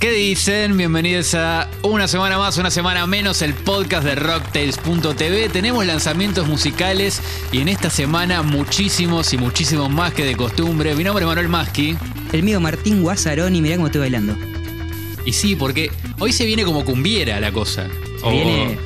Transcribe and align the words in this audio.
¿qué 0.00 0.10
dicen? 0.12 0.76
Bienvenidos 0.76 1.34
a 1.34 1.68
una 1.82 2.06
semana 2.06 2.36
más, 2.38 2.58
una 2.58 2.70
semana 2.70 3.06
menos, 3.06 3.40
el 3.42 3.54
podcast 3.54 4.04
de 4.04 4.14
Rocktails.tv. 4.14 5.48
Tenemos 5.48 5.86
lanzamientos 5.86 6.46
musicales 6.46 7.20
y 7.50 7.60
en 7.60 7.68
esta 7.68 7.88
semana 7.90 8.42
muchísimos 8.42 9.32
y 9.32 9.38
muchísimos 9.38 9.90
más 9.90 10.12
que 10.12 10.24
de 10.24 10.36
costumbre. 10.36 10.94
Mi 10.94 11.04
nombre 11.04 11.24
es 11.24 11.28
Manuel 11.28 11.48
Maschi. 11.48 11.96
El 12.32 12.42
mío 12.42 12.60
Martín 12.60 13.02
Guasarón 13.02 13.56
y 13.56 13.62
mirá 13.62 13.76
cómo 13.76 13.86
estoy 13.86 14.00
bailando. 14.02 14.36
Y 15.24 15.32
sí, 15.32 15.56
porque 15.56 15.90
hoy 16.18 16.32
se 16.32 16.44
viene 16.44 16.64
como 16.64 16.84
cumbiera 16.84 17.40
la 17.40 17.52
cosa. 17.52 17.86
Se 18.22 18.30
viene- 18.30 18.78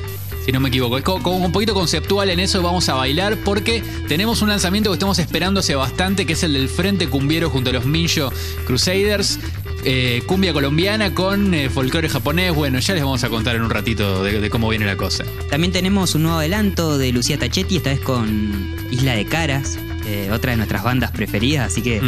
Si 0.43 0.51
no 0.51 0.59
me 0.59 0.69
equivoco, 0.69 0.97
es 0.97 1.03
co- 1.03 1.21
como 1.21 1.37
un 1.45 1.51
poquito 1.51 1.75
conceptual 1.75 2.27
en 2.31 2.39
eso, 2.39 2.63
vamos 2.63 2.89
a 2.89 2.95
bailar 2.95 3.37
porque 3.45 3.83
tenemos 4.07 4.41
un 4.41 4.49
lanzamiento 4.49 4.89
que 4.89 4.95
estamos 4.95 5.19
esperando 5.19 5.59
hace 5.59 5.75
bastante, 5.75 6.25
que 6.25 6.33
es 6.33 6.41
el 6.41 6.53
del 6.53 6.67
Frente 6.67 7.07
Cumbiero 7.07 7.51
junto 7.51 7.69
a 7.69 7.73
los 7.73 7.85
Minjo 7.85 8.33
Crusaders. 8.65 9.37
Eh, 9.83 10.23
cumbia 10.25 10.53
colombiana 10.53 11.13
con 11.13 11.53
eh, 11.53 11.69
folclore 11.69 12.09
japonés. 12.09 12.53
Bueno, 12.53 12.79
ya 12.79 12.93
les 12.93 13.03
vamos 13.03 13.23
a 13.23 13.29
contar 13.29 13.55
en 13.55 13.61
un 13.61 13.69
ratito 13.69 14.23
de, 14.23 14.39
de 14.39 14.49
cómo 14.49 14.69
viene 14.69 14.85
la 14.85 14.97
cosa. 14.97 15.23
También 15.49 15.71
tenemos 15.71 16.15
un 16.15 16.23
nuevo 16.23 16.37
adelanto 16.39 16.97
de 16.97 17.11
Lucía 17.11 17.37
Tachetti, 17.37 17.77
esta 17.77 17.89
vez 17.89 17.99
con 17.99 18.75
Isla 18.91 19.15
de 19.15 19.25
Caras, 19.25 19.77
eh, 20.05 20.29
otra 20.31 20.51
de 20.51 20.57
nuestras 20.57 20.83
bandas 20.83 21.11
preferidas, 21.11 21.71
así 21.71 21.81
que 21.81 22.01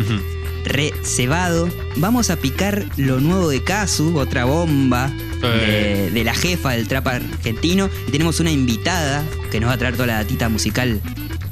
re 0.66 0.94
cebado. 1.04 1.70
Vamos 1.98 2.30
a 2.30 2.38
picar 2.38 2.86
lo 2.98 3.20
nuevo 3.20 3.50
de 3.50 3.64
Kazu, 3.64 4.18
otra 4.18 4.46
bomba 4.46 5.12
de, 5.42 6.10
de 6.12 6.24
la 6.24 6.34
jefa 6.34 6.72
del 6.72 6.88
trap 6.88 7.08
argentino. 7.08 7.90
Y 8.08 8.12
tenemos 8.12 8.40
una 8.40 8.52
invitada 8.52 9.24
que 9.52 9.60
nos 9.60 9.70
va 9.70 9.74
a 9.74 9.78
traer 9.78 9.96
toda 9.96 10.08
la 10.08 10.14
datita 10.16 10.50
musical 10.50 11.02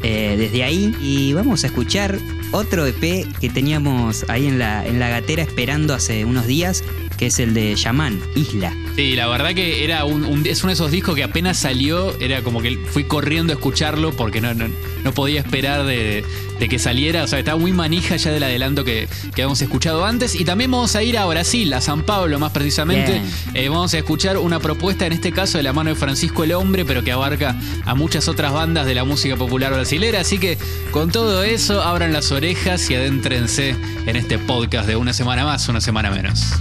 eh, 0.03 0.35
desde 0.37 0.63
ahí. 0.63 0.95
Y 1.01 1.33
vamos 1.33 1.63
a 1.63 1.67
escuchar 1.67 2.17
otro 2.51 2.85
EP 2.85 3.27
que 3.39 3.49
teníamos 3.49 4.25
ahí 4.29 4.47
en 4.47 4.59
la, 4.59 4.85
en 4.85 4.99
la 4.99 5.09
gatera 5.09 5.43
esperando 5.43 5.93
hace 5.93 6.25
unos 6.25 6.47
días, 6.47 6.83
que 7.17 7.27
es 7.27 7.39
el 7.39 7.53
de 7.53 7.75
Yaman, 7.75 8.19
Isla. 8.35 8.73
Sí, 8.95 9.15
la 9.15 9.27
verdad 9.27 9.53
que 9.55 9.83
era 9.83 10.03
un, 10.05 10.25
un- 10.25 10.45
es 10.45 10.61
uno 10.63 10.69
de 10.69 10.73
esos 10.73 10.91
discos 10.91 11.15
que 11.15 11.23
apenas 11.23 11.57
salió, 11.57 12.15
era 12.19 12.41
como 12.43 12.61
que 12.61 12.77
fui 12.91 13.05
corriendo 13.05 13.53
a 13.53 13.55
escucharlo 13.55 14.11
porque 14.11 14.41
no, 14.41 14.53
no, 14.53 14.67
no 15.03 15.13
podía 15.13 15.39
esperar 15.39 15.85
de, 15.85 16.25
de 16.59 16.69
que 16.69 16.77
saliera. 16.77 17.23
O 17.23 17.27
sea, 17.27 17.39
estaba 17.39 17.57
muy 17.57 17.71
manija 17.71 18.17
ya 18.17 18.31
del 18.31 18.43
adelanto 18.43 18.83
que, 18.83 19.07
que 19.33 19.41
habíamos 19.41 19.61
escuchado 19.61 20.05
antes. 20.05 20.35
Y 20.35 20.43
también 20.45 20.69
vamos 20.71 20.95
a 20.95 21.03
ir 21.03 21.17
a 21.17 21.25
Brasil, 21.25 21.71
a 21.73 21.79
San 21.81 22.03
Pablo 22.03 22.37
más 22.37 22.51
precisamente. 22.51 23.21
Eh, 23.53 23.69
vamos 23.69 23.93
a 23.93 23.97
escuchar 23.97 24.37
una 24.37 24.59
propuesta, 24.59 25.05
en 25.07 25.13
este 25.13 25.31
caso 25.31 25.57
de 25.57 25.63
la 25.63 25.71
mano 25.73 25.89
de 25.91 25.95
Francisco 25.95 26.43
el 26.43 26.51
Hombre, 26.51 26.83
pero 26.85 27.01
que 27.03 27.11
abarca 27.13 27.55
a 27.85 27.95
muchas 27.95 28.27
otras 28.27 28.51
bandas 28.51 28.85
de 28.85 28.93
la 28.93 29.05
música 29.05 29.37
popular 29.37 29.71
brasilera. 29.73 30.19
Así 30.19 30.37
que 30.37 30.57
con 30.91 31.11
todo 31.11 31.43
eso, 31.43 31.81
abran 31.81 32.11
las 32.13 32.31
orejas 32.33 32.89
y 32.91 32.95
adéntrense 32.95 33.75
en 34.05 34.15
este 34.17 34.37
podcast 34.37 34.85
de 34.87 34.97
una 34.97 35.13
semana 35.13 35.45
más, 35.45 35.67
una 35.69 35.79
semana 35.81 36.11
menos. 36.11 36.51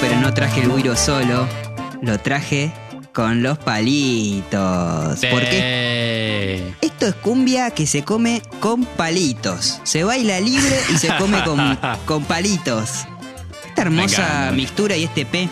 Pero 0.00 0.20
no 0.20 0.32
traje 0.34 0.62
el 0.62 0.70
guiro 0.74 0.96
solo. 0.96 1.46
Lo 2.02 2.18
traje 2.20 2.72
con 3.12 3.42
los 3.42 3.58
palitos. 3.58 5.18
Porque 5.30 5.58
Eh, 5.60 6.74
esto 6.80 7.06
es 7.08 7.14
cumbia 7.16 7.70
que 7.70 7.86
se 7.86 8.04
come 8.04 8.42
con 8.60 8.84
palitos. 8.84 9.80
Se 9.84 10.04
baila 10.04 10.40
libre 10.40 10.76
y 10.92 10.98
se 10.98 11.08
come 11.16 11.42
con, 11.44 11.78
con 12.06 12.24
palitos. 12.24 13.04
Esta 13.68 13.82
hermosa 13.82 14.50
mixtura 14.54 14.96
y 14.96 15.04
este 15.04 15.24
P 15.26 15.48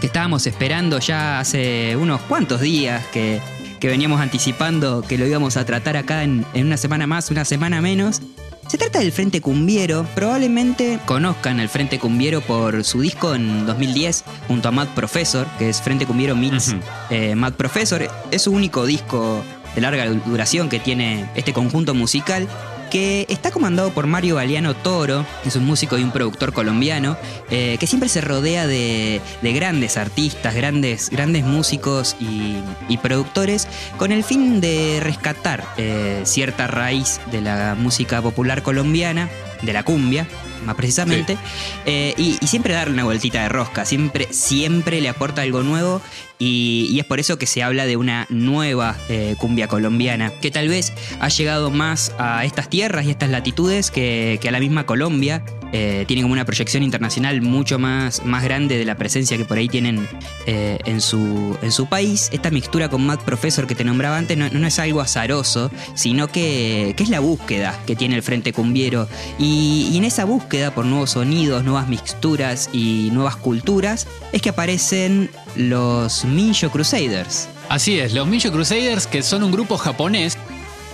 que 0.00 0.06
estábamos 0.06 0.46
esperando 0.46 0.98
ya 0.98 1.40
hace 1.40 1.96
unos 1.96 2.20
cuantos 2.22 2.60
días 2.60 3.02
que, 3.12 3.40
que 3.80 3.88
veníamos 3.88 4.20
anticipando 4.20 5.00
que 5.02 5.16
lo 5.16 5.26
íbamos 5.26 5.56
a 5.56 5.64
tratar 5.64 5.96
acá 5.96 6.22
en, 6.22 6.44
en 6.52 6.66
una 6.66 6.76
semana 6.76 7.06
más, 7.06 7.30
una 7.30 7.44
semana 7.46 7.80
menos. 7.80 8.20
Se 8.66 8.78
trata 8.78 8.98
del 8.98 9.12
Frente 9.12 9.40
Cumbiero. 9.40 10.04
Probablemente 10.14 10.98
conozcan 11.06 11.60
al 11.60 11.68
Frente 11.68 11.98
Cumbiero 11.98 12.40
por 12.40 12.82
su 12.84 13.00
disco 13.00 13.34
en 13.34 13.64
2010 13.64 14.24
junto 14.48 14.68
a 14.68 14.72
Mad 14.72 14.88
Professor, 14.88 15.46
que 15.58 15.68
es 15.68 15.80
Frente 15.80 16.04
Cumbiero 16.04 16.34
Meets 16.34 16.68
Ujú. 16.68 16.80
eh, 17.10 17.34
Mad 17.36 17.52
Professor. 17.52 18.08
Es 18.30 18.42
su 18.42 18.50
único 18.52 18.84
disco 18.84 19.42
de 19.74 19.80
larga 19.80 20.06
duración 20.06 20.68
que 20.68 20.80
tiene 20.80 21.28
este 21.36 21.52
conjunto 21.52 21.94
musical 21.94 22.48
que 22.90 23.26
está 23.28 23.50
comandado 23.50 23.90
por 23.90 24.06
Mario 24.06 24.36
Galeano 24.36 24.74
Toro, 24.74 25.24
es 25.44 25.56
un 25.56 25.64
músico 25.64 25.98
y 25.98 26.02
un 26.02 26.10
productor 26.10 26.52
colombiano, 26.52 27.16
eh, 27.50 27.76
que 27.78 27.86
siempre 27.86 28.08
se 28.08 28.20
rodea 28.20 28.66
de, 28.66 29.20
de 29.42 29.52
grandes 29.52 29.96
artistas, 29.96 30.54
grandes, 30.54 31.10
grandes 31.10 31.44
músicos 31.44 32.16
y, 32.20 32.56
y 32.88 32.98
productores, 32.98 33.68
con 33.96 34.12
el 34.12 34.24
fin 34.24 34.60
de 34.60 35.00
rescatar 35.02 35.64
eh, 35.76 36.20
cierta 36.24 36.66
raíz 36.66 37.20
de 37.30 37.40
la 37.40 37.74
música 37.78 38.22
popular 38.22 38.62
colombiana, 38.62 39.28
de 39.62 39.72
la 39.72 39.82
cumbia, 39.82 40.26
más 40.64 40.74
precisamente, 40.74 41.36
eh, 41.84 42.14
y, 42.16 42.38
y 42.40 42.46
siempre 42.46 42.74
darle 42.74 42.94
una 42.94 43.04
vueltita 43.04 43.42
de 43.42 43.48
rosca, 43.48 43.84
siempre, 43.84 44.28
siempre 44.30 45.00
le 45.00 45.08
aporta 45.08 45.42
algo 45.42 45.62
nuevo 45.62 46.00
y, 46.38 46.88
y 46.90 47.00
es 47.00 47.06
por 47.06 47.18
eso 47.20 47.38
que 47.38 47.46
se 47.46 47.62
habla 47.62 47.86
de 47.86 47.96
una 47.96 48.26
nueva 48.28 48.96
eh, 49.08 49.36
cumbia 49.38 49.68
colombiana, 49.68 50.32
que 50.40 50.50
tal 50.50 50.68
vez 50.68 50.92
ha 51.20 51.28
llegado 51.28 51.70
más 51.70 52.14
a 52.18 52.44
estas 52.44 52.68
tierras 52.68 53.06
y 53.06 53.10
estas 53.10 53.30
latitudes 53.30 53.90
que, 53.90 54.38
que 54.40 54.48
a 54.48 54.52
la 54.52 54.60
misma 54.60 54.86
Colombia. 54.86 55.44
Eh, 55.72 56.04
tiene 56.06 56.22
como 56.22 56.32
una 56.32 56.44
proyección 56.44 56.82
internacional 56.82 57.42
mucho 57.42 57.78
más, 57.78 58.24
más 58.24 58.44
grande 58.44 58.78
de 58.78 58.84
la 58.84 58.94
presencia 58.96 59.36
que 59.36 59.44
por 59.44 59.58
ahí 59.58 59.68
tienen 59.68 60.08
eh, 60.46 60.78
en, 60.84 61.00
su, 61.00 61.56
en 61.60 61.72
su 61.72 61.86
país. 61.86 62.28
Esta 62.32 62.50
mixtura 62.50 62.88
con 62.88 63.04
Mad 63.04 63.18
Professor 63.20 63.66
que 63.66 63.74
te 63.74 63.84
nombraba 63.84 64.16
antes 64.16 64.36
no, 64.36 64.48
no 64.48 64.66
es 64.66 64.78
algo 64.78 65.00
azaroso, 65.00 65.70
sino 65.94 66.28
que, 66.28 66.94
que 66.96 67.02
es 67.02 67.08
la 67.08 67.20
búsqueda 67.20 67.78
que 67.86 67.96
tiene 67.96 68.14
el 68.14 68.22
Frente 68.22 68.52
Cumbiero. 68.52 69.08
Y, 69.38 69.90
y 69.92 69.96
en 69.96 70.04
esa 70.04 70.24
búsqueda 70.24 70.74
por 70.74 70.84
nuevos 70.84 71.10
sonidos, 71.10 71.64
nuevas 71.64 71.88
mixturas 71.88 72.70
y 72.72 73.10
nuevas 73.12 73.36
culturas, 73.36 74.06
es 74.32 74.42
que 74.42 74.50
aparecen 74.50 75.30
los 75.56 76.24
Minjo 76.24 76.70
Crusaders. 76.70 77.48
Así 77.68 77.98
es, 77.98 78.14
los 78.14 78.26
Minjo 78.28 78.52
Crusaders, 78.52 79.06
que 79.06 79.22
son 79.22 79.42
un 79.42 79.50
grupo 79.50 79.76
japonés 79.76 80.38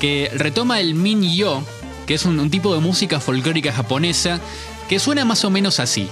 que 0.00 0.30
retoma 0.34 0.80
el 0.80 0.94
Min-Yo, 0.94 1.62
que 2.12 2.16
es 2.16 2.26
un, 2.26 2.38
un 2.38 2.50
tipo 2.50 2.74
de 2.74 2.80
música 2.80 3.20
folclórica 3.20 3.72
japonesa, 3.72 4.38
que 4.86 4.98
suena 4.98 5.24
más 5.24 5.46
o 5.46 5.50
menos 5.50 5.80
así. 5.80 6.10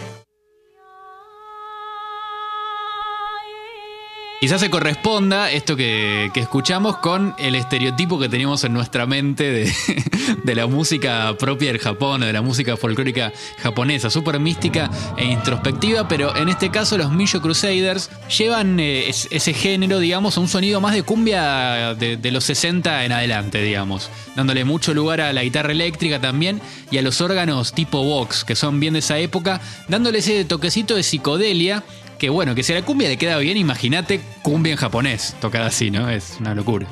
Quizás 4.40 4.62
se 4.62 4.70
corresponda 4.70 5.50
esto 5.52 5.76
que, 5.76 6.30
que 6.32 6.40
escuchamos 6.40 6.96
con 6.96 7.34
el 7.38 7.54
estereotipo 7.54 8.18
que 8.18 8.30
teníamos 8.30 8.64
en 8.64 8.72
nuestra 8.72 9.04
mente 9.04 9.44
de, 9.52 9.72
de 10.44 10.54
la 10.54 10.66
música 10.66 11.36
propia 11.38 11.68
del 11.70 11.78
Japón, 11.78 12.22
de 12.22 12.32
la 12.32 12.40
música 12.40 12.78
folclórica 12.78 13.34
japonesa, 13.58 14.08
súper 14.08 14.40
mística 14.40 14.90
e 15.18 15.26
introspectiva, 15.26 16.08
pero 16.08 16.34
en 16.34 16.48
este 16.48 16.70
caso 16.70 16.96
los 16.96 17.12
Minjo 17.12 17.42
Crusaders 17.42 18.08
llevan 18.38 18.80
eh, 18.80 19.10
es- 19.10 19.28
ese 19.30 19.52
género, 19.52 19.98
digamos, 19.98 20.38
a 20.38 20.40
un 20.40 20.48
sonido 20.48 20.80
más 20.80 20.94
de 20.94 21.02
cumbia 21.02 21.94
de 21.94 22.30
los 22.30 22.44
60 22.44 23.04
en 23.04 23.12
adelante, 23.12 23.60
digamos, 23.60 24.08
dándole 24.36 24.64
mucho 24.64 24.94
lugar 24.94 25.20
a 25.20 25.34
la 25.34 25.42
guitarra 25.42 25.72
eléctrica 25.72 26.18
también 26.18 26.62
y 26.91 26.97
a 26.97 27.03
los 27.03 27.20
órganos 27.20 27.74
tipo 27.74 28.03
Vox, 28.03 28.44
que 28.44 28.56
son 28.56 28.80
bien 28.80 28.94
de 28.94 29.00
esa 29.00 29.18
época, 29.18 29.60
dándole 29.88 30.20
ese 30.20 30.47
toquecito 30.47 30.94
de 30.94 31.03
psicodelia 31.03 31.84
que 32.20 32.28
bueno, 32.30 32.54
que 32.54 32.62
si 32.62 32.72
a 32.72 32.76
la 32.76 32.82
cumbia 32.84 33.08
le 33.08 33.16
queda 33.16 33.38
bien, 33.38 33.56
imagínate 33.56 34.20
cumbia 34.42 34.72
en 34.72 34.78
japonés, 34.78 35.34
tocada 35.40 35.66
así, 35.66 35.90
¿no? 35.90 36.08
Es 36.10 36.36
una 36.38 36.54
locura. 36.54 36.86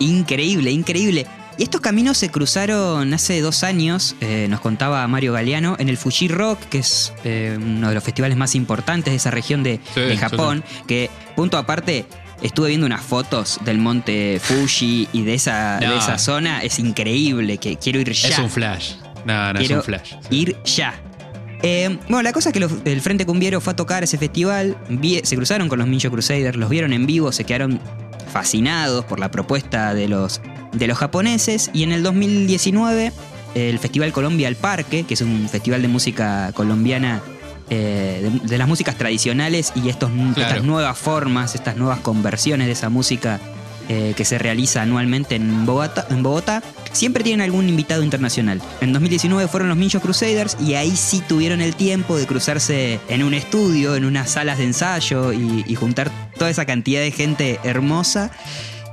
Increíble, 0.00 0.70
increíble. 0.72 1.26
Y 1.58 1.64
estos 1.64 1.82
caminos 1.82 2.16
se 2.16 2.30
cruzaron 2.30 3.12
hace 3.12 3.40
dos 3.42 3.62
años, 3.62 4.16
eh, 4.22 4.46
nos 4.48 4.60
contaba 4.60 5.06
Mario 5.06 5.34
Galeano, 5.34 5.76
en 5.78 5.90
el 5.90 5.98
Fuji 5.98 6.28
Rock, 6.28 6.58
que 6.70 6.78
es 6.78 7.12
eh, 7.24 7.56
uno 7.60 7.90
de 7.90 7.94
los 7.94 8.02
festivales 8.02 8.38
más 8.38 8.54
importantes 8.54 9.12
de 9.12 9.16
esa 9.16 9.30
región 9.30 9.62
de, 9.62 9.78
Sí, 9.94 10.00
de 10.00 10.12
sí, 10.12 10.16
Japón, 10.16 10.64
que, 10.88 11.10
punto 11.36 11.58
aparte, 11.58 12.06
estuve 12.40 12.68
viendo 12.68 12.86
unas 12.86 13.02
fotos 13.02 13.60
del 13.66 13.76
monte 13.76 14.40
Fuji 14.42 15.08
y 15.12 15.22
de 15.24 15.34
esa, 15.34 15.78
No. 15.82 15.90
de 15.92 15.98
esa 15.98 16.16
zona, 16.16 16.62
es 16.62 16.78
increíble, 16.78 17.58
que 17.58 17.76
quiero 17.76 18.00
ir 18.00 18.10
ya. 18.12 18.28
Es 18.30 18.38
un 18.38 18.48
flash. 18.50 18.94
No, 19.26 19.52
no, 19.52 19.60
es 19.60 19.68
un 19.70 19.82
flash. 19.82 20.14
ir 20.30 20.56
ya. 20.64 20.94
Eh, 21.62 21.96
bueno, 22.08 22.22
la 22.22 22.32
cosa 22.32 22.48
es 22.48 22.52
que 22.52 22.60
los- 22.60 22.72
el 22.84 23.00
Frente 23.00 23.24
Cumbiero 23.24 23.60
fue 23.60 23.72
a 23.72 23.76
tocar 23.76 24.02
ese 24.02 24.18
festival, 24.18 24.76
vi- 24.88 25.20
se 25.22 25.36
cruzaron 25.36 25.68
con 25.68 25.78
los 25.78 25.86
Minjo 25.88 26.10
Crusaders, 26.10 26.56
los 26.56 26.68
vieron 26.68 26.92
en 26.92 27.06
vivo, 27.06 27.30
se 27.32 27.44
quedaron 27.44 27.80
fascinados 28.32 29.04
por 29.04 29.20
la 29.20 29.30
propuesta 29.30 29.94
de 29.94 30.08
los, 30.08 30.40
de 30.72 30.86
los 30.86 30.98
japoneses 30.98 31.70
y 31.72 31.82
en 31.82 31.92
el 31.92 32.02
2019 32.02 33.12
el 33.54 33.78
Festival 33.78 34.12
Colombia 34.12 34.48
al 34.48 34.56
Parque, 34.56 35.04
que 35.04 35.14
es 35.14 35.20
un 35.20 35.48
festival 35.48 35.82
de 35.82 35.88
música 35.88 36.50
colombiana, 36.54 37.20
eh, 37.70 38.28
de, 38.42 38.48
de 38.48 38.58
las 38.58 38.66
músicas 38.66 38.96
tradicionales 38.96 39.72
y 39.76 39.88
estos, 39.90 40.10
estas 40.30 40.64
nuevas 40.64 40.96
formas, 40.98 41.54
estas 41.54 41.76
nuevas 41.76 42.00
conversiones 42.00 42.66
de 42.66 42.72
esa 42.72 42.88
música 42.88 43.38
eh, 43.88 44.14
que 44.16 44.24
se 44.24 44.38
realiza 44.38 44.80
anualmente 44.82 45.34
en 45.36 45.66
Bogotá, 45.66 46.06
en 46.10 46.22
Bogotá 46.22 46.62
siempre 46.92 47.24
tienen 47.24 47.42
algún 47.42 47.68
invitado 47.68 48.02
internacional. 48.02 48.60
En 48.80 48.92
2019 48.92 49.48
fueron 49.48 49.68
los 49.68 49.76
Mincho 49.76 50.00
Crusaders 50.00 50.56
y 50.60 50.74
ahí 50.74 50.94
sí 50.96 51.22
tuvieron 51.26 51.60
el 51.60 51.74
tiempo 51.74 52.16
de 52.16 52.26
cruzarse 52.26 53.00
en 53.08 53.22
un 53.22 53.34
estudio, 53.34 53.96
en 53.96 54.04
unas 54.04 54.30
salas 54.30 54.58
de 54.58 54.64
ensayo 54.64 55.32
y, 55.32 55.64
y 55.66 55.74
juntar 55.74 56.10
toda 56.38 56.50
esa 56.50 56.64
cantidad 56.64 57.00
de 57.00 57.10
gente 57.10 57.60
hermosa 57.64 58.30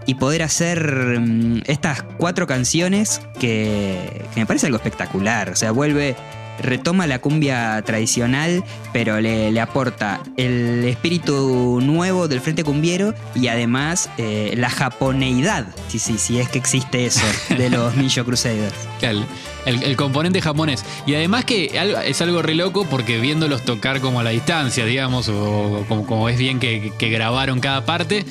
y 0.05 0.15
poder 0.15 0.41
hacer 0.41 1.19
mm, 1.19 1.61
estas 1.67 2.01
cuatro 2.17 2.47
canciones 2.47 3.21
que, 3.39 4.25
que 4.33 4.39
me 4.39 4.45
parece 4.45 4.65
algo 4.65 4.77
espectacular. 4.77 5.51
O 5.51 5.55
sea, 5.55 5.71
vuelve 5.71 6.15
retoma 6.61 7.07
la 7.07 7.19
cumbia 7.19 7.81
tradicional, 7.85 8.63
pero 8.93 9.19
le, 9.21 9.51
le 9.51 9.61
aporta 9.61 10.21
el 10.37 10.83
espíritu 10.85 11.79
nuevo 11.81 12.27
del 12.27 12.41
Frente 12.41 12.63
Cumbiero 12.63 13.13
y 13.35 13.47
además 13.47 14.09
eh, 14.17 14.53
la 14.57 14.69
japoneidad, 14.69 15.67
si, 15.87 15.99
si, 15.99 16.17
si 16.17 16.39
es 16.39 16.49
que 16.49 16.57
existe 16.57 17.05
eso, 17.05 17.25
de 17.57 17.69
los 17.71 17.95
Mincho 17.95 18.25
Crusaders. 18.25 18.73
El, 19.01 19.23
el- 19.65 19.83
el 19.83 19.95
componente 19.95 20.41
japonés. 20.41 20.83
Y 21.05 21.15
además 21.15 21.45
que 21.45 21.71
es 22.05 22.21
algo 22.21 22.41
re 22.41 22.55
loco 22.55 22.85
porque 22.89 23.19
viéndolos 23.19 23.63
tocar 23.63 23.99
como 24.01 24.19
a 24.19 24.23
la 24.23 24.29
distancia, 24.31 24.85
digamos, 24.85 25.29
o 25.29 25.85
como, 25.87 26.05
como 26.05 26.29
es 26.29 26.37
bien 26.37 26.59
que, 26.59 26.91
que 26.97 27.09
grabaron 27.09 27.59
cada 27.59 27.85
parte, 27.85 28.25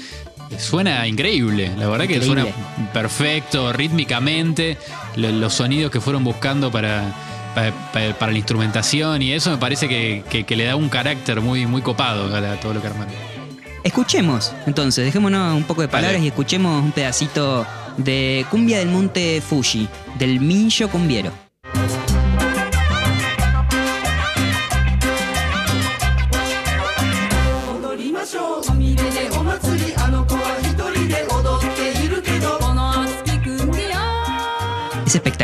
suena 0.59 1.07
increíble. 1.07 1.71
La 1.77 1.89
verdad 1.89 2.07
que 2.07 2.15
Increíble. 2.17 2.43
suena 2.53 2.93
perfecto, 2.93 3.73
rítmicamente, 3.73 4.77
lo- 5.17 5.31
los 5.33 5.55
sonidos 5.55 5.91
que 5.91 6.01
fueron 6.01 6.25
buscando 6.25 6.71
para, 6.71 7.13
para, 7.55 7.73
para- 7.93 8.15
para 8.19 8.33
la 8.33 8.39
instrumentación 8.39 9.23
y 9.23 9.33
eso 9.33 9.51
me 9.51 9.57
parece 9.59 9.89
que, 9.89 10.25
que- 10.31 10.45
que 10.45 10.57
le 10.57 10.65
da 10.65 10.77
un 10.77 10.89
carácter 10.89 11.41
muy, 11.41 11.67
muy 11.67 11.83
copado 11.83 12.35
a, 12.35 12.41
la- 12.41 12.53
a 12.53 12.61
todo 12.61 12.75
lo 12.75 12.81
que 12.81 12.87
armaron. 12.89 13.13
Escuchemos, 13.85 14.53
entonces, 14.67 15.05
dejémonos 15.05 15.57
un 15.57 15.65
poco 15.65 15.83
de 15.83 15.89
palabras 15.89 16.21
y 16.21 16.27
escuchemos 16.29 16.83
un 16.83 16.93
pedacito 16.93 17.65
de 17.97 18.45
Cumbia 18.51 18.79
del 18.79 18.89
Monte 18.89 19.41
Fuji, 19.41 19.89
del 20.19 20.41
Mincho 20.41 20.89
Cumbiero. 20.91 21.33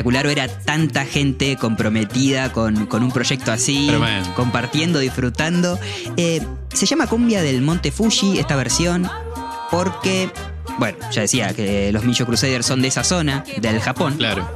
Espectacular 0.04 0.26
ver 0.26 0.40
a 0.40 0.48
tanta 0.48 1.04
gente 1.06 1.56
comprometida 1.56 2.52
con, 2.52 2.86
con 2.86 3.02
un 3.02 3.10
proyecto 3.10 3.52
así, 3.52 3.86
Tremendo. 3.88 4.34
compartiendo, 4.34 4.98
disfrutando. 4.98 5.78
Eh, 6.16 6.42
se 6.72 6.86
llama 6.86 7.06
Cumbia 7.06 7.42
del 7.42 7.62
Monte 7.62 7.90
Fuji, 7.90 8.38
esta 8.38 8.54
versión, 8.56 9.08
porque, 9.70 10.30
bueno, 10.78 10.98
ya 11.10 11.22
decía 11.22 11.54
que 11.54 11.90
los 11.92 12.04
Mincho 12.04 12.26
Crusaders 12.26 12.66
son 12.66 12.82
de 12.82 12.88
esa 12.88 13.02
zona, 13.02 13.44
del 13.60 13.80
Japón. 13.80 14.16
Claro. 14.18 14.46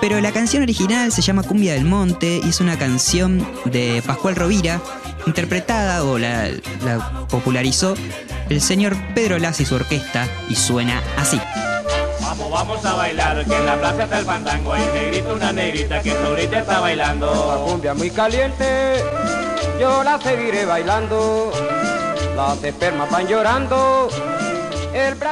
Pero 0.00 0.20
la 0.20 0.32
canción 0.32 0.62
original 0.62 1.12
se 1.12 1.22
llama 1.22 1.42
Cumbia 1.42 1.74
del 1.74 1.84
Monte 1.84 2.40
y 2.42 2.48
es 2.48 2.60
una 2.60 2.78
canción 2.78 3.46
de 3.66 4.02
Pascual 4.06 4.36
Rovira, 4.36 4.80
interpretada 5.26 6.04
o 6.04 6.18
la, 6.18 6.48
la 6.84 7.26
popularizó 7.28 7.94
el 8.48 8.62
señor 8.62 8.96
Pedro 9.14 9.38
Laza 9.38 9.62
y 9.62 9.66
su 9.66 9.74
orquesta, 9.74 10.26
y 10.48 10.54
suena 10.54 11.02
así. 11.18 11.38
Vamos, 12.38 12.50
vamos 12.52 12.84
a 12.84 12.94
bailar, 12.94 13.44
que 13.44 13.56
en 13.56 13.66
la 13.66 13.76
plaza 13.76 14.04
está 14.04 14.18
el 14.20 14.24
fandango. 14.24 14.72
Hay 14.72 14.86
negrito, 14.94 15.34
una 15.34 15.52
negrita 15.52 16.00
que 16.00 16.12
ahorita 16.12 16.60
está 16.60 16.80
bailando. 16.80 17.64
cumbia 17.66 17.94
muy 17.94 18.10
caliente, 18.10 19.02
yo 19.80 20.04
la 20.04 20.20
seguiré 20.20 20.64
bailando. 20.64 21.52
Las 22.36 22.62
espermas 22.62 23.10
van 23.10 23.26
llorando. 23.26 24.08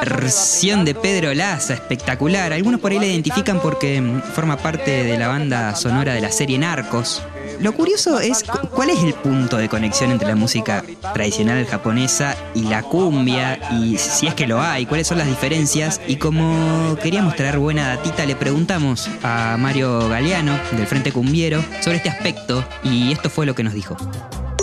Versión 0.01 0.85
de. 0.85 0.95
Pedro 0.95 1.33
Laza, 1.33 1.73
espectacular. 1.73 2.53
Algunos 2.53 2.79
por 2.79 2.91
ahí 2.91 2.99
la 2.99 3.05
identifican 3.05 3.59
porque 3.59 4.01
mm, 4.01 4.21
forma 4.33 4.57
parte 4.57 5.03
de 5.03 5.17
la 5.17 5.27
banda 5.27 5.75
sonora 5.75 6.13
de 6.13 6.21
la 6.21 6.31
serie 6.31 6.57
Narcos. 6.57 7.21
Lo 7.59 7.73
curioso 7.73 8.19
es 8.19 8.43
cu- 8.43 8.67
cuál 8.69 8.91
es 8.91 9.03
el 9.03 9.13
punto 9.15 9.57
de 9.57 9.67
conexión 9.67 10.11
entre 10.11 10.27
la 10.27 10.35
música 10.35 10.83
tradicional 11.13 11.65
japonesa 11.65 12.35
y 12.53 12.63
la 12.63 12.83
cumbia, 12.83 13.59
y 13.81 13.97
si 13.97 14.27
es 14.27 14.35
que 14.35 14.45
lo 14.45 14.61
hay, 14.61 14.85
cuáles 14.85 15.07
son 15.07 15.17
las 15.17 15.27
diferencias. 15.27 15.99
Y 16.07 16.17
como 16.17 16.95
queríamos 17.01 17.35
traer 17.35 17.57
buena 17.57 17.87
datita, 17.95 18.25
le 18.25 18.35
preguntamos 18.35 19.09
a 19.23 19.55
Mario 19.57 20.07
Galeano, 20.07 20.57
del 20.73 20.85
Frente 20.85 21.11
Cumbiero, 21.11 21.63
sobre 21.81 21.97
este 21.97 22.09
aspecto, 22.09 22.63
y 22.83 23.11
esto 23.11 23.29
fue 23.29 23.45
lo 23.47 23.55
que 23.55 23.63
nos 23.63 23.73
dijo. 23.73 23.97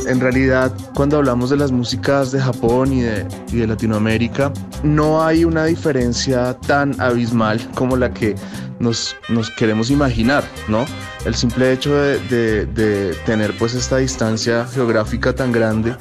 En 0.06 0.20
realidad, 0.20 0.72
cuando 0.94 1.16
hablamos 1.16 1.50
de 1.50 1.56
las 1.56 1.72
músicas 1.72 2.30
de 2.32 2.40
Japón 2.40 2.92
y 2.92 3.00
de, 3.02 3.66
Latinoamérica, 3.66 4.52
no 4.82 5.22
hay 5.24 5.44
una 5.44 5.64
diferencia 5.64 6.54
tan 6.66 7.00
abismal 7.00 7.60
como 7.74 7.96
la 7.96 8.12
que 8.12 8.34
nos, 8.78 9.16
queremos 9.56 9.90
imaginar, 9.90 10.44
¿no? 10.68 10.84
El 11.24 11.34
simple 11.34 11.72
hecho 11.72 11.94
de- 11.94 12.66
de 12.66 13.14
tener 13.24 13.56
pues 13.56 13.74
esta 13.74 13.96
distancia 13.98 14.66
geográfica 14.66 15.34
tan 15.34 15.52
grande 15.52 15.96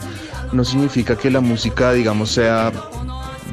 no 0.51 0.63
significa 0.65 1.15
que 1.15 1.31
la 1.31 1.39
música, 1.39 1.93
digamos, 1.93 2.31
sea 2.31 2.71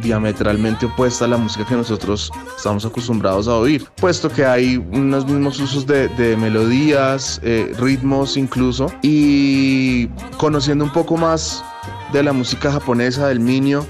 diametralmente 0.02 0.87
opuesta 0.87 1.25
a 1.25 1.29
la 1.29 1.37
música 1.37 1.64
que 1.64 1.75
nosotros 1.75 2.31
estamos 2.56 2.85
acostumbrados 2.85 3.49
a 3.49 3.56
oír, 3.56 3.87
puesto 3.97 4.31
que 4.31 4.44
hay 4.44 4.76
unos 4.76 5.26
mismos 5.26 5.61
usos 5.61 5.87
de, 5.87 6.37
melodías, 6.38 7.41
eh, 7.43 7.73
ritmos 7.79 8.37
incluso, 8.37 8.93
y 9.02 10.08
conociendo 10.37 10.85
un 10.85 10.93
poco 10.93 11.17
más 11.17 11.64
de 12.12 12.23
la 12.23 12.32
música 12.32 12.73
japonesa, 12.73 13.29
del 13.29 13.41
minio, 13.41 13.87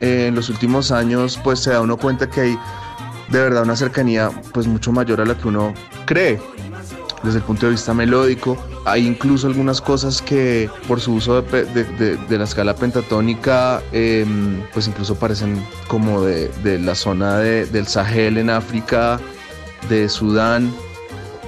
eh, 0.00 0.26
en 0.28 0.34
los 0.34 0.48
últimos 0.48 0.92
años 0.92 1.38
pues 1.42 1.60
se 1.60 1.70
da 1.70 1.80
uno 1.80 1.96
cuenta 1.96 2.30
que 2.30 2.40
hay 2.40 2.58
de 3.30 3.40
verdad 3.40 3.64
una 3.64 3.76
cercanía 3.76 4.30
pues 4.52 4.66
mucho 4.66 4.92
mayor 4.92 5.20
a 5.20 5.24
la 5.24 5.36
que 5.36 5.48
uno 5.48 5.74
cree 6.06 6.40
desde 7.22 7.38
el 7.38 7.44
punto 7.44 7.66
de 7.66 7.72
vista 7.72 7.92
melódico. 7.94 8.56
Hay 8.84 9.06
incluso 9.06 9.46
algunas 9.46 9.80
cosas 9.80 10.22
que 10.22 10.70
por 10.86 11.00
su 11.00 11.14
uso 11.14 11.42
de, 11.42 12.18
la 12.38 12.44
escala 12.44 12.74
pentatónica, 12.74 13.82
em, 13.92 14.60
pues 14.72 14.88
incluso 14.88 15.14
parecen 15.16 15.62
como 15.88 16.22
de, 16.22 16.50
la 16.78 16.94
zona 16.94 17.38
de- 17.38 17.66
del 17.66 17.86
Sahel 17.86 18.38
en 18.38 18.50
África, 18.50 19.20
de 19.88 20.08
Sudán. 20.08 20.72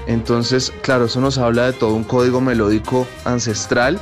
Entonces, 0.06 0.72
claro, 0.82 1.04
eso 1.04 1.20
nos 1.20 1.38
habla 1.38 1.66
de 1.66 1.72
todo 1.72 1.94
un 1.94 2.04
código 2.04 2.40
melódico 2.40 3.06
ancestral 3.24 3.98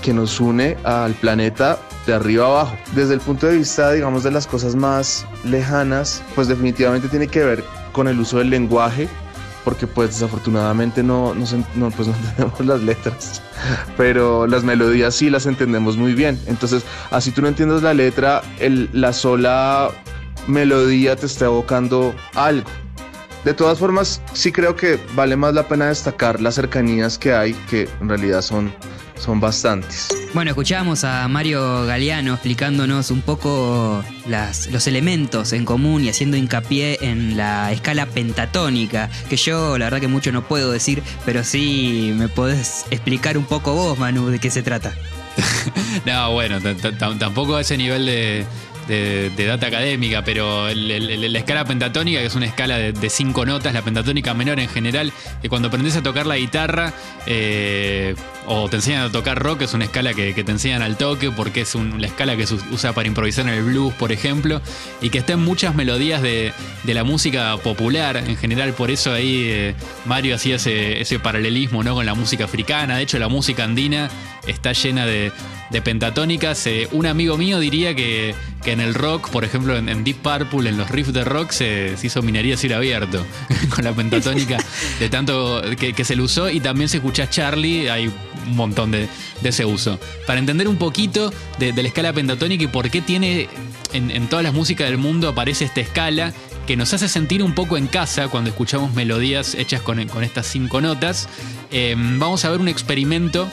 que 0.00 0.14
nos 0.14 0.40
une 0.40 0.78
al 0.84 1.12
planeta 1.14 1.78
de 2.06 2.14
arriba 2.14 2.46
abajo. 2.46 2.76
Desde 2.94 3.12
el 3.14 3.20
punto 3.20 3.46
de 3.46 3.58
vista, 3.58 3.92
digamos, 3.92 4.22
de 4.24 4.30
las 4.30 4.46
cosas 4.46 4.74
más 4.74 5.26
lejanas, 5.44 6.22
pues 6.34 6.48
definitivamente 6.48 7.08
tiene 7.08 7.28
que 7.28 7.44
ver 7.44 7.62
con 7.92 8.08
el 8.08 8.18
uso 8.18 8.38
del 8.38 8.48
lenguaje, 8.48 9.08
porque 9.64 9.86
pues 9.86 10.10
desafortunadamente 10.10 11.02
no, 11.02 11.34
no, 11.34 11.44
no, 11.74 11.90
pues, 11.90 12.08
no 12.08 12.14
entendemos 12.14 12.60
las 12.66 12.80
letras, 12.82 13.42
pero 13.96 14.46
las 14.46 14.64
melodías 14.64 15.14
sí 15.14 15.30
las 15.30 15.46
entendemos 15.46 15.96
muy 15.96 16.14
bien. 16.14 16.40
Entonces, 16.46 16.82
así 17.10 17.30
tú 17.30 17.42
no 17.42 17.48
entiendes 17.48 17.82
la 17.82 17.94
letra, 17.94 18.42
el- 18.58 18.88
la 18.92 19.12
sola 19.12 19.90
melodía 20.46 21.16
te 21.16 21.26
está 21.26 21.46
evocando 21.46 22.14
algo. 22.34 22.68
De 23.44 23.54
todas 23.54 23.78
formas, 23.78 24.20
sí 24.34 24.52
creo 24.52 24.76
que 24.76 24.98
vale 25.14 25.34
más 25.36 25.54
la 25.54 25.66
pena 25.66 25.86
destacar 25.86 26.40
las 26.42 26.56
cercanías 26.56 27.16
que 27.18 27.32
hay, 27.32 27.54
que 27.70 27.88
en 28.00 28.08
realidad 28.08 28.42
son, 28.42 28.70
son 29.16 29.40
bastantes. 29.40 30.08
Bueno, 30.32 30.52
escuchábamos 30.52 31.02
a 31.02 31.26
Mario 31.26 31.84
Galeano 31.86 32.34
explicándonos 32.34 33.10
un 33.10 33.20
poco 33.20 34.04
los 34.26 34.86
elementos 34.86 35.52
en 35.52 35.64
común 35.64 36.04
y 36.04 36.08
haciendo 36.08 36.36
hincapié 36.36 36.98
en 37.00 37.36
la 37.36 37.72
escala 37.72 38.06
pentatónica, 38.06 39.10
que 39.28 39.36
yo 39.36 39.76
la 39.76 39.86
verdad 39.86 39.98
que 39.98 40.06
mucho 40.06 40.30
no 40.30 40.46
puedo 40.46 40.70
decir, 40.70 41.02
pero 41.24 41.42
sí 41.42 42.12
me 42.14 42.28
podés 42.28 42.86
explicar 42.92 43.36
un 43.36 43.44
poco 43.44 43.74
vos, 43.74 43.98
Manu, 43.98 44.28
de 44.28 44.38
qué 44.38 44.50
se 44.50 44.62
trata. 44.62 44.94
No, 46.06 46.32
bueno, 46.32 46.58
tampoco 47.18 47.56
a 47.56 47.60
ese 47.62 47.76
nivel 47.76 48.06
de, 48.06 48.46
de- 48.90 49.46
data 49.46 49.66
académica, 49.68 50.22
pero 50.24 50.68
la 50.74 51.38
escala 51.38 51.64
pentatónica, 51.64 52.20
que 52.20 52.26
es 52.26 52.34
una 52.34 52.46
escala 52.46 52.76
de, 52.78 52.92
de 52.92 53.10
cinco 53.10 53.46
notas, 53.46 53.72
la 53.72 53.82
pentatónica 53.82 54.34
menor 54.34 54.60
en 54.60 54.68
general, 54.68 55.12
que 55.40 55.48
cuando 55.48 55.68
aprendes 55.68 55.96
a 55.96 56.02
tocar 56.02 56.26
la 56.26 56.36
guitarra 56.36 56.92
eh, 57.26 58.14
o 58.46 58.68
te 58.68 58.76
enseñan 58.76 59.02
a 59.02 59.10
tocar 59.12 59.38
rock, 59.38 59.62
es 59.62 59.74
una 59.74 59.84
escala 59.84 60.14
que, 60.14 60.32
te 60.32 60.50
enseñan 60.50 60.82
al 60.82 60.96
toque, 60.96 61.30
porque 61.30 61.62
es 61.62 61.74
un- 61.74 62.00
la 62.00 62.06
escala 62.06 62.36
que 62.36 62.46
se 62.46 62.54
usa 62.72 62.92
para 62.92 63.06
improvisar 63.08 63.46
en 63.48 63.54
el 63.54 63.62
blues, 63.62 63.92
por 63.94 64.12
ejemplo, 64.12 64.60
y 65.00 65.10
que 65.10 65.18
está 65.18 65.34
en 65.34 65.40
muchas 65.40 65.74
melodías 65.74 66.22
de, 66.22 66.52
la 66.84 67.04
música 67.04 67.56
popular 67.58 68.16
en 68.16 68.36
general, 68.36 68.72
por 68.72 68.90
eso 68.90 69.12
ahí 69.12 69.44
eh, 69.48 69.74
Mario 70.06 70.34
hacía 70.34 70.56
ese, 70.56 71.18
paralelismo 71.22 71.84
¿no? 71.84 71.94
con 71.94 72.04
la 72.04 72.14
música 72.14 72.44
africana, 72.46 72.96
de 72.96 73.04
hecho 73.04 73.18
la 73.20 73.28
música 73.28 73.62
andina 73.62 74.10
está 74.46 74.72
llena 74.72 75.06
de, 75.06 75.30
de 75.70 75.82
pentatónicas. 75.82 76.66
Eh, 76.66 76.88
un 76.90 77.06
amigo 77.06 77.36
mío 77.36 77.60
diría 77.60 77.94
que, 77.94 78.34
que 78.62 78.72
en 78.72 78.80
el 78.80 78.94
rock, 78.94 79.30
por 79.30 79.44
ejemplo, 79.44 79.76
en, 79.76 80.04
Deep 80.04 80.18
Purple, 80.18 80.68
en 80.68 80.76
los 80.76 80.90
riffs 80.90 81.12
de 81.12 81.24
rock, 81.24 81.50
se, 81.50 81.96
hizo 82.02 82.22
minería 82.22 82.56
cielo 82.56 82.76
abierto 82.76 83.24
con 83.74 83.84
la 83.84 83.92
pentatónica 83.92 84.58
de 84.98 85.08
tanto 85.08 85.62
que, 85.78 86.04
se 86.04 86.16
le 86.16 86.22
usó. 86.22 86.50
Y 86.50 86.60
también 86.60 86.88
si 86.88 86.98
escuchás 86.98 87.30
Charlie, 87.30 87.88
hay 87.88 88.06
un 88.46 88.56
montón 88.56 88.90
de, 88.90 89.08
ese 89.42 89.64
uso. 89.64 89.98
Para 90.26 90.38
entender 90.38 90.68
un 90.68 90.76
poquito 90.76 91.32
de, 91.58 91.72
la 91.72 91.88
escala 91.88 92.12
pentatónica 92.12 92.64
y 92.64 92.68
por 92.68 92.90
qué 92.90 93.00
tiene 93.00 93.48
en, 93.92 94.28
todas 94.28 94.44
las 94.44 94.52
músicas 94.52 94.88
del 94.88 94.98
mundo 94.98 95.28
aparece 95.28 95.64
esta 95.64 95.80
escala 95.80 96.32
que 96.66 96.76
nos 96.76 96.92
hace 96.92 97.08
sentir 97.08 97.42
un 97.42 97.54
poco 97.54 97.76
en 97.76 97.86
casa 97.86 98.28
cuando 98.28 98.50
escuchamos 98.50 98.94
melodías 98.94 99.54
hechas 99.54 99.80
con, 99.80 100.06
con 100.08 100.22
estas 100.22 100.46
cinco 100.46 100.80
notas. 100.80 101.28
Eh, 101.72 101.94
vamos 101.96 102.44
a 102.44 102.50
ver 102.50 102.60
un 102.60 102.68
experimento 102.68 103.48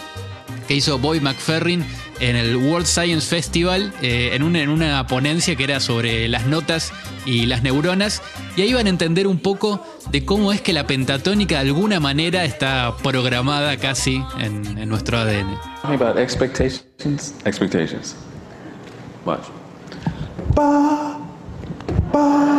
que 0.67 0.75
hizo 0.75 0.99
Boy 0.99 1.21
McFerrin 1.21 1.85
en 2.19 2.35
el 2.35 2.55
World 2.55 2.85
Science 2.85 3.27
Festival, 3.27 3.93
eh, 4.01 4.31
en, 4.33 4.43
una, 4.43 4.59
en 4.61 4.69
una 4.69 5.05
ponencia 5.07 5.55
que 5.55 5.63
era 5.63 5.79
sobre 5.79 6.27
las 6.27 6.45
notas 6.45 6.91
y 7.25 7.45
las 7.45 7.63
neuronas, 7.63 8.21
y 8.55 8.61
ahí 8.61 8.73
van 8.73 8.87
a 8.87 8.89
entender 8.89 9.27
un 9.27 9.39
poco 9.39 9.85
de 10.11 10.25
cómo 10.25 10.51
es 10.53 10.61
que 10.61 10.73
la 10.73 10.87
pentatónica 10.87 11.55
de 11.55 11.69
alguna 11.69 11.99
manera 11.99 12.45
está 12.45 12.95
programada 13.03 13.77
casi 13.77 14.23
en, 14.39 14.77
en 14.77 14.89
nuestro 14.89 15.17
ADN. 15.17 15.57
About 15.83 16.17
expectations. 16.17 17.33
Expectations. 17.45 18.15
Watch. 19.25 19.43
Okay. 22.11 22.56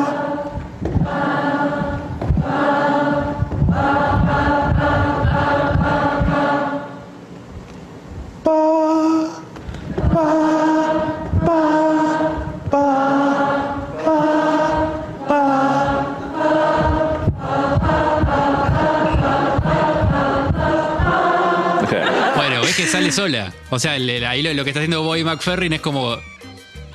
Sola. 23.12 23.52
O 23.70 23.78
sea, 23.78 23.92
ahí 23.92 24.42
lo, 24.42 24.64
que 24.64 24.70
está 24.70 24.80
haciendo 24.80 25.02
Boy 25.02 25.24
McFerrin 25.24 25.72
es 25.72 25.80
como 25.80 26.16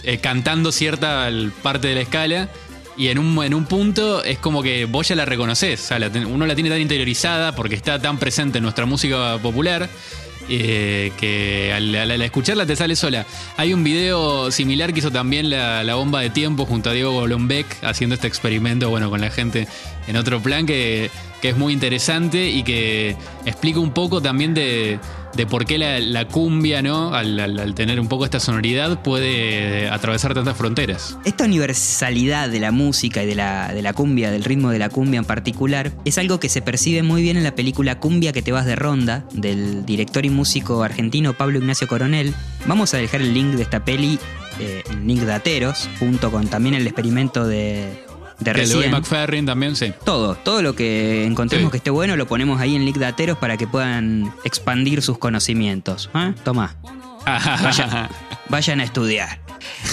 eh, 0.04 0.18
cantando 0.18 0.72
cierta 0.72 1.30
parte 1.62 1.88
de 1.88 1.96
la 1.96 2.02
escala. 2.02 2.50
Y 2.96 3.08
en 3.08 3.18
un, 3.18 3.44
en 3.44 3.56
un 3.56 3.66
punto 3.66 4.24
es 4.24 4.38
como 4.38 4.62
que 4.62 4.86
vos 4.86 5.08
ya 5.08 5.16
la 5.16 5.26
reconoces. 5.26 5.82
O 5.82 5.88
sea, 5.88 6.12
uno 6.28 6.46
la 6.46 6.56
tiene 6.56 6.70
tan 6.70 6.80
interiorizada 6.80 7.56
porque 7.56 7.76
está 7.76 8.00
tan 8.00 8.20
presente 8.20 8.60
en 8.60 8.64
nuestra 8.64 8.86
música 8.86 9.38
popular. 9.42 9.90
eh, 10.50 11.12
que 11.18 11.72
al 11.74 12.22
escucharla 12.22 12.66
te 12.66 12.76
sale 12.76 12.96
sola. 12.96 13.26
Hay 13.58 13.74
un 13.74 13.84
video 13.84 14.52
similar 14.52 14.94
que 14.94 15.00
hizo 15.00 15.12
también 15.12 15.50
la, 15.50 15.84
la 15.84 15.96
bomba 15.96 16.22
de 16.22 16.30
tiempo 16.30 16.66
junto 16.66 16.90
a 16.90 16.94
Diego 16.94 17.12
Golombek 17.14 17.66
haciendo 17.84 18.16
este 18.16 18.28
experimento, 18.28 18.90
bueno, 18.90 19.10
con 19.10 19.22
la 19.22 19.30
gente 19.30 19.68
en 20.08 20.18
otro 20.18 20.42
plan 20.42 20.66
que, 20.66 21.10
que 21.44 21.50
es 21.50 21.58
muy 21.58 21.74
interesante 21.74 22.50
y 22.50 22.64
que 22.64 23.18
explica 23.46 23.82
un 23.82 23.92
poco 23.92 24.22
también 24.22 24.54
de, 24.54 24.98
de 25.36 25.46
por 25.46 25.66
qué 25.66 25.78
la, 25.78 26.26
cumbia, 26.30 26.82
¿no? 26.82 27.14
Al, 27.14 27.76
tener 27.76 28.00
un 28.00 28.08
poco 28.08 28.24
esta 28.24 28.40
sonoridad, 28.40 29.04
puede 29.04 29.90
atravesar 29.90 30.34
tantas 30.34 30.56
fronteras. 30.56 31.18
Esta 31.26 31.44
universalidad 31.44 32.48
de 32.48 32.62
la 32.62 32.72
música 32.72 33.24
y 33.24 33.26
de 33.26 33.36
la, 33.36 33.74
de 33.74 33.82
la 33.82 33.92
cumbia, 33.92 34.32
del 34.32 34.46
ritmo 34.46 34.70
de 34.70 34.80
la 34.80 34.88
cumbia 34.88 35.18
en 35.18 35.26
particular, 35.26 35.92
es 36.06 36.18
algo 36.18 36.40
que 36.40 36.48
se 36.48 36.62
percibe 36.62 37.04
muy 37.04 37.22
bien 37.22 37.36
en 37.36 37.44
la 37.44 37.56
película 37.56 38.00
Cumbia 38.00 38.32
que 38.32 38.42
te 38.42 38.54
vas 38.54 38.66
de 38.66 38.78
ronda, 38.78 39.26
del 39.34 39.86
director 39.86 40.26
y 40.26 40.30
músico 40.30 40.82
argentino 40.82 41.34
Pablo 41.34 41.60
Ignacio 41.60 41.90
Coronel. 41.90 42.34
Vamos 42.68 42.94
a 42.94 42.98
dejar 43.00 43.20
el 43.20 43.34
link 43.34 43.56
de 43.56 43.64
esta 43.64 43.84
peli 43.84 44.18
eh, 44.62 44.82
en 44.90 45.08
Link 45.08 45.24
Dateros, 45.24 45.90
junto 46.00 46.32
con 46.32 46.48
también 46.48 46.76
el 46.76 46.88
experimento 46.88 47.46
de, 47.46 48.06
de 48.40 48.52
El 48.52 48.58
de 48.58 48.62
recién. 48.62 48.92
McFerrin 48.92 49.46
también, 49.46 49.76
sí. 49.76 49.94
Todo, 50.04 50.36
todo 50.36 50.62
lo 50.62 50.76
que 50.76 51.26
encontremos 51.26 51.68
Sí. 51.68 51.72
que 51.72 51.78
esté 51.78 51.90
bueno 51.90 52.16
lo 52.16 52.28
ponemos 52.28 52.60
ahí 52.60 52.76
en 52.76 52.86
Link 52.86 52.98
Dateros 52.98 53.38
para 53.38 53.58
que 53.58 53.68
puedan 53.68 54.34
expandir 54.44 55.02
sus 55.02 55.18
conocimientos. 55.18 56.10
¿eh? 56.16 56.34
Toma. 56.44 56.76
Vayan, 57.26 58.10
vayan 58.50 58.80
a 58.82 58.84
estudiar. 58.84 59.40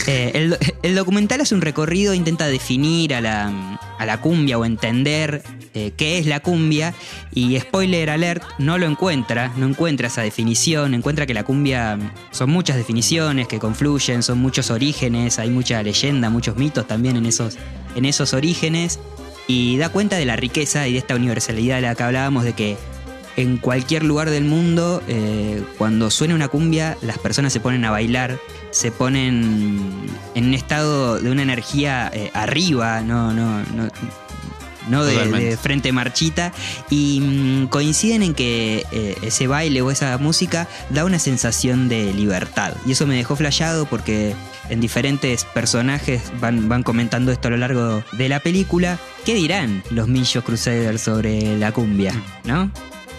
Eh, 0.07 0.57
el, 0.83 0.95
documental 0.95 1.41
hace 1.41 1.55
un 1.55 1.61
recorrido, 1.61 2.15
intenta 2.15 2.47
definir 2.47 3.15
a 3.15 3.21
la, 3.21 3.79
a 3.99 4.07
la 4.07 4.21
cumbia 4.21 4.59
o 4.59 4.65
entender 4.65 5.43
eh, 5.75 5.93
qué 5.97 6.19
es 6.19 6.27
la 6.27 6.41
cumbia 6.41 6.95
y 7.33 7.59
spoiler 7.61 8.11
alert, 8.11 8.43
no 8.59 8.79
lo 8.79 8.87
encuentra, 8.87 9.53
no 9.57 9.67
encuentra 9.67 10.09
esa 10.09 10.23
definición, 10.23 10.95
encuentra 10.95 11.27
que 11.27 11.35
la 11.35 11.45
cumbia 11.45 11.99
son 12.31 12.50
muchas 12.50 12.77
definiciones 12.77 13.47
que 13.47 13.59
confluyen, 13.59 14.23
son 14.23 14.39
muchos 14.39 14.71
orígenes, 14.71 15.39
hay 15.39 15.50
mucha 15.50 15.83
leyenda, 15.83 16.31
muchos 16.31 16.57
mitos 16.57 16.87
también 16.87 17.17
en 17.17 17.27
esos, 17.27 17.57
en 17.95 18.05
esos 18.05 18.35
orígenes 18.35 18.99
y 19.47 19.77
da 19.79 19.89
cuenta 19.89 20.17
de 20.17 20.25
la 20.25 20.37
riqueza 20.37 20.87
y 20.89 20.93
de 20.93 20.99
esta 20.99 21.15
universalidad 21.15 21.77
de 21.77 21.83
la 21.83 21.95
que 21.95 22.03
hablábamos 22.03 22.45
de 22.45 22.53
que 22.53 22.77
en 23.40 23.56
cualquier 23.56 24.04
lugar 24.04 24.30
del 24.30 24.44
mundo, 24.44 25.02
eh, 25.09 25.62
cuando 25.78 26.11
suena 26.11 26.35
una 26.35 26.49
cumbia, 26.49 26.97
las 27.02 27.18
personas 27.18 27.52
se 27.52 27.61
ponen 27.61 27.85
a 27.85 27.90
bailar, 27.90 28.38
se 28.70 28.90
ponen 28.90 29.90
en 30.35 30.44
un 30.44 30.54
estado 30.54 31.20
de 31.20 31.30
una 31.30 31.42
energía 31.42 32.11
eh, 32.12 32.30
arriba, 32.35 33.00
no, 33.00 33.32
no, 33.32 33.61
no, 33.75 33.88
no 34.88 35.04
de, 35.04 35.56
frente 35.56 35.92
marchita, 35.92 36.52
y 36.90 37.20
mm, 37.20 37.66
coinciden 37.68 38.23
en 38.23 38.35
que 38.35 38.85
eh, 38.92 39.16
ese 39.23 39.47
baile 39.47 39.82
o 39.82 39.90
esa 39.90 40.18
música 40.18 40.68
da 40.90 41.04
una 41.04 41.18
sensación 41.18 41.88
de 41.88 42.12
libertad. 42.12 42.75
Y 42.87 42.92
eso 42.92 43.06
me 43.06 43.16
dejó 43.16 43.37
flayado 43.37 43.87
porque 43.87 44.35
en 44.68 44.80
diferentes 44.80 45.44
personajes 45.44 46.23
van, 46.40 46.68
van 46.68 46.82
comentando 46.82 47.32
esto 47.32 47.49
a 47.49 47.50
lo 47.52 47.56
largo 47.56 48.04
de 48.12 48.28
la 48.28 48.40
película. 48.40 48.99
¿Qué 49.25 49.35
dirán 49.35 49.82
los 49.90 50.09
Millos 50.09 50.44
Crusaders 50.44 51.00
sobre 51.00 51.56
la 51.56 51.73
cumbia? 51.73 52.12
¿No? 52.44 52.70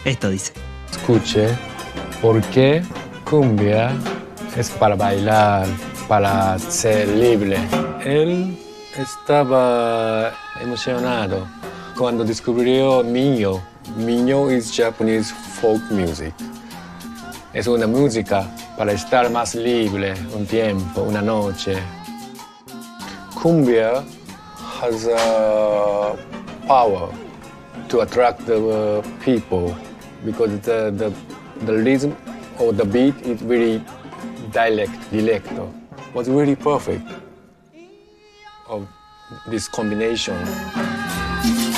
Esto 0.04 0.30
dice. 0.30 0.54
Escuche, 0.92 1.50
porque 2.24 2.82
cumbia 3.30 3.92
es 4.58 4.72
para 4.72 4.96
bailar, 4.96 5.68
para 6.08 6.58
ser 6.58 7.08
libre. 7.08 7.58
Él 8.04 8.58
estaba 8.98 10.34
emocionado 10.60 11.48
cuando 11.96 12.24
descubrió 12.24 13.04
Minho. 13.04 13.62
Minho 13.96 14.50
es 14.50 14.76
Japanese 14.76 15.34
folk 15.62 15.84
music. 15.92 16.34
Es 17.54 17.68
una 17.68 17.86
música 17.86 18.50
para 18.78 18.94
estar 18.94 19.30
más 19.30 19.54
libre 19.54 20.16
un 20.36 20.48
tiempo, 20.48 21.02
una 21.04 21.22
noche. 21.22 21.78
Cumbia 23.40 24.04
has 24.82 25.08
a 25.08 26.16
power 26.68 27.10
to 27.88 28.02
attract 28.02 28.46
the 28.48 28.58
uh, 28.58 29.02
people 29.24 29.76
because 30.26 30.52
the, 30.62 30.92
the, 30.92 31.14
the 31.66 31.74
rhythm 31.74 32.16
or 32.60 32.74
the 32.74 32.86
beat 32.86 33.16
is 33.22 33.42
very 33.42 33.84
dialect, 34.52 34.94
dialecto. 35.12 35.72
Was 36.14 36.30
really 36.30 36.56
perfect 36.56 37.08
of 38.68 38.88
this 39.48 39.70
combination. 39.70 40.36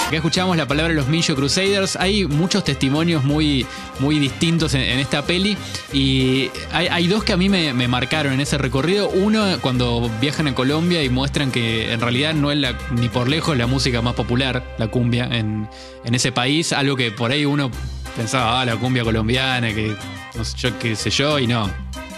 Acá 0.08 0.18
escuchamos 0.18 0.58
la 0.58 0.68
palabra 0.68 0.94
los 0.94 1.08
Millo 1.08 1.36
Crusaders. 1.36 1.96
Hay 1.96 2.26
muchos 2.26 2.64
testimonios 2.64 3.24
muy, 3.24 3.66
muy 4.00 4.20
distintos 4.20 4.76
en, 4.76 5.00
esta 5.00 5.24
peli. 5.24 5.58
Y 5.92 6.52
hay, 6.72 7.08
dos 7.08 7.24
que 7.24 7.34
a 7.34 7.38
mí 7.38 7.50
me, 7.50 7.74
marcaron 7.88 8.34
en 8.34 8.42
ese 8.42 8.58
recorrido. 8.60 9.10
Uno, 9.10 9.44
cuando 9.62 10.12
viajan 10.22 10.48
a 10.48 10.56
Colombia 10.56 11.04
y 11.04 11.10
muestran 11.10 11.52
que 11.52 11.94
en 11.94 12.00
realidad 12.00 12.36
no 12.36 12.52
es 12.52 12.60
ni 12.92 13.10
por 13.10 13.28
lejos 13.28 13.58
la 13.58 13.66
música 13.66 14.02
más 14.02 14.14
popular, 14.14 14.64
la 14.78 14.88
cumbia, 14.88 15.26
en, 15.32 15.68
en 16.04 16.16
ese 16.16 16.32
país. 16.32 16.74
Algo 16.74 16.96
que 16.96 17.10
por 17.10 17.32
ahí 17.32 17.46
uno 17.46 17.72
pensaba, 18.16 18.62
ah, 18.62 18.66
la 18.66 18.76
cumbia 18.76 19.04
colombiana, 19.04 19.74
que 19.74 19.96
no 20.36 20.44
sé 20.46 20.56
yo 20.58 20.80
qué 20.80 20.96
sé 20.96 21.10
yo, 21.10 21.40
y 21.40 21.48
no. 21.48 21.70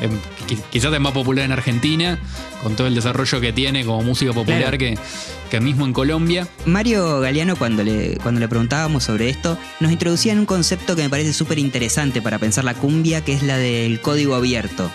Em, 0.01 0.11
qui- 0.47 0.61
quizás 0.71 0.93
es 0.93 0.99
más 0.99 1.13
popular 1.13 1.45
en 1.45 1.51
Argentina, 1.53 2.19
con 2.61 2.75
todo 2.75 2.87
el 2.87 2.95
desarrollo 2.95 3.39
que 3.39 3.53
tiene 3.53 3.85
como 3.85 4.01
música 4.03 4.33
popular 4.33 4.59
Claro. 4.59 4.77
que, 4.77 4.97
que 5.49 5.61
mismo 5.61 5.85
en 5.85 5.93
Colombia. 5.93 6.47
Mario 6.65 7.21
Galeano, 7.21 7.55
cuando 7.55 7.81
le, 7.83 8.17
cuando 8.21 8.41
le 8.41 8.47
preguntábamos 8.49 9.03
sobre 9.05 9.29
esto, 9.29 9.57
nos 9.79 9.91
introducía 9.93 10.33
en 10.33 10.39
un 10.39 10.45
concepto 10.45 10.95
que 10.97 11.03
me 11.03 11.09
parece 11.09 11.31
súper 11.31 11.59
interesante 11.59 12.21
para 12.21 12.39
pensar 12.39 12.65
la 12.65 12.73
cumbia, 12.73 13.23
que 13.23 13.33
es 13.33 13.43
la 13.43 13.57
del 13.57 14.01
código 14.01 14.35
abierto. 14.35 14.91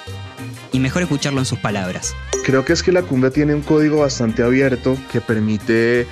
Y 0.72 0.80
mejor 0.80 1.02
escucharlo 1.02 1.40
en 1.40 1.46
sus 1.46 1.58
palabras. 1.58 2.14
Creo 2.44 2.64
que 2.66 2.72
es 2.74 2.82
que 2.82 2.92
la 2.92 3.02
cumbia 3.02 3.30
tiene 3.30 3.54
un 3.54 3.62
código 3.62 4.00
bastante 4.00 4.42
abierto 4.42 4.96
que 5.10 5.20
permite 5.20 6.06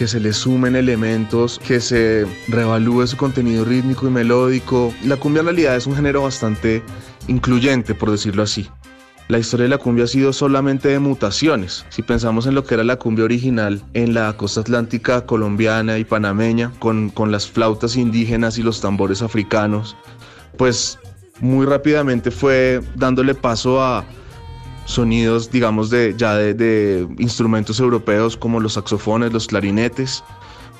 que 0.00 0.08
se 0.08 0.18
le 0.18 0.32
sumen 0.32 0.76
elementos, 0.76 1.58
que 1.58 1.78
se 1.78 2.26
revalúe 2.48 3.06
su 3.06 3.18
contenido 3.18 3.66
rítmico 3.66 4.06
y 4.06 4.10
melódico. 4.10 4.94
La 5.04 5.18
cumbia 5.18 5.40
en 5.40 5.46
realidad 5.48 5.76
es 5.76 5.86
un 5.86 5.94
género 5.94 6.22
bastante 6.22 6.82
incluyente, 7.28 7.94
por 7.94 8.10
decirlo 8.10 8.42
así. 8.42 8.66
La 9.28 9.38
historia 9.38 9.64
de 9.64 9.68
la 9.68 9.76
cumbia 9.76 10.04
ha 10.04 10.06
sido 10.06 10.32
solamente 10.32 10.88
de 10.88 10.98
mutaciones. 11.00 11.84
Si 11.90 12.00
pensamos 12.00 12.46
en 12.46 12.54
lo 12.54 12.64
que 12.64 12.76
era 12.76 12.82
la 12.82 12.96
cumbia 12.96 13.26
original 13.26 13.82
en 13.92 14.14
la 14.14 14.34
costa 14.38 14.62
atlántica 14.62 15.26
colombiana 15.26 15.98
y 15.98 16.06
panameña, 16.06 16.72
con, 16.78 17.10
con 17.10 17.30
las 17.30 17.46
flautas 17.46 17.94
indígenas 17.94 18.56
y 18.56 18.62
los 18.62 18.80
tambores 18.80 19.20
africanos, 19.20 19.98
pues 20.56 20.98
muy 21.40 21.66
rápidamente 21.66 22.30
fue 22.30 22.80
dándole 22.94 23.34
paso 23.34 23.82
a 23.82 24.06
sonidos, 24.90 25.50
digamos, 25.50 25.90
de, 25.90 26.14
ya 26.16 26.34
de, 26.36 27.06
instrumentos 27.18 27.80
europeos 27.80 28.36
como 28.36 28.60
los 28.60 28.74
saxofones, 28.74 29.32
los 29.32 29.46
clarinetes. 29.46 30.22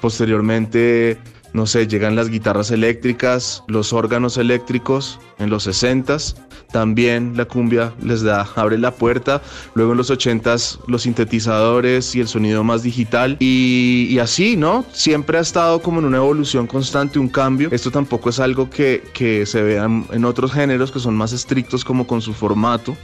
Posteriormente, 0.00 1.18
no 1.52 1.66
sé, 1.66 1.86
llegan 1.86 2.16
las 2.16 2.28
guitarras 2.28 2.70
eléctricas, 2.70 3.62
los 3.66 3.92
órganos 3.92 4.36
eléctricos 4.36 5.18
en 5.38 5.50
los 5.50 5.66
60s. 5.66 6.36
también 6.72 7.36
la 7.36 7.46
cumbia 7.46 7.92
les 8.00 8.22
da, 8.22 8.48
abre 8.54 8.78
la 8.78 8.92
puerta. 8.92 9.42
Luego 9.74 9.92
en 9.92 9.98
los 9.98 10.10
80s 10.10 10.78
los 10.86 11.02
sintetizadores 11.02 12.14
y 12.14 12.20
el 12.20 12.28
sonido 12.28 12.62
más 12.62 12.82
digital. 12.82 13.36
Y, 13.40 14.06
y 14.10 14.18
así, 14.20 14.56
¿no? 14.56 14.84
Siempre 14.92 15.38
ha 15.38 15.40
estado 15.40 15.82
como 15.82 15.98
en 15.98 16.06
una 16.06 16.18
evolución 16.18 16.66
constante, 16.66 17.18
un 17.18 17.28
cambio. 17.28 17.68
Esto 17.72 17.90
tampoco 17.90 18.30
es 18.30 18.38
algo 18.38 18.70
que, 18.70 19.02
que 19.12 19.46
se 19.46 19.62
vea 19.62 19.84
en 19.84 20.24
otros 20.24 20.52
géneros 20.52 20.92
que 20.92 21.00
son 21.00 21.16
más 21.16 21.32
estrictos 21.32 21.84
como 21.84 22.06
con 22.06 22.22
su 22.22 22.32
formato. 22.32 22.96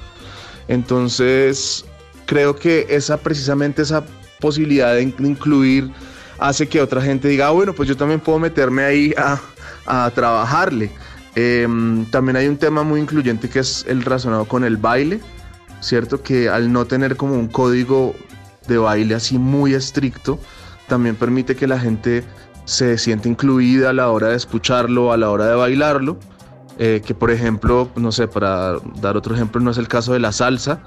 Entonces, 0.68 1.84
creo 2.26 2.56
que 2.56 2.86
esa 2.88 3.16
precisamente 3.18 3.82
esa 3.82 4.04
posibilidad 4.40 4.94
de, 4.94 5.02
in- 5.02 5.14
de 5.18 5.28
incluir 5.28 5.90
hace 6.38 6.68
que 6.68 6.80
otra 6.80 7.00
gente 7.00 7.28
diga, 7.28 7.48
ah, 7.48 7.50
bueno, 7.50 7.72
pues 7.72 7.88
yo 7.88 7.96
también 7.96 8.20
puedo 8.20 8.38
meterme 8.38 8.84
ahí 8.84 9.14
a, 9.16 9.40
a 9.86 10.10
trabajarle. 10.10 10.90
Em, 11.34 12.04
también 12.10 12.36
hay 12.36 12.48
un 12.48 12.56
tema 12.56 12.82
muy 12.82 13.00
incluyente 13.00 13.48
que 13.48 13.58
es 13.60 13.84
el 13.88 14.02
relacionado 14.02 14.44
con 14.46 14.64
el 14.64 14.76
baile, 14.76 15.20
¿cierto? 15.80 16.22
Que 16.22 16.48
al 16.48 16.72
no 16.72 16.84
tener 16.86 17.16
como 17.16 17.34
un 17.34 17.48
código 17.48 18.14
de 18.68 18.78
baile 18.78 19.14
así 19.14 19.38
muy 19.38 19.74
estricto, 19.74 20.38
también 20.88 21.16
permite 21.16 21.54
que 21.56 21.66
la 21.66 21.78
gente 21.78 22.24
se 22.64 22.98
sienta 22.98 23.28
incluida 23.28 23.90
a 23.90 23.92
la 23.92 24.10
hora 24.10 24.28
de 24.28 24.36
escucharlo, 24.36 25.12
a 25.12 25.16
la 25.16 25.30
hora 25.30 25.46
de 25.46 25.54
bailarlo. 25.54 26.18
Eh, 26.78 27.02
que 27.04 27.14
por 27.14 27.30
ejemplo, 27.30 27.90
no 27.96 28.12
sé, 28.12 28.28
para 28.28 28.78
dar 29.00 29.16
otro 29.16 29.34
ejemplo, 29.34 29.60
no 29.60 29.70
es 29.70 29.78
el 29.78 29.88
caso 29.88 30.12
de 30.12 30.20
la 30.20 30.32
salsa, 30.32 30.82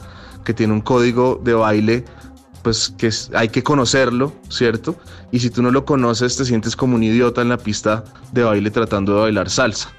que 0.46 0.54
tiene 0.54 0.74
un 0.74 0.82
código 0.82 1.42
de 1.44 1.54
baile, 1.54 2.06
pues 2.62 2.94
que 2.98 3.10
hay 3.34 3.50
que 3.50 3.64
conocerlo, 3.64 4.34
¿cierto? 4.50 4.96
Y 5.32 5.40
si 5.40 5.50
tú 5.50 5.62
no 5.64 5.72
lo 5.72 5.86
conoces, 5.86 6.38
te 6.38 6.46
sientes 6.46 6.76
como 6.76 6.96
un 6.96 7.04
idiota 7.04 7.42
en 7.42 7.50
la 7.50 7.58
pista 7.58 8.04
de 8.32 8.44
baile 8.44 8.70
tratando 8.70 9.16
de 9.16 9.22
bailar 9.22 9.50
salsa. 9.50 9.90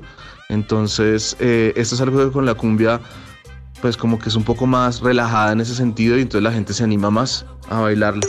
Entonces, 0.49 1.37
eh, 1.41 1.73
esto 1.77 1.95
es 1.95 2.01
algo 2.01 2.25
que 2.25 2.33
con 2.33 2.47
la 2.47 2.55
cumbia, 2.55 3.01
pues 3.81 3.97
como 3.97 4.19
que 4.19 4.29
es 4.29 4.37
un 4.37 4.45
poco 4.45 4.67
más 4.67 5.01
relajada 5.01 5.53
en 5.53 5.61
ese 5.61 5.75
sentido 5.75 6.19
y 6.19 6.23
entonces 6.23 6.43
la 6.43 6.53
gente 6.53 6.73
se 6.73 6.85
anima 6.85 7.11
más 7.11 7.47
a 7.69 7.81
bailarla. 7.81 8.27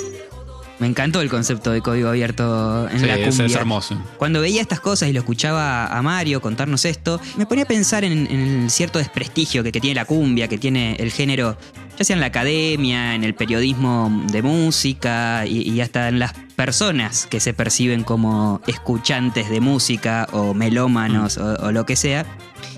Me 0.81 0.87
encantó 0.87 1.21
el 1.21 1.29
concepto 1.29 1.71
de 1.71 1.79
código 1.81 2.09
abierto 2.09 2.89
en 2.89 2.99
Sí, 2.99 3.05
la 3.05 3.13
cumbia. 3.17 3.45
es 3.45 3.55
hermoso. 3.55 4.01
Cuando 4.17 4.41
veía 4.41 4.61
estas 4.61 4.79
cosas 4.79 5.07
y 5.09 5.13
lo 5.13 5.19
escuchaba 5.19 5.85
a 5.85 6.01
Mario 6.01 6.41
contarnos 6.41 6.85
esto, 6.85 7.21
me 7.37 7.45
ponía 7.45 7.65
a 7.65 7.67
pensar 7.67 8.03
en, 8.03 8.25
en 8.25 8.63
el 8.63 8.69
cierto 8.71 8.97
desprestigio 8.97 9.61
que, 9.63 9.71
que 9.71 9.79
tiene 9.79 9.93
la 9.93 10.05
cumbia, 10.05 10.47
que 10.47 10.57
tiene 10.57 10.95
el 10.95 11.11
género, 11.11 11.55
ya 11.99 12.03
sea 12.03 12.15
en 12.15 12.19
la 12.19 12.25
academia, 12.25 13.13
en 13.13 13.23
el 13.23 13.35
periodismo 13.35 14.23
de 14.31 14.41
música 14.41 15.45
y, 15.45 15.69
y 15.69 15.81
hasta 15.81 16.09
en 16.09 16.17
las 16.17 16.33
personas 16.55 17.27
que 17.27 17.39
se 17.39 17.53
perciben 17.53 18.03
como 18.03 18.59
escuchantes 18.65 19.51
de 19.51 19.61
música 19.61 20.27
o 20.31 20.55
melómanos 20.55 21.37
o, 21.37 21.53
o 21.67 21.71
lo 21.71 21.85
que 21.85 21.95
sea. 21.95 22.25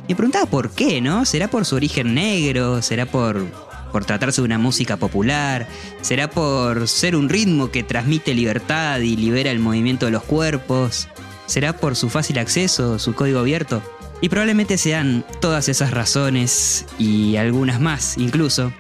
Me 0.10 0.16
preguntaba 0.16 0.46
por 0.46 0.72
qué, 0.72 1.00
¿no? 1.00 1.24
¿Será 1.24 1.48
por 1.48 1.64
su 1.64 1.78
origen 1.78 2.14
negro? 2.14 2.82
¿Será 2.82 3.06
por, 3.06 3.46
por 3.94 4.04
tratarse 4.04 4.42
de 4.42 4.46
una 4.46 4.58
música 4.58 4.98
popular? 4.98 5.68
¿Será 6.02 6.30
por 6.30 6.90
ser 6.90 7.16
un 7.16 7.30
ritmo 7.30 7.72
que 7.72 7.84
transmite 7.84 8.34
libertad 8.34 9.00
y 9.00 9.16
libera 9.16 9.52
el 9.52 9.60
movimiento 9.60 10.08
de 10.08 10.12
los 10.12 10.24
cuerpos? 10.24 11.08
¿Será 11.46 11.78
por 11.78 11.96
su 11.96 12.10
fácil 12.10 12.40
acceso, 12.40 13.00
su 13.00 13.16
código 13.16 13.40
abierto? 13.40 13.82
Y 14.20 14.30
probablemente 14.30 14.78
sean 14.78 15.26
todas 15.40 15.70
esas 15.70 15.92
razones 15.92 16.86
y 16.98 17.38
algunas 17.38 17.80
más 17.80 18.18
incluso. 18.18 18.74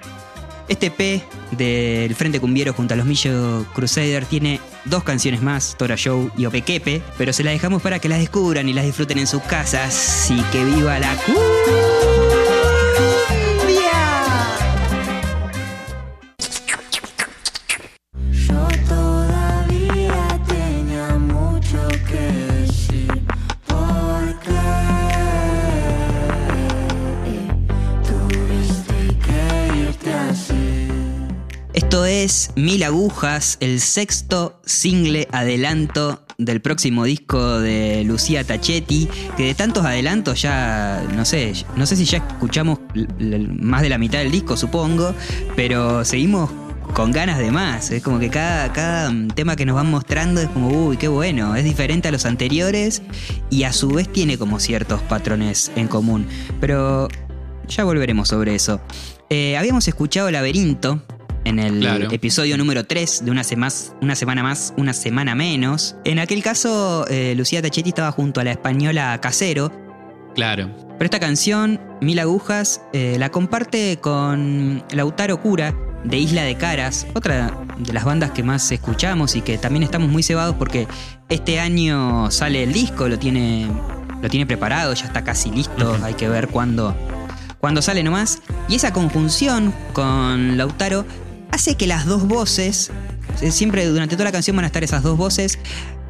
Este 0.70 0.90
P 0.90 1.22
del 1.52 2.16
Frente 2.16 2.40
Cumbiero 2.40 2.74
junto 2.74 2.94
a 2.94 2.98
los 2.98 3.06
Millo 3.06 3.66
Crusader 3.74 4.26
tiene 4.26 4.62
dos 4.86 5.04
canciones 5.04 5.42
más, 5.42 5.76
Tora 5.78 5.98
Show 5.98 6.32
y 6.38 6.46
Opequepe, 6.46 7.02
pero 7.18 7.34
se 7.34 7.44
las 7.44 7.54
dejamos 7.54 7.82
para 7.82 8.00
que 8.00 8.10
las 8.10 8.20
descubran 8.20 8.70
y 8.70 8.74
las 8.74 8.86
disfruten 8.86 9.20
en 9.20 9.28
sus 9.28 9.42
casas. 9.44 10.32
Y 10.32 10.42
que 10.52 10.64
viva 10.64 10.98
la 11.00 11.16
es 32.24 32.52
Mil 32.56 32.84
Agujas, 32.84 33.58
el 33.60 33.82
sexto 33.82 34.62
single 34.66 35.28
adelanto 35.34 36.24
del 36.38 36.62
próximo 36.62 37.04
disco 37.04 37.60
de 37.60 38.06
Lucía 38.06 38.46
Tachetti, 38.46 39.10
que 39.36 39.48
de 39.48 39.54
tantos 39.54 39.86
adelantos 39.86 40.42
ya, 40.42 41.06
no 41.16 41.26
sé, 41.26 41.52
no 41.76 41.86
sé 41.86 41.98
si 41.98 42.06
ya 42.06 42.20
escuchamos 42.20 42.80
más 43.60 43.82
de 43.82 43.90
la 43.90 43.98
mitad 43.98 44.20
del 44.20 44.32
disco, 44.32 44.56
supongo, 44.56 45.14
pero 45.58 46.06
seguimos 46.06 46.50
con 46.94 47.12
ganas 47.12 47.40
de 47.40 47.52
más. 47.52 47.92
Es 47.92 48.02
como 48.02 48.20
que 48.20 48.30
cada, 48.30 48.72
cada 48.72 49.12
tema 49.36 49.58
que 49.58 49.66
nos 49.66 49.76
van 49.76 49.92
mostrando 49.92 50.40
es 50.40 50.48
como, 50.48 50.70
uy, 50.70 50.96
qué 50.96 51.10
bueno, 51.10 51.58
es 51.58 51.66
diferente 51.66 52.08
a 52.08 52.12
los 52.12 52.26
anteriores 52.26 53.02
y 53.50 53.64
a 53.64 53.74
su 53.74 53.90
vez 53.90 54.08
tiene 54.12 54.38
como 54.38 54.62
ciertos 54.62 55.02
patrones 55.02 55.74
en 55.76 55.90
común. 55.90 56.26
Pero 56.62 57.10
ya 57.68 57.84
volveremos 57.84 58.30
sobre 58.30 58.56
eso. 58.56 58.80
Eh, 59.30 59.58
habíamos 59.58 59.88
escuchado 59.88 60.32
Laberinto 60.32 61.02
en 61.46 61.60
el 61.60 61.80
Claro. 61.80 62.10
episodio 62.12 62.58
número 62.58 62.86
3 62.86 63.26
de 63.26 63.32
una, 63.32 63.44
sema- 63.44 63.70
una 64.02 64.16
semana 64.16 64.44
más, 64.44 64.74
una 64.78 64.94
semana 64.94 65.36
menos. 65.36 65.96
En 66.06 66.20
aquel 66.20 66.42
caso, 66.44 67.06
eh, 67.10 67.34
Lucía 67.36 67.62
Tachetti 67.62 67.90
estaba 67.90 68.12
junto 68.12 68.40
a 68.40 68.44
la 68.44 68.52
española 68.52 69.20
Casero. 69.22 69.72
Claro. 70.36 70.70
Pero 70.98 71.06
esta 71.06 71.20
canción, 71.20 71.80
Mil 72.02 72.20
Agujas, 72.20 72.82
eh, 72.94 73.18
la 73.20 73.30
comparte 73.30 73.98
con 74.02 74.84
Lautaro 74.92 75.42
Cura 75.42 75.76
de 76.04 76.18
Isla 76.18 76.44
de 76.44 76.56
Caras, 76.56 77.08
otra 77.14 77.52
de 77.78 77.94
las 77.94 78.04
bandas 78.04 78.32
que 78.32 78.44
más 78.44 78.72
escuchamos 78.72 79.36
y 79.36 79.42
que 79.42 79.58
también 79.58 79.84
estamos 79.84 80.10
muy 80.10 80.24
cebados 80.24 80.56
porque 80.56 80.88
este 81.30 81.60
año 81.60 82.30
sale 82.32 82.64
el 82.64 82.74
disco, 82.74 83.08
lo 83.08 83.18
tiene, 83.20 83.68
lo 84.22 84.30
tiene 84.30 84.46
preparado, 84.46 84.94
ya 84.94 85.06
está 85.06 85.24
casi 85.24 85.50
listo, 85.52 85.98
hay 86.04 86.14
que 86.16 86.28
ver 86.28 86.50
cuándo, 86.50 86.96
cuándo 87.60 87.82
sale 87.82 88.04
nomás. 88.04 88.40
Y 88.68 88.76
esa 88.76 88.92
conjunción 88.92 89.74
con 89.94 90.58
Lautaro 90.58 91.06
hace 91.54 91.76
que 91.76 91.86
las 91.86 92.08
dos 92.08 92.28
voces, 92.28 92.92
eh, 93.42 93.52
siempre 93.52 93.86
durante 93.86 94.16
toda 94.16 94.26
la 94.26 94.32
canción 94.32 94.56
van 94.56 94.66
a 94.66 94.68
estar 94.68 94.84
esas 94.84 95.04
dos 95.04 95.18
voces, 95.18 95.60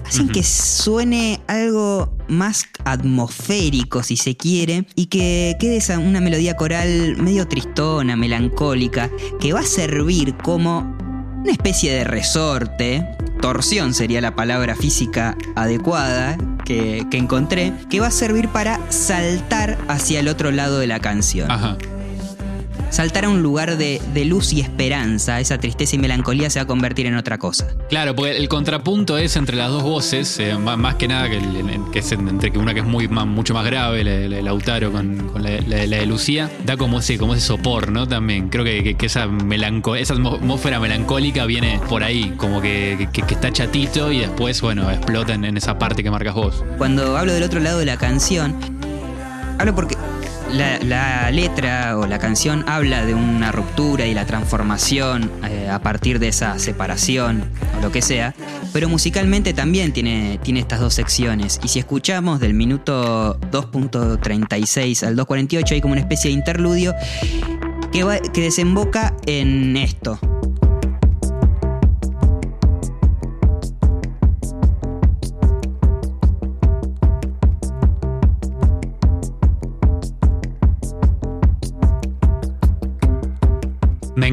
hacen 0.05 0.29
que 0.29 0.41
suene 0.41 1.41
algo 1.47 2.15
más 2.29 2.65
atmosférico, 2.85 4.03
si 4.03 4.15
se 4.15 4.37
quiere, 4.37 4.87
y 4.95 5.07
que 5.07 5.55
quede 5.59 5.77
esa, 5.77 5.99
una 5.99 6.21
melodía 6.21 6.55
coral 6.55 7.17
medio 7.17 7.45
tristona, 7.47 8.15
melancólica, 8.15 9.09
que 9.41 9.51
va 9.51 9.59
a 9.59 9.65
servir 9.65 10.35
como 10.37 10.97
una 11.41 11.51
especie 11.51 11.93
de 11.93 12.05
resorte, 12.05 13.05
torsión 13.41 13.93
sería 13.93 14.21
la 14.21 14.35
palabra 14.35 14.77
física 14.77 15.37
adecuada 15.55 16.37
que, 16.63 17.05
que 17.11 17.17
encontré, 17.17 17.73
que 17.89 17.99
va 17.99 18.07
a 18.07 18.11
servir 18.11 18.47
para 18.47 18.79
saltar 18.89 19.77
hacia 19.89 20.21
el 20.21 20.29
otro 20.29 20.51
lado 20.51 20.79
de 20.79 20.87
la 20.87 20.99
canción 20.99 21.51
Ajá. 21.51 21.77
Saltar 22.93 23.25
a 23.25 23.29
un 23.29 23.41
lugar 23.41 23.75
de, 23.75 23.99
de 24.13 24.25
luz 24.25 24.53
y 24.53 24.61
esperanza, 24.61 25.39
esa 25.39 25.57
tristeza 25.57 25.95
y 25.95 25.99
melancolía 25.99 26.49
se 26.51 26.59
va 26.59 26.63
a 26.63 26.67
convertir 26.67 27.07
en 27.07 27.15
otra 27.15 27.39
cosa. 27.39 27.67
Claro, 27.89 28.15
porque 28.15 28.37
el 28.37 28.47
contrapunto 28.47 29.17
es 29.17 29.35
entre 29.35 29.57
las 29.57 29.69
dos 29.71 29.81
voces, 29.81 30.37
eh, 30.39 30.55
má- 30.59 30.77
más, 30.77 30.95
que 30.95 31.07
nada 31.07 31.27
que, 31.27 31.39
que 31.91 31.99
es 31.99 32.11
entre 32.11 32.51
que 32.51 32.59
una 32.59 32.73
que 32.75 32.81
es 32.81 32.85
muy 32.85 33.07
más- 33.07 33.25
mucho 33.25 33.55
más 33.55 33.65
grave, 33.65 34.03
la, 34.03 34.11
la 34.29 34.35
de 34.37 34.43
Lautaro 34.43 34.91
con, 34.91 35.29
con 35.29 35.41
la, 35.41 35.49
la- 35.67 35.87
la 35.87 35.97
de 35.97 36.05
Lucía, 36.05 36.51
da 36.65 36.77
como 36.77 36.99
ese, 36.99 37.17
como 37.17 37.33
ese 37.33 37.45
sopor, 37.47 37.91
¿no? 37.91 38.07
También. 38.07 38.49
Creo 38.49 38.63
que, 38.63 38.83
que- 38.83 38.93
que 38.95 39.07
esa, 39.07 39.25
melanco 39.27 39.95
esa 39.95 40.13
atmósfera 40.13 40.79
melancólica 40.79 41.45
viene 41.47 41.79
por 41.89 42.03
ahí, 42.03 42.33
como 42.37 42.61
que, 42.61 43.07
que- 43.11 43.23
que 43.23 43.33
está 43.33 43.51
chatito 43.51 44.11
y 44.11 44.19
después, 44.19 44.61
bueno, 44.61 44.91
explota 44.91 45.33
en, 45.33 45.45
en 45.45 45.57
esa 45.57 45.79
parte 45.79 46.03
que 46.03 46.11
marcas 46.11 46.35
vos. 46.35 46.63
Cuando 46.77 47.17
hablo 47.17 47.33
del 47.33 47.41
otro 47.41 47.59
lado 47.59 47.79
de 47.79 47.85
la 47.85 47.97
canción, 47.97 48.55
hablo 49.59 49.73
porque 49.75 49.92
la, 50.53 51.31
letra 51.31 51.97
o 51.97 52.05
la 52.07 52.19
canción 52.19 52.63
habla 52.67 53.05
de 53.05 53.13
una 53.15 53.51
ruptura 53.51 54.05
y 54.05 54.13
la 54.13 54.25
transformación 54.25 55.31
eh, 55.49 55.69
a 55.69 55.79
partir 55.81 56.19
de 56.19 56.27
esa 56.27 56.59
separación 56.59 57.43
o 57.77 57.81
lo 57.81 57.91
que 57.91 58.01
sea, 58.01 58.33
pero 58.71 58.89
musicalmente 58.89 59.53
también 59.53 59.91
tiene, 59.93 60.39
tiene 60.43 60.59
estas 60.59 60.79
dos 60.79 60.93
secciones. 60.93 61.59
Y 61.63 61.67
si 61.69 61.79
escuchamos 61.79 62.39
del 62.39 62.53
minuto 62.53 63.39
2.36 63.51 65.05
al 65.07 65.15
2.48 65.17 65.71
hay 65.71 65.81
como 65.81 65.93
una 65.93 66.01
especie 66.01 66.29
de 66.29 66.35
interludio 66.37 66.93
que, 67.91 68.03
va- 68.03 68.19
que 68.19 68.41
desemboca 68.41 69.15
en 69.25 69.75
esto. 69.77 70.19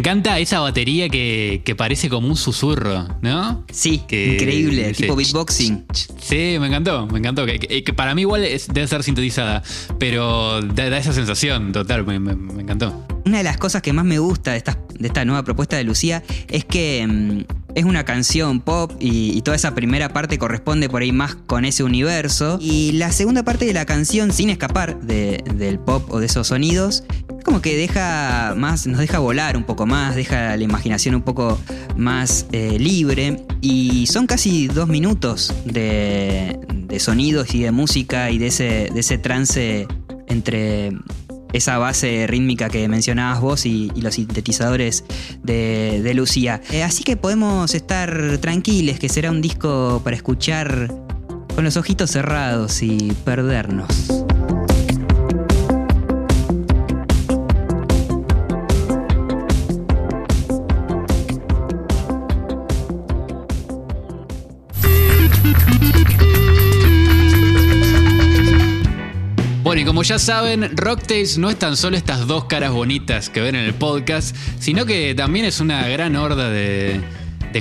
Encanta 0.00 0.38
esa 0.38 0.60
batería 0.60 1.08
que, 1.08 1.62
que 1.64 1.74
parece 1.76 2.08
como 2.08 2.26
un 2.28 2.36
susurro, 2.36 3.06
¿no? 3.22 3.64
Sí, 3.70 4.02
Que- 4.08 4.34
increíble, 4.34 4.94
sí. 4.94 5.02
tipo 5.02 5.14
beatboxing. 5.16 5.84
Sí, 6.20 6.56
me 6.58 6.66
encantó, 6.66 7.06
me 7.06 7.18
encantó. 7.18 7.46
Que, 7.46 7.84
para 7.94 8.14
mí 8.14 8.22
igual 8.22 8.44
es- 8.44 8.68
debe 8.68 8.86
ser 8.88 9.02
sintetizada, 9.02 9.62
pero 9.98 10.60
da, 10.62 10.90
da 10.90 10.98
esa 10.98 11.12
sensación 11.12 11.72
total, 11.72 12.04
me, 12.04 12.18
me- 12.18 12.34
me 12.34 12.62
encantó. 12.62 13.06
Una 13.24 13.38
de 13.38 13.44
las 13.44 13.58
cosas 13.58 13.82
que 13.82 13.92
más 13.92 14.04
me 14.04 14.18
gusta 14.18 14.52
de 14.52 14.56
esta, 14.56 14.78
de 14.98 15.06
esta 15.06 15.24
nueva 15.24 15.44
propuesta 15.44 15.76
de 15.76 15.84
Lucía 15.84 16.22
es 16.48 16.64
que 16.64 17.06
mm, 17.06 17.40
es 17.74 17.84
una 17.84 18.04
canción 18.04 18.60
pop 18.60 18.92
y, 18.98 19.40
toda 19.42 19.56
esa 19.56 19.74
primera 19.74 20.12
parte 20.12 20.38
corresponde 20.38 20.88
por 20.88 21.02
ahí 21.02 21.12
más 21.12 21.34
con 21.34 21.64
ese 21.64 21.82
universo. 21.82 22.58
Y 22.60 22.92
la 22.92 23.10
segunda 23.12 23.42
parte 23.42 23.64
de 23.64 23.72
la 23.72 23.86
canción, 23.86 24.32
sin 24.32 24.50
escapar 24.50 25.00
de- 25.00 25.42
del 25.54 25.78
pop 25.78 26.10
o 26.10 26.20
de 26.20 26.26
esos 26.26 26.48
sonidos, 26.48 27.04
como 27.44 27.62
que 27.62 27.76
deja 27.76 28.54
más, 28.56 28.86
nos 28.86 28.98
deja 29.00 29.18
volar 29.18 29.56
un 29.56 29.64
poco 29.64 29.86
más, 29.86 30.14
deja 30.14 30.56
la 30.56 30.62
imaginación 30.62 31.14
un 31.14 31.22
poco 31.22 31.58
más 31.96 32.46
eh, 32.52 32.76
libre. 32.78 33.44
Y 33.60 34.06
son 34.06 34.26
casi 34.26 34.66
dos 34.68 34.88
minutos 34.88 35.54
de, 35.64 36.58
de 36.68 37.00
sonidos 37.00 37.54
y 37.54 37.62
de 37.62 37.70
música 37.70 38.30
y 38.30 38.38
de 38.38 38.48
ese, 38.48 38.90
de 38.92 39.00
ese 39.00 39.18
trance 39.18 39.86
entre 40.28 40.92
esa 41.52 41.78
base 41.78 42.26
rítmica 42.26 42.68
que 42.68 42.88
mencionabas 42.88 43.40
vos 43.40 43.66
y, 43.66 43.90
los 44.00 44.14
sintetizadores 44.14 45.04
de, 45.42 46.00
de 46.02 46.14
Lucía. 46.14 46.62
Eh, 46.70 46.82
así 46.82 47.04
que 47.04 47.16
podemos 47.16 47.74
estar 47.74 48.38
tranquiles 48.38 48.98
que 48.98 49.08
será 49.08 49.30
un 49.30 49.42
disco 49.42 50.00
para 50.02 50.16
escuchar 50.16 50.88
con 51.54 51.64
los 51.64 51.76
ojitos 51.76 52.10
cerrados 52.10 52.82
y 52.82 53.12
perdernos. 53.24 54.19
Como 70.00 70.08
ya 70.08 70.18
saben, 70.18 70.78
Rocktails 70.78 71.36
no 71.36 71.50
es 71.50 71.58
tan 71.58 71.76
solo 71.76 71.94
estas 71.94 72.26
dos 72.26 72.46
caras 72.46 72.72
bonitas 72.72 73.28
que 73.28 73.42
ven 73.42 73.54
en 73.54 73.66
el 73.66 73.74
podcast, 73.74 74.34
sino 74.58 74.86
que 74.86 75.14
también 75.14 75.44
es 75.44 75.60
una 75.60 75.86
gran 75.88 76.16
horda 76.16 76.48
de, 76.48 77.02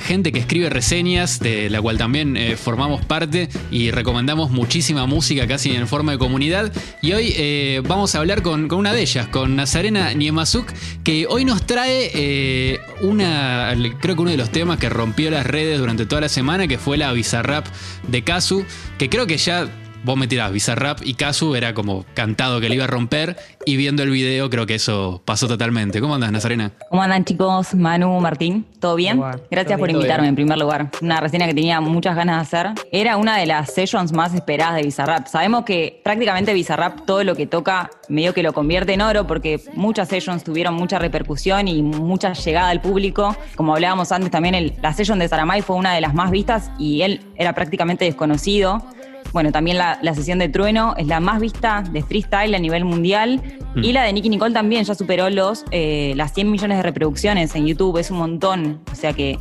gente 0.01 0.31
que 0.31 0.39
escribe 0.39 0.69
reseñas, 0.69 1.41
de 1.41 1.69
la 1.69 1.81
cual 1.81 1.97
también 1.97 2.37
eh, 2.37 2.55
formamos 2.55 3.03
parte 3.03 3.49
y 3.71 3.91
recomendamos 3.91 4.51
muchísima 4.51 5.05
música 5.05 5.47
casi 5.47 5.75
en 5.75 5.85
forma 5.85 6.13
de 6.13 6.17
comunidad. 6.17 6.71
Y 7.01 7.11
hoy 7.11 7.33
eh, 7.35 7.81
vamos 7.85 8.15
a 8.15 8.19
hablar 8.19 8.41
con, 8.41 8.69
con 8.69 8.79
una 8.79 8.93
de 8.93 9.01
ellas, 9.01 9.27
con 9.27 9.57
Nazarena 9.57 10.13
Niemazuk, 10.13 10.71
que 11.03 11.27
hoy 11.27 11.43
nos 11.43 11.65
trae 11.65 12.09
eh, 12.13 12.79
una, 13.01 13.75
creo 13.99 14.15
que 14.15 14.21
uno 14.21 14.31
de 14.31 14.37
los 14.37 14.49
temas 14.49 14.79
que 14.79 14.87
rompió 14.87 15.29
las 15.29 15.45
redes 15.45 15.77
durante 15.77 16.05
toda 16.05 16.21
la 16.21 16.29
semana, 16.29 16.69
que 16.69 16.77
fue 16.77 16.95
la 16.97 17.11
Bizarrap 17.11 17.67
de 18.07 18.23
Kazu, 18.23 18.63
que 18.97 19.09
creo 19.09 19.27
que 19.27 19.35
ya 19.35 19.69
vos 20.03 20.17
me 20.17 20.27
tirás 20.27 20.51
Bizarrap 20.51 20.99
y 21.03 21.13
Kazu 21.13 21.55
era 21.55 21.73
como 21.73 22.05
cantado 22.13 22.59
que 22.61 22.69
le 22.69 22.75
iba 22.75 22.85
a 22.85 22.87
romper 22.87 23.35
y 23.65 23.75
viendo 23.77 24.01
el 24.03 24.09
video 24.09 24.49
creo 24.49 24.65
que 24.65 24.75
eso 24.75 25.21
pasó 25.25 25.47
totalmente. 25.47 25.99
¿Cómo 26.01 26.15
andas, 26.15 26.31
Nazarena? 26.31 26.71
¿Cómo 26.89 27.01
andan 27.03 27.25
chicos? 27.25 27.73
Manu, 27.75 28.19
Martín, 28.19 28.65
¿todo 28.79 28.95
bien? 28.95 29.21
Gracias 29.51 29.77
por 29.79 29.89
invitarme 29.91 30.27
en 30.27 30.35
primer 30.35 30.57
lugar. 30.57 30.89
Una 31.01 31.19
reseña 31.19 31.45
que 31.47 31.53
tenía 31.53 31.81
muchas 31.81 32.15
ganas 32.15 32.37
de 32.37 32.57
hacer. 32.57 32.73
Era 32.91 33.17
una 33.17 33.37
de 33.37 33.45
las 33.45 33.73
sessions 33.73 34.11
más 34.13 34.33
esperadas 34.33 34.75
de 34.75 34.83
Bizarrap. 34.83 35.27
Sabemos 35.27 35.65
que 35.65 36.01
prácticamente 36.03 36.53
Bizarrap 36.53 37.05
todo 37.05 37.23
lo 37.23 37.35
que 37.35 37.45
toca 37.45 37.89
medio 38.07 38.33
que 38.33 38.41
lo 38.41 38.53
convierte 38.53 38.93
en 38.93 39.01
oro 39.01 39.27
porque 39.27 39.61
muchas 39.73 40.07
sessions 40.07 40.43
tuvieron 40.43 40.73
mucha 40.73 40.97
repercusión 40.97 41.67
y 41.67 41.83
mucha 41.83 42.33
llegada 42.33 42.69
al 42.69 42.81
público. 42.81 43.35
Como 43.55 43.73
hablábamos 43.75 44.11
antes 44.11 44.31
también, 44.31 44.55
el- 44.55 44.73
la 44.81 44.93
session 44.93 45.19
de 45.19 45.27
Saramay 45.27 45.61
fue 45.61 45.75
una 45.75 45.93
de 45.93 46.01
las 46.01 46.13
más 46.13 46.31
vistas 46.31 46.71
y 46.79 47.01
él 47.01 47.21
era 47.35 47.53
prácticamente 47.53 48.05
desconocido. 48.05 48.83
Bueno, 49.31 49.51
también 49.51 49.77
la, 49.77 49.99
la 50.01 50.13
sesión 50.15 50.39
de 50.39 50.49
Trueno 50.49 50.95
es 50.97 51.07
la 51.07 51.19
más 51.19 51.39
vista 51.39 51.83
de 51.91 52.01
freestyle 52.01 52.53
a 52.55 52.59
nivel 52.59 52.85
mundial. 52.85 53.41
Y 53.75 53.91
la 53.93 54.03
de 54.03 54.11
Nicky 54.13 54.29
Nicole 54.29 54.53
también 54.53 54.83
ya 54.83 54.95
superó 54.95 55.29
los, 55.29 55.63
eh, 55.71 56.13
las 56.15 56.33
100 56.33 56.49
millones 56.49 56.77
de 56.77 56.83
reproducciones 56.83 57.55
en 57.55 57.67
YouTube. 57.67 57.97
Es 57.97 58.09
un 58.11 58.17
montón. 58.17 58.81
O 58.91 58.95
sea 58.95 59.13
que 59.13 59.37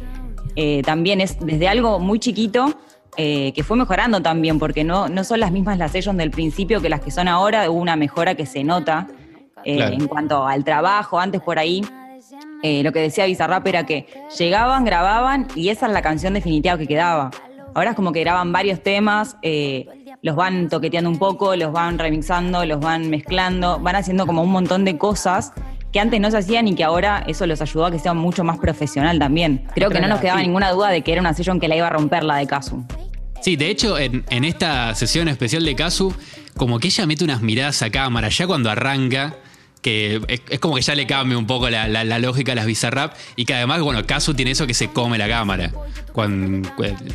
eh, 0.56 0.82
también 0.84 1.20
es 1.20 1.38
desde 1.40 1.68
algo 1.68 1.98
muy 1.98 2.18
chiquito 2.18 2.78
eh, 3.16 3.52
que 3.54 3.64
fue 3.64 3.76
mejorando 3.76 4.20
también, 4.20 4.58
porque 4.58 4.84
no, 4.84 5.08
no 5.08 5.24
son 5.24 5.40
las 5.40 5.50
mismas 5.50 5.78
las 5.78 5.90
sessions 5.92 6.18
del 6.18 6.30
principio 6.30 6.80
que 6.80 6.88
las 6.88 7.00
que 7.00 7.10
son 7.10 7.26
ahora. 7.26 7.68
Hubo 7.70 7.80
una 7.80 7.96
mejora 7.96 8.34
que 8.34 8.46
se 8.46 8.62
nota 8.64 9.08
eh, 9.64 9.76
Claro. 9.76 9.94
en 9.94 10.06
cuanto 10.06 10.46
al 10.46 10.62
trabajo. 10.64 11.18
Antes 11.18 11.40
por 11.40 11.58
ahí 11.58 11.82
eh, 12.62 12.82
lo 12.82 12.92
que 12.92 13.00
decía 13.00 13.24
Bizarrap 13.26 13.66
era 13.66 13.86
que 13.86 14.06
llegaban, 14.38 14.84
grababan 14.84 15.48
y 15.54 15.70
esa 15.70 15.86
es 15.86 15.92
la 15.92 16.02
canción 16.02 16.34
definitiva 16.34 16.76
que 16.78 16.86
quedaba. 16.86 17.30
Ahora 17.78 17.90
es 17.90 17.96
como 17.96 18.10
que 18.10 18.18
graban 18.18 18.50
varios 18.50 18.82
temas, 18.82 19.36
eh, 19.40 19.86
los 20.20 20.34
van 20.34 20.68
toqueteando 20.68 21.08
un 21.08 21.16
poco, 21.16 21.54
los 21.54 21.70
van 21.70 21.96
remixando, 21.96 22.64
los 22.64 22.80
van 22.80 23.08
mezclando, 23.08 23.78
van 23.78 23.94
haciendo 23.94 24.26
como 24.26 24.42
un 24.42 24.50
montón 24.50 24.84
de 24.84 24.98
cosas 24.98 25.52
que 25.92 26.00
antes 26.00 26.20
no 26.20 26.28
se 26.28 26.38
hacían 26.38 26.66
y 26.66 26.74
que 26.74 26.82
ahora 26.82 27.22
eso 27.28 27.46
los 27.46 27.62
ayudó 27.62 27.86
a 27.86 27.92
que 27.92 28.00
sea 28.00 28.14
mucho 28.14 28.42
más 28.42 28.58
profesional 28.58 29.20
también. 29.20 29.64
Creo 29.76 29.90
que 29.90 30.00
no 30.00 30.08
nos 30.08 30.18
quedaba 30.18 30.42
ninguna 30.42 30.72
duda 30.72 30.88
de 30.88 31.02
que 31.02 31.12
era 31.12 31.20
una 31.20 31.34
session 31.34 31.60
que 31.60 31.68
la 31.68 31.76
iba 31.76 31.86
a 31.86 31.90
romper 31.90 32.24
la 32.24 32.38
de 32.38 32.48
Kazu. 32.48 32.84
Sí, 33.42 33.54
de 33.54 33.70
hecho, 33.70 33.96
en, 33.96 34.24
en 34.28 34.42
esta 34.42 34.92
sesión 34.96 35.28
especial 35.28 35.64
de 35.64 35.76
Kazu, 35.76 36.12
como 36.56 36.80
que 36.80 36.88
ella 36.88 37.06
mete 37.06 37.22
unas 37.22 37.42
miradas 37.42 37.80
a 37.82 37.90
cámara 37.90 38.28
ya 38.28 38.48
cuando 38.48 38.70
arranca, 38.70 39.36
que 39.80 40.20
es, 40.28 40.40
es 40.50 40.58
como 40.58 40.74
que 40.76 40.82
ya 40.82 40.94
le 40.94 41.06
cambia 41.06 41.38
un 41.38 41.46
poco 41.46 41.68
la, 41.70 41.86
la- 41.88 42.04
la 42.04 42.18
lógica 42.18 42.52
a 42.52 42.54
las 42.54 42.66
Bizarrap, 42.66 43.14
y 43.36 43.44
que 43.44 43.54
además, 43.54 43.80
bueno, 43.80 44.04
Kazu 44.06 44.34
tiene 44.34 44.50
eso 44.52 44.66
que 44.66 44.74
se 44.74 44.88
come 44.88 45.18
la 45.18 45.28
cámara. 45.28 45.70
Cuando, 46.12 46.68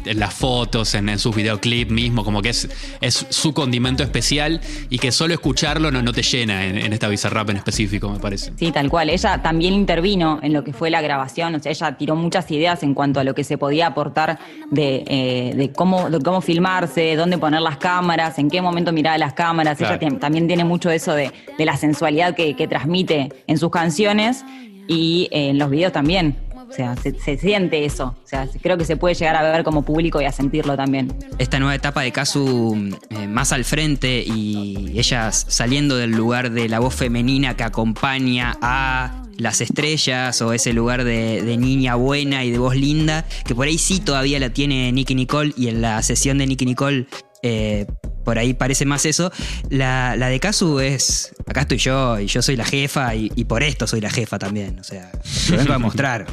en 0.06 0.20
las 0.20 0.34
fotos, 0.34 0.94
en, 0.96 1.10
en 1.10 1.20
sus 1.20 1.36
videoclips 1.36 1.92
mismo, 1.92 2.24
como 2.24 2.42
que 2.42 2.50
es, 2.50 2.70
es 3.02 3.26
su 3.30 3.54
condimento 3.54 4.02
especial 4.02 4.62
y 4.90 4.98
que 4.98 5.12
solo 5.12 5.34
escucharlo 5.34 5.92
no, 5.92 6.02
no 6.02 6.14
te 6.14 6.22
llena 6.24 6.66
en, 6.66 6.78
en 6.78 6.94
esta 6.94 7.10
Bizarrap 7.10 7.50
en 7.50 7.58
específico, 7.58 8.10
me 8.10 8.20
parece. 8.20 8.54
Sí, 8.58 8.72
tal 8.72 8.90
cual. 8.90 9.10
Ella 9.10 9.42
también 9.42 9.74
intervino 9.74 10.40
en 10.42 10.54
lo 10.54 10.64
que 10.64 10.72
fue 10.72 10.90
la 10.90 11.02
grabación, 11.02 11.54
o 11.56 11.60
sea, 11.60 11.72
ella 11.72 11.98
tiró 11.98 12.16
muchas 12.16 12.50
ideas 12.52 12.82
en 12.84 12.94
cuanto 12.94 13.20
a 13.20 13.24
lo 13.26 13.36
que 13.36 13.44
se 13.44 13.58
podía 13.58 13.88
aportar 13.88 14.40
de, 14.72 15.04
eh, 15.08 15.54
de 15.56 15.72
cómo, 15.74 16.10
de 16.10 16.20
cómo 16.20 16.40
filmarse, 16.40 17.16
dónde 17.18 17.38
poner 17.38 17.60
las 17.62 17.78
cámaras, 17.78 18.40
en 18.40 18.50
qué 18.50 18.62
momento 18.62 18.94
mirar 18.94 19.20
las 19.20 19.34
cámaras. 19.34 19.78
Claro. 19.78 19.98
Ella 20.02 20.18
también 20.20 20.48
tiene 20.48 20.64
mucho 20.64 20.90
eso 20.90 21.14
de, 21.14 21.32
de 21.58 21.66
la 21.66 21.76
sensualidad 21.76 22.36
que, 22.36 22.53
que 22.56 22.68
transmite 22.68 23.32
en 23.48 23.58
sus 23.58 23.70
canciones 23.72 24.44
y 24.88 25.28
en 25.32 25.58
los 25.58 25.70
videos 25.70 25.94
también. 25.94 26.38
O 26.70 26.76
sea, 26.76 26.96
se, 26.96 27.38
siente 27.38 27.86
eso. 27.86 28.16
O 28.24 28.28
sea, 28.28 28.48
creo 28.62 28.80
que 28.80 28.86
se 28.86 28.98
puede 28.98 29.14
llegar 29.14 29.36
a 29.36 29.44
ver 29.44 29.64
como 29.64 29.84
público 29.84 30.20
y 30.20 30.26
a 30.26 30.32
sentirlo 30.32 30.76
también. 30.76 31.14
Esta 31.38 31.60
nueva 31.60 31.76
etapa 31.76 32.02
de 32.02 32.12
Kazu 32.12 32.96
eh, 33.12 33.28
más 33.28 33.52
al 33.52 33.64
frente 33.64 34.24
y 34.26 34.92
ella 34.98 35.32
saliendo 35.32 35.98
del 35.98 36.12
lugar 36.12 36.50
de 36.50 36.68
la 36.68 36.80
voz 36.80 36.96
femenina 36.96 37.56
que 37.56 37.64
acompaña 37.64 38.58
a 38.60 39.24
las 39.38 39.62
estrellas 39.62 40.42
o 40.42 40.52
ese 40.52 40.74
lugar 40.74 41.04
de, 41.04 41.44
de 41.44 41.58
niña 41.58 41.94
buena 41.94 42.44
y 42.44 42.50
de 42.50 42.58
voz 42.58 42.76
linda, 42.76 43.26
que 43.46 43.54
por 43.54 43.68
ahí 43.68 43.78
sí 43.78 44.00
todavía 44.00 44.40
la 44.40 44.50
tiene 44.50 44.92
Nicky 44.92 45.14
Nicole 45.14 45.54
y 45.56 45.68
en 45.68 45.82
la 45.82 46.02
sesión 46.02 46.40
de 46.40 46.48
Nicky 46.48 46.66
Nicole 46.66 47.06
eh, 47.44 47.86
por 48.24 48.40
ahí 48.40 48.54
parece 48.54 48.86
más 48.86 49.06
eso. 49.06 49.32
La, 49.70 50.16
la 50.16 50.28
de 50.28 50.40
Kazu 50.40 50.80
es, 50.80 51.34
acá 51.46 51.62
estoy 51.62 51.78
yo 51.78 52.20
y 52.20 52.28
yo 52.28 52.42
soy 52.42 52.56
la 52.56 52.66
jefa 52.66 53.16
y, 53.16 53.32
y 53.36 53.46
por 53.46 53.64
esto 53.64 53.88
soy 53.88 54.02
la 54.02 54.10
jefa 54.10 54.40
también, 54.40 54.80
o 54.80 54.84
sea, 54.84 55.12
lo 55.50 55.58
vengo 55.58 55.72
a 55.72 55.76
demostrar. 55.76 56.26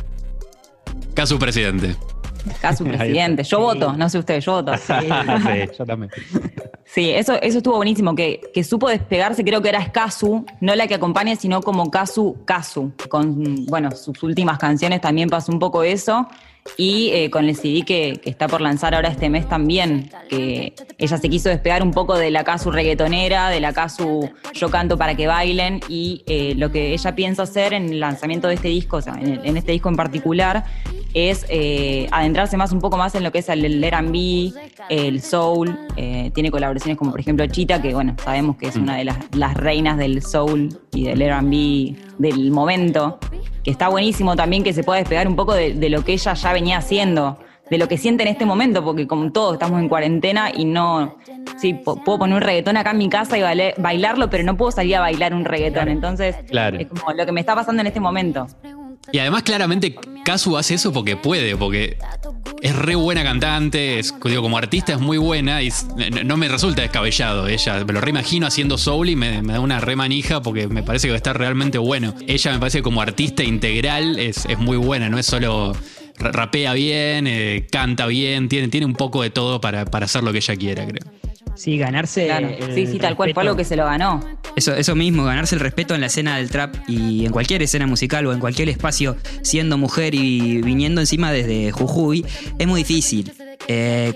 Kazu 1.15 1.39
presidente. 1.39 1.97
Caso 2.61 2.85
presidente. 2.85 3.45
Yo 3.45 3.61
voto, 3.61 3.93
no 3.93 4.09
sé 4.09 4.19
ustedes, 4.19 4.45
yo 4.45 4.53
voto. 4.53 4.73
yo 5.79 5.87
también. 5.87 6.11
Sí, 6.93 7.11
eso, 7.11 7.35
eso 7.41 7.59
estuvo 7.59 7.77
buenísimo, 7.77 8.17
que, 8.17 8.41
que 8.53 8.65
supo 8.65 8.89
despegarse, 8.89 9.45
creo 9.45 9.63
que 9.63 9.69
era 9.69 9.93
Kazu, 9.93 10.45
no 10.61 10.75
la 10.75 10.89
que 10.89 10.95
acompaña, 10.95 11.37
sino 11.37 11.61
como 11.61 11.89
Kazu 11.89 12.39
Kazu. 12.45 12.91
Con, 13.09 13.67
bueno, 13.67 13.93
sus 13.93 14.21
últimas 14.25 14.59
canciones 14.59 15.01
también 15.01 15.29
pasó 15.29 15.53
un 15.53 15.61
poco 15.61 15.85
eso. 15.85 16.27
Y 16.77 17.11
eh, 17.13 17.31
con 17.31 17.47
el 17.47 17.57
CD 17.57 17.85
que, 17.87 18.21
que 18.23 18.29
está 18.29 18.47
por 18.49 18.61
lanzar 18.61 18.95
ahora 18.95 19.09
este 19.09 19.31
mes 19.31 19.49
también, 19.49 20.11
que 20.29 20.75
ella 20.99 21.17
se 21.17 21.29
quiso 21.31 21.49
despegar 21.49 21.83
un 21.83 21.93
poco 21.93 22.19
de 22.19 22.31
la 22.31 22.45
Kazu 22.45 22.71
reggaetonera, 22.71 23.49
de 23.51 23.61
la 23.61 23.73
Kazu 23.73 24.29
yo 24.53 24.69
canto 24.69 24.99
para 24.99 25.15
que 25.15 25.27
bailen, 25.27 25.81
y 25.89 26.23
eh, 26.27 26.55
lo 26.57 26.71
que 26.71 26.93
ella 26.93 27.15
piensa 27.15 27.45
hacer 27.45 27.73
en 27.73 27.89
el 27.89 28.01
lanzamiento 28.01 28.49
de 28.49 28.55
este 28.55 28.69
disco, 28.69 28.97
o 28.97 29.03
sea, 29.03 29.15
en 29.15 29.57
este 29.57 29.73
disco 29.73 29.89
en 29.89 29.97
particular, 29.97 30.65
es 31.15 31.45
eh, 31.49 32.09
adentrarse 32.13 32.57
más 32.57 32.73
un 32.73 32.81
poco 32.81 32.97
más 32.97 33.15
en 33.15 33.23
lo 33.25 33.33
que 33.33 33.39
es 33.39 33.49
el, 33.49 33.83
R&B, 33.83 34.53
el 34.89 35.21
soul, 35.21 35.79
eh, 35.97 36.31
tiene 36.35 36.51
colaboraciones 36.51 36.97
como 36.97 37.11
por 37.11 37.21
ejemplo 37.21 37.47
Chita, 37.47 37.83
que 37.83 37.95
bueno, 37.95 38.15
sabemos 38.23 38.57
que 38.57 38.69
es 38.69 38.77
una 38.77 38.97
de 38.97 39.05
las, 39.05 39.17
las 39.35 39.55
reinas 39.57 39.99
del 39.99 40.23
soul 40.23 40.69
y 40.93 41.05
del 41.05 41.23
R&B 41.23 41.97
del 42.19 42.51
momento, 42.51 43.19
que 43.65 43.71
está 43.71 43.89
buenísimo 43.89 44.37
también 44.37 44.63
que 44.63 44.73
se 44.73 44.85
pueda 44.85 44.99
despegar 45.01 45.27
un 45.29 45.37
poco 45.37 45.55
de, 45.55 45.75
de 45.75 45.91
lo 45.91 46.05
que 46.05 46.13
ella 46.13 46.35
ya 46.35 46.53
venía 46.53 46.79
haciendo, 46.79 47.39
de 47.71 47.79
lo 47.79 47.87
que 47.87 47.97
siente 47.97 48.23
en 48.25 48.29
este 48.29 48.45
momento, 48.45 48.85
porque 48.85 49.07
como 49.07 49.31
todos 49.31 49.53
estamos 49.55 49.81
en 49.81 49.89
cuarentena 49.89 50.51
y 50.53 50.65
no, 50.65 51.17
sí, 51.57 51.75
puedo 51.75 52.19
poner 52.19 52.35
un 52.35 52.41
reggaetón 52.43 52.77
acá 52.77 52.91
en 52.91 52.99
mi 52.99 53.09
casa 53.09 53.39
y 53.39 53.43
bailarlo, 53.79 54.29
pero 54.29 54.43
no 54.43 54.57
puedo 54.57 54.73
salir 54.73 54.97
a 54.97 55.01
bailar 55.01 55.35
un 55.35 55.45
reggaetón, 55.45 55.89
entonces 55.89 56.37
Claro. 56.49 56.79
es 56.79 56.89
como 56.89 57.13
lo 57.13 57.25
que 57.25 57.33
me 57.33 57.41
está 57.41 57.55
pasando 57.55 57.81
en 57.81 57.87
este 57.87 58.01
momento. 58.01 58.49
Y 59.13 59.19
además, 59.19 59.43
claramente, 59.43 59.95
Kazu 60.25 60.57
hace 60.57 60.75
eso 60.75 60.93
porque 60.93 61.17
puede, 61.17 61.57
porque 61.57 61.97
es 62.63 62.77
re 62.77 62.95
buena 62.95 63.23
cantante, 63.23 64.01
digo, 64.25 64.43
como 64.43 64.59
artista 64.59 64.93
es 64.93 65.01
muy 65.01 65.19
buena 65.19 65.63
y 65.63 65.73
no- 66.25 66.37
me 66.37 66.49
resulta 66.49 66.83
descabellado 66.83 67.49
ella. 67.49 67.85
Me 67.85 67.93
lo 67.93 68.01
reimagino 68.01 68.47
haciendo 68.47 68.79
soul 68.79 69.09
y 69.09 69.17
me, 69.17 69.43
da 69.43 69.61
una 69.61 69.81
re 69.81 69.97
manija 69.97 70.43
porque 70.43 70.69
me 70.69 70.83
parece 70.83 71.09
que 71.09 71.15
estar 71.15 71.37
realmente 71.37 71.79
bueno. 71.79 72.15
Ella 72.27 72.53
me 72.53 72.59
parece 72.59 72.79
que 72.79 72.83
como 72.83 73.01
artista 73.03 73.43
integral 73.43 74.19
es, 74.19 74.45
es 74.47 74.59
muy 74.59 74.77
buena, 74.77 75.09
no 75.09 75.19
es 75.19 75.27
solo 75.27 75.75
rapea 76.21 76.75
bien, 76.75 77.27
eh, 77.27 77.67
canta 77.71 78.07
bien, 78.07 78.49
tiene, 78.49 78.69
tiene 78.69 78.87
un 78.87 78.95
poco 78.95 79.23
de 79.23 79.31
todo 79.31 79.61
para, 79.61 79.85
para 79.85 80.05
hacer 80.05 80.23
lo 80.23 80.33
que 80.33 80.39
ella 80.39 80.57
quiera, 80.57 80.87
creo. 80.87 81.11
Sí, 81.55 81.77
ganarse. 81.77 82.27
Claro. 82.27 82.49
el 82.49 82.75
Sí, 82.75 82.87
sí, 82.87 82.99
tal 82.99 83.17
cual. 83.17 83.17
Fue 83.17 83.27
respeto. 83.27 83.41
algo 83.41 83.57
que 83.57 83.65
se 83.65 83.77
lo 83.77 83.85
ganó. 83.85 84.25
Eso, 84.57 84.75
eso 84.75 84.95
mismo, 84.95 85.25
ganarse 85.25 85.55
el 85.55 85.61
respeto 85.61 85.95
en 85.95 86.01
la 86.01 86.07
escena 86.07 86.37
del 86.37 86.51
trap 86.51 86.75
y 86.89 87.27
en 87.27 87.33
cualquier 87.33 87.63
escena 87.63 87.87
musical 87.87 88.27
o 88.27 88.33
en 88.33 88.41
cualquier 88.41 88.69
espacio, 88.69 89.17
siendo 89.43 89.77
mujer 89.77 90.15
y 90.15 90.63
viniendo 90.63 91.01
encima 91.01 91.33
desde 91.33 91.71
Jujuy, 91.73 92.25
es 92.59 92.67
muy 92.67 92.81
difícil. 92.81 93.33
Eh, 93.69 94.15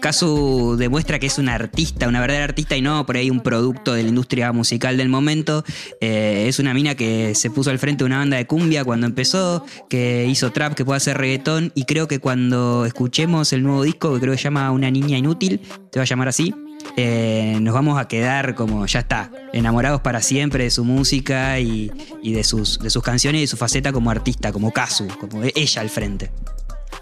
demuestra 0.79 1.19
que 1.19 1.27
es 1.27 1.39
una 1.39 1.55
artista, 1.55 2.09
una 2.09 2.21
verdadera 2.21 2.45
artista 2.45 2.77
y 2.77 2.83
no 2.83 3.07
por 3.07 3.17
ahí 3.17 3.31
un 3.31 3.41
producto 3.41 3.95
de 3.95 4.03
la 4.03 4.09
industria 4.09 4.53
musical 4.53 4.97
del 4.97 5.09
momento. 5.09 5.65
Eh, 6.01 6.47
es 6.49 6.59
una 6.59 6.75
mina 6.75 6.95
que 6.95 7.35
se 7.35 7.51
puso 7.51 7.71
al 7.71 7.79
frente 7.79 8.05
de 8.05 8.07
una 8.07 8.19
banda 8.19 8.37
de 8.37 8.47
cumbia 8.47 8.85
cuando 8.85 9.07
empezó, 9.07 9.65
que 9.89 10.27
hizo 10.29 10.53
trap, 10.53 10.75
que 10.75 10.85
puede 10.85 10.97
hacer 10.97 11.19
reggaetón 11.19 11.73
y 11.75 11.85
creo 11.85 12.09
que 12.09 12.19
cuando 12.19 12.85
escuchemos 12.85 13.53
el 13.53 13.63
nuevo 13.63 13.83
disco, 13.83 14.15
que 14.15 14.21
creo 14.21 14.33
que 14.33 14.39
se 14.39 14.45
llama 14.45 14.71
Una 14.71 14.91
Niña 14.91 15.19
Inútil, 15.19 15.61
se 15.93 15.99
va 15.99 16.03
a 16.03 16.07
llamar 16.07 16.29
así, 16.29 16.55
eh, 16.97 17.59
nos 17.61 17.75
vamos 17.75 17.99
a 17.99 18.07
quedar 18.09 18.55
como 18.55 18.87
ya 18.87 19.01
está, 19.01 19.31
enamorados 19.53 20.01
para 20.01 20.21
siempre 20.21 20.65
de 20.65 20.71
su 20.71 20.85
música 20.85 21.59
y, 21.59 21.91
y 22.23 22.33
de, 22.33 22.45
sus, 22.45 22.79
de 22.79 22.91
sus 22.91 23.03
canciones 23.03 23.39
y 23.39 23.43
de 23.43 23.49
su 23.49 23.57
faceta 23.57 23.93
como 23.93 24.11
artista, 24.11 24.53
como 24.53 24.73
Kazu, 24.73 25.09
como 25.19 25.43
ella 25.43 25.81
al 25.81 25.91
frente. 25.91 26.31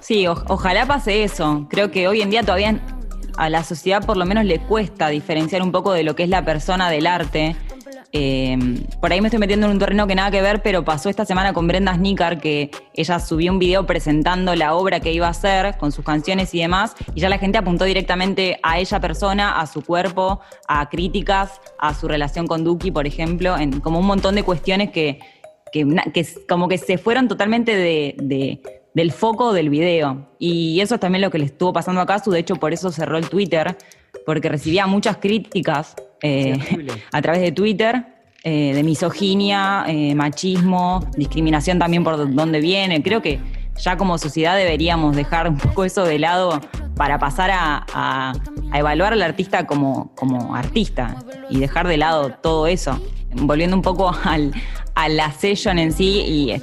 Sí, 0.03 0.27
ojalá 0.27 0.85
pase 0.85 1.23
eso. 1.23 1.67
Creo 1.71 1.91
que 1.91 2.09
hoy 2.09 2.21
en 2.23 2.31
día 2.31 2.43
todavía 2.43 2.81
a 3.39 3.49
la 3.49 3.63
sociedad 3.65 4.05
por 4.05 4.17
lo 4.17 4.27
menos 4.27 4.45
le 4.45 4.59
cuesta 4.59 5.09
diferenciar 5.09 5.63
un 5.63 5.73
poco 5.73 5.93
de 5.93 6.03
lo 6.03 6.15
que 6.15 6.25
es 6.25 6.29
la 6.29 6.45
persona 6.45 6.91
del 6.91 7.07
arte. 7.07 7.57
Eh, 8.15 8.59
por 9.01 9.11
ahí 9.11 9.23
me 9.23 9.29
estoy 9.29 9.39
metiendo 9.39 9.65
en 9.67 9.73
un 9.73 9.79
terreno 9.79 10.07
que 10.07 10.15
nada 10.15 10.31
que 10.31 10.43
ver, 10.43 10.61
pero 10.61 10.85
pasó 10.85 11.09
esta 11.09 11.25
semana 11.25 11.55
con 11.55 11.67
Brenda 11.67 11.95
Snicker 11.95 12.39
que 12.41 12.71
ella 12.93 13.19
subió 13.21 13.51
un 13.53 13.59
video 13.59 13.87
presentando 13.87 14.55
la 14.55 14.75
obra 14.75 15.01
que 15.01 15.13
iba 15.13 15.29
a 15.29 15.31
hacer 15.31 15.79
con 15.79 15.93
sus 15.93 16.05
canciones 16.05 16.53
y 16.55 16.59
demás, 16.59 16.95
y 17.15 17.21
ya 17.21 17.31
la 17.31 17.39
gente 17.39 17.57
apuntó 17.57 17.87
directamente 17.87 18.59
a 18.63 18.79
ella 18.81 19.01
persona, 19.01 19.59
a 19.59 19.67
su 19.67 19.83
cuerpo, 19.83 20.41
a 20.69 20.91
críticas, 20.91 21.59
a 21.79 21.95
su 21.95 22.07
relación 22.07 22.47
con 22.47 22.65
Duki, 22.65 22.91
por 22.91 23.07
ejemplo, 23.07 23.57
en 23.57 23.81
como 23.81 23.99
un 23.99 24.07
montón 24.07 24.35
de 24.35 24.43
cuestiones 24.43 24.91
que, 24.91 25.19
que, 25.73 25.87
como 26.47 26.69
que 26.69 26.77
se 26.77 26.99
fueron 26.99 27.29
totalmente 27.29 27.75
de- 27.75 28.61
del 28.95 29.13
foco 29.13 29.53
del 29.53 29.71
video. 29.71 30.29
Y 30.39 30.81
eso 30.81 30.95
es 30.95 31.01
también 31.01 31.23
lo 31.23 31.31
que 31.31 31.39
le 31.39 31.47
estuvo 31.47 31.73
pasando 31.73 32.01
a 32.01 32.07
Kazu, 32.07 32.31
de 32.31 32.41
hecho 32.41 32.57
por 32.57 32.73
eso 32.73 32.91
cerró 32.91 33.19
el 33.19 33.29
Twitter, 33.29 33.77
porque 34.27 34.49
recibía 34.49 34.87
muchas 34.87 35.17
críticas 35.17 35.95
eh, 36.23 36.59
a 37.13 37.23
través 37.23 37.41
de 37.43 37.53
Twitter. 37.53 38.07
eh, 38.45 38.75
de 38.75 38.83
misoginia, 38.83 39.85
eh, 39.87 40.17
machismo, 40.17 41.09
discriminación 41.17 41.79
también 41.79 42.03
por 42.03 42.35
dónde 42.35 42.61
viene. 42.61 43.01
Creo 43.01 43.23
que 43.23 43.39
ya 43.81 43.97
como 43.97 44.19
sociedad 44.19 44.57
deberíamos 44.57 45.15
dejar 45.15 45.49
un 45.49 45.57
poco 45.57 45.85
eso 45.85 46.05
de 46.05 46.19
lado 46.19 46.61
para 46.97 47.19
pasar 47.19 47.51
a, 47.51 47.87
a- 47.93 48.33
a 48.71 48.79
evaluar 48.79 49.13
al 49.13 49.23
artista 49.23 49.67
como, 49.67 50.13
como 50.15 50.55
artista 50.55 51.17
y 51.51 51.59
dejar 51.59 51.87
de 51.89 51.97
lado 51.97 52.31
todo 52.43 52.67
eso. 52.67 52.99
Volviendo 53.35 53.75
un 53.77 53.83
poco 53.83 54.15
al, 54.25 54.53
a 54.95 55.09
la 55.09 55.33
session 55.33 55.79
en 55.79 55.93
sí, 55.93 56.21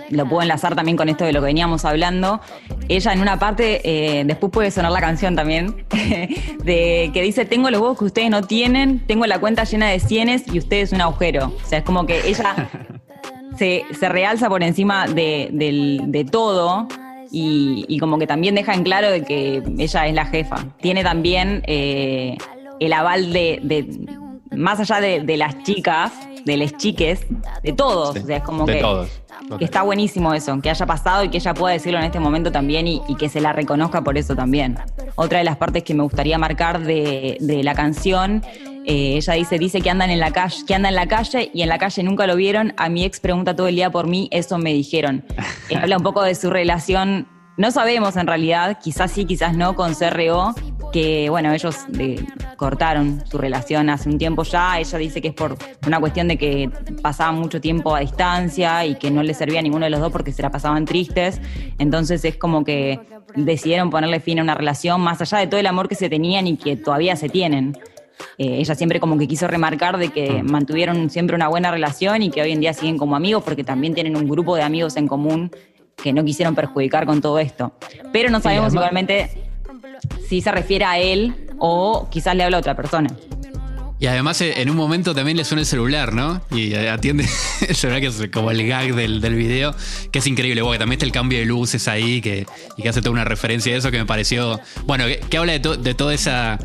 y 0.10 0.16
lo 0.16 0.28
puedo 0.28 0.42
enlazar 0.44 0.76
también 0.76 0.98
con 0.98 1.10
esto 1.10 1.26
de 1.26 1.34
lo 1.34 1.40
que 1.40 1.46
veníamos 1.48 1.84
hablando, 1.86 2.42
ella 2.88 3.12
en 3.14 3.22
una 3.22 3.40
parte, 3.40 3.82
eh, 4.20 4.24
después 4.24 4.52
puede 4.52 4.70
sonar 4.72 4.92
la 4.92 5.02
canción 5.02 5.36
también, 5.36 5.86
de 6.64 7.10
que 7.14 7.22
dice, 7.24 7.46
tengo 7.46 7.70
los 7.70 7.82
huevos 7.82 7.98
que 7.98 8.06
ustedes 8.06 8.30
no 8.30 8.44
tienen, 8.44 9.00
tengo 9.08 9.26
la 9.26 9.40
cuenta 9.40 9.64
llena 9.64 9.88
de 9.88 10.00
cienes 10.00 10.44
y 10.52 10.60
ustedes 10.60 10.92
un 10.92 11.02
agujero. 11.02 11.54
O 11.64 11.68
sea, 11.68 11.80
es 11.80 11.84
como 11.84 12.06
que 12.06 12.28
ella 12.28 12.70
se, 13.58 13.86
se 14.00 14.10
realza 14.10 14.48
por 14.50 14.64
encima 14.64 15.08
de, 15.08 15.50
del- 15.52 16.04
de 16.08 16.24
todo 16.26 16.88
y, 17.32 17.86
y 17.88 18.00
como 18.00 18.18
que 18.18 18.28
también 18.28 18.56
deja 18.56 18.74
en 18.74 18.84
claro 18.84 19.10
de 19.12 19.24
que 19.24 19.64
ella 19.78 20.08
es 20.08 20.14
la 20.14 20.26
jefa. 20.26 20.66
Tiene 20.82 21.04
también 21.04 21.64
eh, 21.68 22.38
el 22.80 22.94
aval 22.94 23.32
de, 23.34 23.60
de- 23.64 24.18
más 24.56 24.80
allá 24.80 25.00
de, 25.00 25.22
de 25.22 25.38
las 25.38 25.62
chicas, 25.64 26.12
de 26.46 26.58
las 26.58 26.76
chiques, 26.78 27.26
de 27.62 27.74
todos. 27.74 28.16
Sí, 28.16 28.22
o 28.24 28.26
sea, 28.26 28.38
es 28.38 28.44
como 28.44 28.66
de 28.66 28.74
que, 28.76 28.80
todos. 28.82 29.10
que 29.60 29.66
está 29.66 29.84
buenísimo 29.84 30.34
eso, 30.34 30.60
que 30.62 30.70
haya 30.70 30.86
pasado 30.86 31.24
y 31.24 31.30
que 31.30 31.38
ella 31.38 31.54
pueda 31.54 31.74
decirlo 31.74 32.00
en 32.00 32.06
este 32.06 32.20
momento 32.20 32.52
también 32.52 32.88
y, 32.88 33.02
y 33.08 33.16
que 33.16 33.30
se 33.30 33.42
la 33.42 33.54
reconozca 33.54 34.02
por 34.04 34.18
eso 34.18 34.36
también. 34.36 34.78
Otra 35.16 35.38
de 35.40 35.44
las 35.44 35.58
partes 35.58 35.84
que 35.84 35.94
me 35.94 36.02
gustaría 36.04 36.38
marcar 36.40 36.80
de, 36.82 37.38
de 37.40 37.64
la 37.64 37.76
canción, 37.76 38.44
eh, 38.90 39.18
ella 39.18 39.34
dice, 39.34 39.60
dice 39.60 39.82
que 39.82 39.92
andan 39.92 40.10
en 40.10 40.20
la 40.20 40.32
calle, 40.32 40.66
que 40.66 40.74
anda 40.74 40.90
en 40.90 40.96
la 40.96 41.06
calle 41.06 41.52
y 41.54 41.62
en 41.62 41.70
la 41.70 41.78
calle 41.78 42.02
nunca 42.02 42.26
lo 42.26 42.36
vieron. 42.36 42.74
A 42.76 42.90
mi 42.90 43.06
ex 43.06 43.20
pregunta 43.20 43.56
todo 43.56 43.68
el 43.68 43.76
día 43.76 43.92
por 43.92 44.08
mí, 44.08 44.30
eso 44.32 44.58
me 44.58 44.74
dijeron. 44.74 45.24
Eh, 45.70 45.76
habla 45.76 45.98
un 45.98 46.04
poco 46.04 46.24
de 46.24 46.34
su 46.34 46.50
relación. 46.50 47.28
No 47.56 47.70
sabemos 47.70 48.16
en 48.16 48.26
realidad, 48.26 48.80
quizás 48.82 49.12
sí, 49.12 49.26
quizás 49.26 49.56
no, 49.56 49.76
con 49.76 49.94
CRO, 49.94 50.56
que 50.92 51.30
bueno, 51.30 51.54
ellos 51.54 51.76
eh, 52.00 52.26
cortaron 52.58 53.24
su 53.30 53.38
relación 53.38 53.92
hace 53.92 54.10
un 54.10 54.18
tiempo 54.18 54.42
ya. 54.42 54.80
Ella 54.80 54.98
dice 54.98 55.22
que 55.22 55.28
es 55.28 55.34
por 55.36 55.56
una 55.86 56.00
cuestión 56.00 56.28
de 56.28 56.38
que 56.40 56.72
pasaban 57.04 57.36
mucho 57.36 57.62
tiempo 57.62 57.96
a 57.96 58.00
distancia 58.00 58.84
y 58.88 58.96
que 58.96 59.12
no 59.12 59.22
le 59.22 59.36
servía 59.36 59.60
a 59.60 59.62
ninguno 59.62 59.86
de 59.86 59.92
los 59.92 60.00
dos 60.00 60.12
porque 60.12 60.32
se 60.32 60.42
la 60.42 60.50
pasaban 60.50 60.86
tristes. 60.86 61.40
Entonces 61.78 62.26
es 62.26 62.36
como 62.36 62.64
que 62.64 63.00
decidieron 63.36 63.92
ponerle 63.92 64.20
fin 64.20 64.40
a 64.40 64.42
una 64.42 64.56
relación 64.56 65.02
más 65.02 65.22
allá 65.22 65.38
de 65.38 65.46
todo 65.46 65.60
el 65.60 65.68
amor 65.68 65.88
que 65.88 65.94
se 65.94 66.10
tenían 66.10 66.48
y 66.48 66.58
que 66.58 66.76
todavía 66.76 67.16
se 67.16 67.30
tienen. 67.30 67.78
Eh, 68.38 68.58
ella 68.60 68.76
siempre 68.76 69.00
como 69.00 69.18
que 69.18 69.28
quiso 69.28 69.48
remarcar 69.48 69.98
de 69.98 70.10
que 70.10 70.44
mantuvieron 70.44 71.10
siempre 71.10 71.36
una 71.36 71.48
buena 71.48 71.72
relación 71.72 72.22
y 72.22 72.30
que 72.32 72.42
hoy 72.42 72.52
en 72.52 72.60
día 72.60 72.74
siguen 72.74 72.98
como 72.98 73.16
amigos 73.16 73.44
porque 73.44 73.64
también 73.64 73.94
tienen 73.94 74.16
un 74.16 74.28
grupo 74.28 74.56
de 74.56 74.62
amigos 74.64 74.96
en 74.98 75.08
común 75.08 75.52
que 76.02 76.14
no 76.14 76.24
quisieron 76.24 76.56
perjudicar 76.56 77.06
con 77.06 77.22
todo 77.22 77.40
esto. 77.40 77.74
Pero 78.14 78.30
no 78.30 78.40
sabemos 78.42 78.74
igualmente 78.74 79.30
si 80.28 80.42
se 80.42 80.52
refiere 80.52 80.86
a 80.86 80.98
él 81.00 81.34
o 81.58 82.08
quizás 82.10 82.36
le 82.36 82.44
habla 82.44 82.58
a 82.58 82.60
otra 82.62 82.76
persona. 82.76 83.10
Y 84.02 84.08
además 84.08 84.40
eh, 84.40 84.62
en 84.62 84.70
un 84.70 84.78
momento 84.78 85.14
también 85.14 85.36
le 85.36 85.44
suena 85.44 85.60
el 85.60 85.66
celular, 85.66 86.14
¿no? 86.14 86.42
Y 86.52 86.74
eh, 86.74 86.90
atiende 86.90 87.26
el 87.68 87.76
celular 87.76 88.00
que 88.00 88.08
es 88.08 88.30
como 88.32 88.50
el 88.50 88.66
gag 88.66 88.96
del, 88.96 89.20
del 89.20 89.36
video, 89.36 89.76
que 90.10 90.20
es 90.20 90.28
increíble. 90.28 90.62
Porque 90.62 90.80
también 90.80 90.94
está 90.98 91.06
el 91.06 91.12
cambio 91.12 91.38
de 91.40 91.44
luces 91.46 91.86
ahí 91.90 92.22
que, 92.22 92.46
y 92.78 92.82
que 92.84 92.88
hace 92.88 93.02
toda 93.02 93.12
una 93.12 93.26
referencia 93.26 93.74
a 93.76 93.78
eso 93.78 93.92
que 93.92 93.98
me 93.98 94.06
pareció... 94.06 94.62
Bueno, 94.86 95.06
que, 95.06 95.20
que 95.20 95.38
habla 95.38 95.52
de, 95.52 95.60
to- 95.60 95.76
de 95.76 95.94
todo 95.96 96.12
esa, 96.12 96.58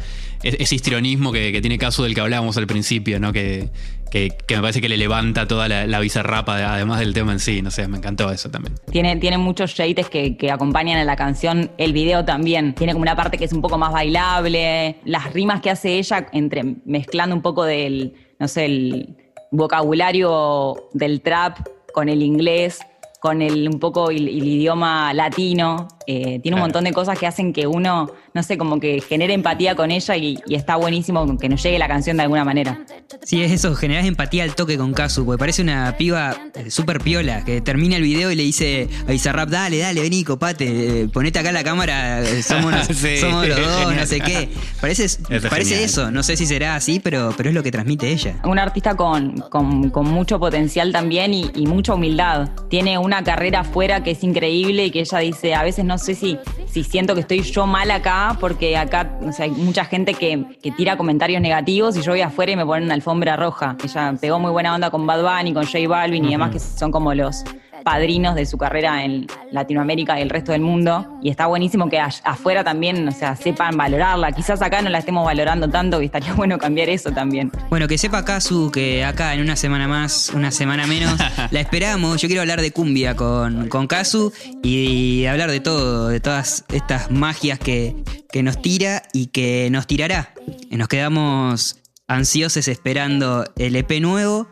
ese 0.44 0.74
histrionismo 0.74 1.32
que, 1.32 1.52
que 1.52 1.60
tiene 1.60 1.78
caso 1.78 2.02
del 2.04 2.14
que 2.14 2.20
hablábamos 2.20 2.56
al 2.56 2.66
principio, 2.66 3.18
¿no? 3.18 3.32
Que, 3.32 3.70
que, 4.10 4.30
que 4.46 4.54
me 4.56 4.60
parece 4.60 4.80
que 4.80 4.88
le 4.88 4.96
levanta 4.96 5.48
toda 5.48 5.66
la, 5.68 5.86
la 5.86 5.98
bizarrapa, 6.00 6.56
además 6.74 7.00
del 7.00 7.14
tema 7.14 7.32
en 7.32 7.40
sí. 7.40 7.62
No 7.62 7.70
sé, 7.70 7.88
me 7.88 7.96
encantó 7.98 8.30
eso 8.30 8.48
también. 8.50 8.74
Tiene, 8.90 9.16
tiene 9.16 9.38
muchos 9.38 9.72
shades 9.74 10.08
que, 10.08 10.36
que 10.36 10.50
acompañan 10.52 10.98
a 10.98 11.04
la 11.04 11.16
canción. 11.16 11.70
El 11.78 11.92
video 11.92 12.24
también 12.24 12.74
tiene 12.74 12.92
como 12.92 13.02
una 13.02 13.16
parte 13.16 13.38
que 13.38 13.44
es 13.46 13.52
un 13.52 13.60
poco 13.62 13.76
más 13.78 13.92
bailable. 13.92 14.96
Las 15.04 15.32
rimas 15.32 15.60
que 15.60 15.70
hace 15.70 15.98
ella, 15.98 16.26
entre 16.32 16.62
mezclando 16.84 17.34
un 17.34 17.42
poco 17.42 17.64
del, 17.64 18.14
no 18.38 18.46
sé, 18.46 18.66
el 18.66 19.16
vocabulario 19.50 20.88
del 20.92 21.20
trap 21.20 21.58
con 21.92 22.08
el 22.08 22.22
inglés, 22.22 22.80
con 23.20 23.40
el 23.42 23.68
un 23.68 23.78
poco 23.78 24.10
el, 24.10 24.28
el 24.28 24.46
idioma 24.46 25.12
latino. 25.14 25.88
Eh, 26.06 26.40
tiene 26.40 26.56
un 26.56 26.60
Claro. 26.60 26.60
montón 26.62 26.84
de 26.84 26.92
cosas 26.92 27.18
que 27.18 27.26
hacen 27.26 27.52
que 27.52 27.66
uno, 27.66 28.10
no 28.34 28.42
sé, 28.42 28.58
como 28.58 28.80
que 28.80 29.00
genere 29.00 29.32
empatía 29.32 29.76
con 29.76 29.92
ella 29.92 30.16
y, 30.16 30.38
y 30.46 30.56
está 30.56 30.74
buenísimo 30.74 31.38
que 31.38 31.48
nos 31.48 31.62
llegue 31.62 31.78
la 31.78 31.86
canción 31.86 32.16
de 32.16 32.24
alguna 32.24 32.44
manera. 32.44 32.84
Sí, 33.22 33.40
es 33.42 33.52
eso, 33.52 33.74
generás 33.76 34.06
empatía 34.06 34.42
al 34.42 34.56
toque 34.56 34.76
con 34.76 34.92
Kazu, 34.92 35.24
porque 35.24 35.38
parece 35.38 35.62
una 35.62 35.96
piba 35.96 36.36
eh, 36.56 36.68
súper 36.70 36.98
piola, 37.00 37.44
que 37.44 37.60
termina 37.60 37.96
el 37.96 38.02
video 38.02 38.32
y 38.32 38.34
le 38.34 38.42
dice 38.42 38.88
a 39.06 39.12
Bizarrap, 39.12 39.48
dale, 39.50 39.78
dale, 39.78 40.00
vení, 40.00 40.24
copate, 40.24 41.02
eh, 41.02 41.08
ponete 41.12 41.38
acá 41.38 41.52
la 41.52 41.62
cámara, 41.62 42.22
eh, 42.22 42.42
somos, 42.42 42.74
Sí, 42.92 43.18
somos 43.18 43.46
los 43.46 43.56
dos, 43.56 43.78
genial. 43.78 43.96
no 44.00 44.06
sé 44.06 44.20
qué. 44.20 44.48
Parece, 44.80 45.04
es 45.04 45.18
parece 45.48 45.70
genial. 45.70 45.84
eso, 45.84 46.10
no 46.10 46.22
sé 46.24 46.36
si 46.36 46.46
será 46.46 46.74
así, 46.74 46.98
pero, 47.00 47.32
pero 47.36 47.50
es 47.50 47.54
lo 47.54 47.62
que 47.62 47.70
transmite 47.70 48.08
ella. 48.10 48.34
Un 48.44 48.58
artista 48.58 48.96
con, 48.96 49.36
con- 49.48 49.90
con 49.90 50.08
mucho 50.10 50.40
potencial 50.40 50.90
también 50.92 51.32
y, 51.32 51.50
y 51.54 51.66
mucha 51.66 51.94
humildad. 51.94 52.48
Tiene 52.68 52.98
una 52.98 53.22
carrera 53.22 53.60
afuera 53.60 54.02
que 54.02 54.10
es 54.10 54.24
increíble 54.24 54.86
y 54.86 54.90
que 54.90 55.00
ella 55.00 55.18
dice, 55.18 55.54
a 55.54 55.62
veces 55.62 55.84
no 55.84 55.98
sé 55.98 56.16
si, 56.16 56.36
si 56.70 56.82
siento 56.82 57.14
que 57.14 57.20
estoy 57.20 57.42
yo 57.42 57.66
mal 57.66 57.90
acá, 57.92 58.23
porque 58.32 58.76
acá 58.76 59.10
o 59.22 59.32
sea, 59.32 59.44
hay 59.44 59.50
mucha 59.50 59.84
gente 59.84 60.14
que, 60.14 60.44
que 60.62 60.70
tira 60.70 60.96
comentarios 60.96 61.40
negativos 61.42 61.96
y 61.96 62.02
yo 62.02 62.12
voy 62.12 62.22
afuera 62.22 62.52
y 62.52 62.56
me 62.56 62.64
ponen 62.64 62.84
una 62.84 62.94
alfombra 62.94 63.36
roja. 63.36 63.76
Ella 63.84 64.14
pegó 64.20 64.38
muy 64.38 64.50
buena 64.50 64.74
onda 64.74 64.90
con 64.90 65.06
Bad 65.06 65.22
Bunny, 65.22 65.52
con 65.52 65.66
J 65.66 65.86
Balvin 65.86 66.24
y 66.24 66.30
demás, 66.30 66.50
que 66.50 66.58
son 66.58 66.90
como 66.90 67.14
los, 67.14 67.44
padrinos 67.84 68.34
de 68.34 68.46
su 68.46 68.58
carrera 68.58 69.04
en 69.04 69.26
Latinoamérica 69.52 70.18
y 70.18 70.22
el 70.22 70.30
resto 70.30 70.52
del 70.52 70.62
mundo. 70.62 71.06
Y 71.22 71.30
está 71.30 71.46
buenísimo 71.46 71.88
que 71.88 72.00
afuera 72.00 72.64
también, 72.64 73.06
o 73.06 73.12
sea, 73.12 73.36
sepan 73.36 73.76
valorarla. 73.76 74.32
Quizás 74.32 74.62
acá 74.62 74.82
no 74.82 74.90
la 74.90 74.98
estemos 74.98 75.24
valorando 75.24 75.68
tanto 75.68 76.02
y 76.02 76.06
estaría 76.06 76.32
bueno 76.34 76.58
cambiar 76.58 76.88
eso 76.88 77.12
también. 77.12 77.52
Bueno, 77.70 77.86
que 77.86 77.98
sepa 77.98 78.24
Kazu 78.24 78.70
que 78.72 79.04
acá 79.04 79.34
en 79.34 79.40
una 79.40 79.56
semana 79.56 79.86
más, 79.86 80.32
una 80.34 80.50
semana 80.50 80.86
menos, 80.86 81.18
la 81.50 81.60
esperamos. 81.60 82.20
Yo 82.20 82.28
quiero 82.28 82.40
hablar 82.40 82.60
de 82.60 82.72
cumbia 82.72 83.14
con, 83.14 83.68
con 83.68 83.86
Kazu 83.86 84.32
y 84.62 85.26
hablar 85.26 85.50
de 85.50 85.60
todo, 85.60 86.08
de 86.08 86.20
todas 86.20 86.64
estas 86.72 87.10
magias 87.10 87.58
que, 87.58 87.94
que 88.32 88.42
nos 88.42 88.60
tira 88.60 89.02
y 89.12 89.26
que 89.26 89.68
nos 89.70 89.86
tirará. 89.86 90.34
Y 90.70 90.76
nos 90.76 90.88
quedamos 90.88 91.76
ansiosos 92.08 92.68
esperando 92.68 93.44
el 93.56 93.76
EP 93.76 94.00
nuevo. 94.00 94.48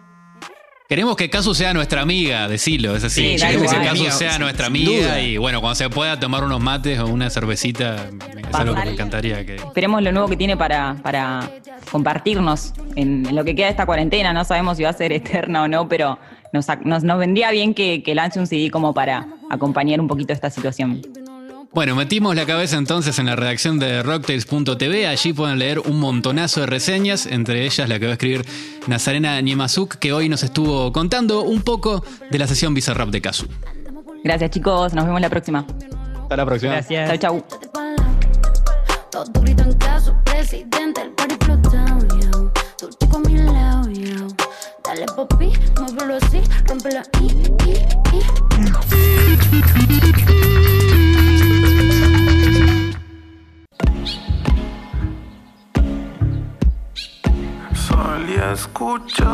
Queremos 0.93 1.17
que 1.17 1.31
Casu 1.31 1.55
sea 1.55 1.73
nuestra 1.73 2.03
amiga, 2.03 2.47
decilo, 2.49 2.95
es 2.95 3.03
así. 3.03 3.39
Sí, 3.39 3.43
Queremos 3.43 3.73
que. 3.73 3.81
Casu 3.81 4.11
sea 4.11 4.39
nuestra 4.39 4.67
amiga 4.67 5.23
y 5.23 5.39
bueno, 5.39 5.63
cuando 5.63 5.75
se 5.75 5.89
pueda 5.89 6.21
tomar 6.21 6.45
unos 6.45 6.61
mates 6.61 7.01
o 7.01 7.07
una 7.07 7.31
cervecita, 7.31 7.97
es 8.47 8.55
algo 8.55 8.75
que 8.75 8.85
me 8.85 8.91
encantaría 8.91 9.47
que... 9.47 9.55
Esperemos 9.55 10.03
lo 10.03 10.13
nuevo 10.13 10.29
que 10.29 10.37
tiene 10.37 10.55
para, 10.55 10.97
para 11.03 11.51
compartirnos 11.91 12.75
en, 12.95 13.25
en 13.25 13.35
lo 13.35 13.43
que 13.43 13.55
queda 13.55 13.69
de 13.69 13.71
esta 13.71 13.87
cuarentena. 13.87 14.35
No 14.35 14.45
sabemos 14.45 14.77
si 14.77 14.83
va 14.83 14.91
a 14.91 14.93
ser 14.93 15.13
eterna 15.15 15.63
o 15.63 15.69
no, 15.69 15.89
pero 15.89 16.19
nos, 16.53 16.67
nos, 16.85 17.03
nos 17.03 17.19
vendría 17.19 17.51
bien 17.53 17.73
que, 17.73 18.03
que 18.03 18.15
lance 18.15 18.39
un 18.39 18.47
CD 18.47 18.71
como 18.71 18.93
para 18.93 19.29
acompañar 19.49 19.99
un 19.99 20.09
poquito 20.09 20.35
esta 20.35 20.51
situación. 20.51 21.01
Bueno, 21.75 21.97
metimos 21.97 22.37
la 22.37 22.45
cabeza 22.45 22.77
entonces 22.77 23.19
en 23.19 23.25
la 23.25 23.35
redacción 23.35 23.79
de 23.79 24.03
rocktails.tv. 24.03 25.07
Allí 25.07 25.33
pueden 25.33 25.59
leer 25.59 25.79
un 25.79 25.99
montonazo 25.99 26.61
de 26.61 26.67
reseñas, 26.67 27.25
entre 27.25 27.65
ellas 27.65 27.89
la 27.89 27.99
que 27.99 28.05
va 28.05 28.11
a 28.11 28.15
escribir 28.15 28.45
Nazarena 28.89 29.41
Niemazuk, 29.41 29.95
que 29.97 30.13
hoy 30.13 30.29
nos 30.29 30.43
estuvo 30.43 30.93
contando 30.93 31.43
un 31.43 31.63
poco 31.63 32.05
de 32.31 32.39
la 32.39 32.47
sesión 32.47 32.75
Bizarrap 32.75 33.09
de 33.09 33.23
Kazu. 33.23 33.47
Gracias 34.23 34.51
chicos, 34.51 34.93
nos 34.93 35.07
vemos 35.07 35.21
la 35.23 35.31
próxima. 35.31 35.65
Hasta 36.23 36.37
la 36.37 36.45
próxima. 36.45 36.73
Gracias. 36.73 37.19
Chau, 37.21 37.43
chau. 37.43 37.43
Salí 58.23 58.37
a 58.37 58.53
escuchar 58.53 59.33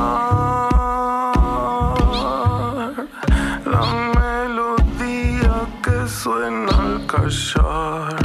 la 3.66 3.84
melodía 4.16 5.68
que 5.82 6.08
suena 6.08 6.70
al 6.70 7.06
callar. 7.06 8.16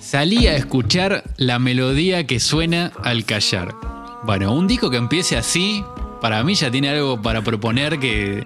Salí 0.00 0.48
a 0.48 0.56
escuchar 0.56 1.22
la 1.36 1.60
melodía 1.60 2.26
que 2.26 2.40
suena 2.40 2.90
al 3.04 3.24
callar. 3.24 3.76
Bueno, 4.24 4.52
un 4.52 4.66
disco 4.66 4.90
que 4.90 4.96
empiece 4.96 5.36
así, 5.36 5.84
para 6.20 6.42
mí 6.42 6.56
ya 6.56 6.72
tiene 6.72 6.88
algo 6.88 7.22
para 7.22 7.42
proponer 7.42 8.00
que, 8.00 8.44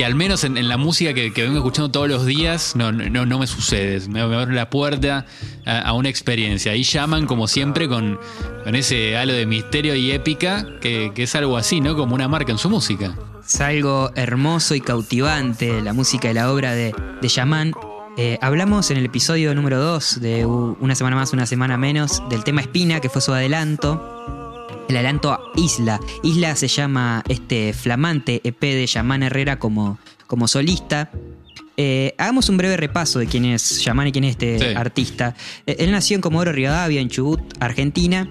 que 0.00 0.06
al 0.06 0.14
menos 0.14 0.44
en, 0.44 0.66
la 0.66 0.78
música 0.78 1.12
que, 1.12 1.30
que 1.30 1.42
vengo 1.42 1.58
escuchando 1.58 1.90
todos 1.90 2.08
los 2.08 2.24
días 2.24 2.74
no, 2.74 2.90
no, 2.90 3.26
no 3.26 3.38
me 3.38 3.46
sucede. 3.46 4.00
Me, 4.08 4.26
me 4.26 4.34
abre 4.34 4.54
la 4.54 4.70
puerta 4.70 5.26
a, 5.66 5.92
una 5.92 6.08
experiencia. 6.08 6.74
Y 6.74 6.84
llaman, 6.84 7.26
como 7.26 7.46
siempre, 7.46 7.86
con, 7.86 8.18
con 8.64 8.74
ese 8.76 9.18
halo 9.18 9.34
de 9.34 9.44
misterio 9.44 9.94
y 9.94 10.10
épica, 10.10 10.66
que, 10.80 11.12
que 11.14 11.24
es 11.24 11.34
algo 11.34 11.58
así, 11.58 11.82
¿no? 11.82 11.96
Como 11.96 12.14
una 12.14 12.28
marca 12.28 12.50
en 12.50 12.56
su 12.56 12.70
música. 12.70 13.14
Es 13.46 13.60
algo 13.60 14.10
hermoso 14.14 14.74
y 14.74 14.80
cautivante, 14.80 15.82
la 15.82 15.92
música 15.92 16.30
y 16.30 16.32
la 16.32 16.50
obra 16.50 16.72
de, 16.72 16.94
de 17.20 17.28
Yaman. 17.28 17.74
Eh, 18.16 18.38
hablamos 18.40 18.90
en 18.90 18.96
el 18.96 19.04
episodio 19.04 19.54
número 19.54 19.80
2 19.80 20.22
de 20.22 20.46
Una 20.46 20.94
semana 20.94 21.16
más, 21.16 21.34
una 21.34 21.44
semana 21.44 21.76
menos, 21.76 22.22
del 22.30 22.42
tema 22.42 22.62
Espina, 22.62 23.00
que 23.00 23.10
fue 23.10 23.20
su 23.20 23.34
adelanto. 23.34 24.39
El 24.90 24.96
adelanto 24.96 25.30
a 25.30 25.40
Isla. 25.54 26.00
Isla 26.24 26.56
se 26.56 26.66
llama 26.66 27.22
este 27.28 27.72
flamante 27.72 28.40
EP 28.42 28.60
de 28.60 28.84
Yaman 28.88 29.22
Herrera 29.22 29.56
como, 29.60 30.00
como 30.26 30.48
solista. 30.48 31.12
Eh, 31.76 32.16
hagamos 32.18 32.48
un 32.48 32.56
breve 32.56 32.76
repaso 32.76 33.20
de 33.20 33.28
quién 33.28 33.44
es 33.44 33.84
Yaman 33.84 34.08
y 34.08 34.12
quién 34.12 34.24
es 34.24 34.30
este 34.32 34.58
Sí. 34.58 34.64
artista. 34.74 35.36
Eh, 35.64 35.76
él 35.78 35.92
nació 35.92 36.16
en 36.16 36.20
Comodoro 36.22 36.50
Rivadavia, 36.50 37.00
en 37.00 37.08
Chubut, 37.08 37.40
Argentina. 37.60 38.28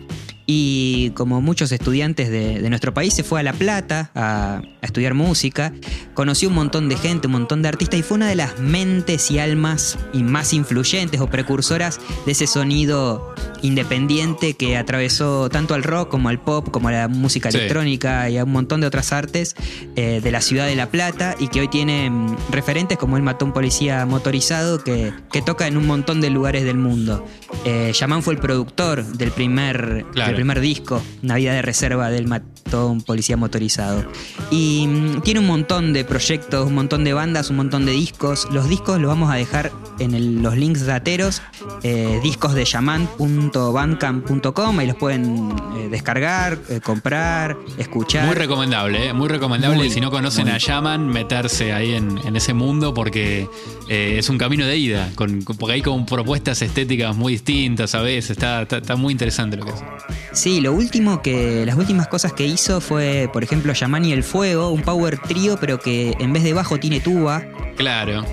Y 0.51 1.12
como 1.12 1.41
muchos 1.41 1.71
estudiantes 1.71 2.31
de, 2.31 2.59
de 2.59 2.69
nuestro 2.71 2.91
país, 2.91 3.13
se 3.13 3.23
fue 3.23 3.39
a 3.39 3.43
La 3.43 3.53
Plata 3.53 4.09
a, 4.15 4.62
a 4.81 4.85
estudiar 4.85 5.13
música. 5.13 5.71
Conoció 6.15 6.49
un 6.49 6.55
montón 6.55 6.89
de 6.89 6.97
gente, 6.97 7.27
un 7.27 7.33
montón 7.33 7.62
de 7.62 7.67
artistas 7.69 7.99
y 7.99 8.01
fue 8.03 8.15
una 8.17 8.27
de 8.27 8.35
las 8.35 8.59
mentes 8.59 9.29
y 9.29 9.38
almas 9.38 9.99
y 10.12 10.23
más 10.23 10.51
influyentes 10.53 11.21
o 11.21 11.27
precursoras 11.29 11.99
de 12.25 12.31
ese 12.31 12.47
sonido 12.47 13.35
independiente 13.62 14.55
que 14.55 14.75
atravesó 14.75 15.49
tanto 15.49 15.75
al 15.75 15.83
rock 15.83 16.09
como 16.09 16.29
al 16.29 16.39
pop, 16.39 16.69
como 16.71 16.88
a 16.88 16.93
la 16.93 17.07
música 17.07 17.51
Sí. 17.51 17.57
electrónica 17.57 18.27
y 18.31 18.38
a 18.39 18.43
un 18.43 18.51
montón 18.51 18.81
de 18.81 18.88
otras 18.88 19.13
artes 19.13 19.55
eh, 19.95 20.19
de 20.23 20.31
la 20.31 20.41
ciudad 20.41 20.65
de 20.65 20.75
La 20.75 20.89
Plata 20.89 21.35
y 21.39 21.49
que 21.49 21.59
hoy 21.62 21.67
tiene 21.67 22.09
mm, 22.09 22.38
referentes 22.51 22.97
como 22.97 23.17
el 23.17 23.23
matón 23.23 23.53
policía 23.53 24.03
motorizado 24.07 24.83
que, 24.83 25.13
que 25.31 25.43
toca 25.43 25.67
en 25.67 25.77
un 25.77 25.85
montón 25.85 26.21
de 26.21 26.31
lugares 26.31 26.63
del 26.63 26.77
mundo. 26.77 27.23
Eh, 27.65 27.91
Yaman 27.93 28.23
fue 28.23 28.33
el 28.33 28.39
productor 28.39 29.05
del 29.05 29.29
primer, 29.31 30.05
Claro. 30.13 30.31
del 30.31 30.38
primer 30.39 30.60
disco, 30.62 31.02
Una 31.23 31.36
vida 31.36 31.54
de 31.54 31.62
reserva 31.62 32.10
del 32.10 32.28
matón 32.28 33.02
policía 33.02 33.36
motorizado. 33.38 34.06
Y 34.52 34.86
mm, 34.88 35.21
tiene 35.21 35.39
un 35.41 35.47
montón 35.47 35.91
de 35.93 36.06
proyectos, 36.06 36.65
un 36.67 36.75
montón 36.75 37.04
de 37.04 37.13
bandas, 37.13 37.49
un 37.49 37.58
montón 37.58 37.86
de 37.86 37.91
discos. 37.91 38.47
Los 38.52 38.69
discos 38.69 38.99
los 38.99 39.10
vamos 39.10 39.32
a 39.32 39.36
dejar 39.36 39.71
en 39.99 40.13
el- 40.13 40.41
los 40.41 40.56
links 40.56 40.86
dateros, 40.86 41.41
eh, 41.84 42.19
discos 42.23 42.54
de 42.54 42.63
yaman.bandcamp.com, 42.65 44.80
ahí 44.80 44.88
los 44.88 44.95
pueden 44.95 45.49
eh, 45.78 45.89
descargar, 45.89 46.58
eh, 46.69 46.80
comprar, 46.82 47.58
escuchar. 47.78 48.25
Muy 48.25 48.36
recomendable, 48.36 49.08
¿eh? 49.10 49.13
muy 49.13 49.28
recomendable. 49.28 49.78
Muy, 49.78 49.89
si 49.89 49.99
no 50.02 50.12
conocen 50.12 50.45
muy. 50.45 50.54
a 50.54 50.58
Yaman, 50.58 51.08
meterse 51.08 51.73
ahí 51.73 51.93
en, 51.95 52.17
en 52.19 52.36
ese 52.36 52.54
mundo 52.54 52.93
porque 52.93 53.47
es 53.88 54.30
un 54.30 54.38
camino 54.38 54.65
de 54.65 54.78
ida, 54.78 55.10
con, 55.15 55.41
porque 55.41 55.73
hay 55.73 55.82
como 55.82 56.06
propuestas 56.06 56.62
estéticas 56.62 57.15
muy 57.15 57.34
distintas 57.34 57.95
a 57.95 58.02
veces. 58.02 58.32
Está, 58.32 58.62
está, 58.63 58.78
está 58.78 58.95
muy 58.95 59.12
interesante 59.12 59.58
lo 59.58 59.65
que 59.65 59.71
es. 59.71 59.84
Sí, 60.32 60.62
lo 60.62 60.74
último 60.74 61.22
que. 61.22 61.65
Las 61.65 61.76
últimas 61.76 62.08
cosas 62.08 62.34
que 62.34 62.46
hizo 62.46 62.82
fue, 62.82 63.30
por 63.32 63.44
ejemplo, 63.44 63.74
Yaman 63.74 64.06
y 64.06 64.13
el 64.13 64.24
Fuego, 64.24 64.70
un 64.70 64.82
power 64.82 65.18
trío, 65.20 65.58
pero 65.60 65.80
que 65.80 66.13
en 66.20 66.34
vez 66.34 66.44
de 66.44 66.54
bajo 66.54 66.80
tiene 66.80 67.00
tuba. 67.00 67.44
Claro, 67.76 68.24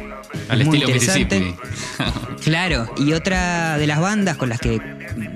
al 0.48 0.64
Muy 0.64 0.76
estilo 0.78 0.92
interesante. 0.94 1.40
Mississippi. 1.40 1.66
Claro, 2.44 2.88
y 2.96 3.12
otra 3.12 3.76
de 3.76 3.86
las 3.88 3.98
bandas 3.98 4.36
con 4.36 4.48
las 4.50 4.60
que 4.60 4.80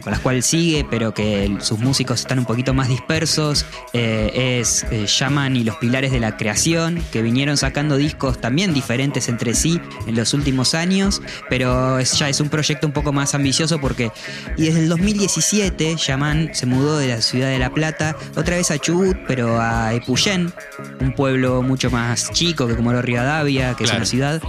con 0.03 0.13
las 0.13 0.21
cuales 0.21 0.45
sigue, 0.47 0.87
pero 0.89 1.13
que 1.15 1.57
sus 1.61 1.79
músicos 1.79 2.21
están 2.21 2.39
un 2.39 2.45
poquito 2.45 2.75
más 2.75 2.89
dispersos, 2.89 3.65
eh, 3.95 4.59
es 4.61 4.85
eh, 4.91 5.05
Shaman 5.07 5.57
y 5.57 5.65
los 5.65 5.77
Pilares 5.77 6.13
de 6.13 6.21
la 6.21 6.37
Creación, 6.37 7.03
que 7.13 7.23
vinieron 7.23 7.57
sacando 7.57 7.97
discos 7.97 8.41
también 8.41 8.75
diferentes 8.75 9.29
entre 9.29 9.55
sí 9.55 9.81
en 10.07 10.17
los 10.17 10.35
últimos 10.35 10.75
años, 10.75 11.23
pero 11.49 11.99
es- 11.99 12.19
ya 12.19 12.29
es 12.29 12.41
un 12.41 12.49
proyecto 12.51 12.87
un 12.87 12.93
poco 12.93 13.13
más 13.13 13.35
ambicioso 13.35 13.81
porque 13.81 14.11
y 14.59 14.65
desde 14.65 14.81
el 14.81 14.89
2017 14.91 15.97
Shaman 15.97 16.51
se 16.53 16.67
mudó 16.67 16.99
de 16.99 17.09
la 17.09 17.21
ciudad 17.23 17.49
de 17.49 17.59
La 17.59 17.71
Plata 17.71 18.17
otra 18.37 18.57
vez 18.57 18.71
a 18.71 18.79
Chubut, 18.79 19.17
pero 19.27 19.61
a 19.61 19.95
Epuyén, 19.95 20.53
un 21.01 21.13
pueblo 21.13 21.63
mucho 21.63 21.91
más 21.91 22.31
chico 22.33 22.67
que 22.67 22.77
como 22.77 22.93
Rivadavia, 23.01 23.75
que 23.75 23.85
es 23.85 23.93
una 23.93 24.05
ciudad. 24.05 24.43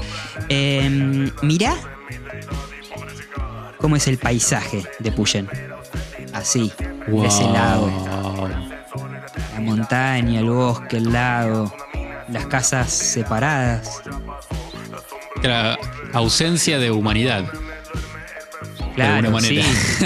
Eh, 0.49 1.31
mirá 1.41 1.75
cómo 3.77 3.95
es 3.95 4.07
el 4.07 4.17
paisaje 4.17 4.83
de 4.99 5.11
Puyén. 5.11 5.49
Así, 6.33 6.71
de 7.07 7.25
ese 7.27 7.43
lado. 7.43 7.89
La 9.53 9.59
montaña, 9.59 10.39
el 10.39 10.49
bosque, 10.49 10.97
el 10.97 11.11
lago, 11.11 11.73
las 12.29 12.45
casas 12.47 12.89
separadas. 12.91 14.01
Claro, 15.41 15.79
ausencia 16.13 16.77
de 16.79 16.91
humanidad. 16.91 17.43
de 17.43 18.93
Claro, 18.95 19.13
alguna 19.27 19.29
manera. 19.31 19.63
sí. 19.63 20.05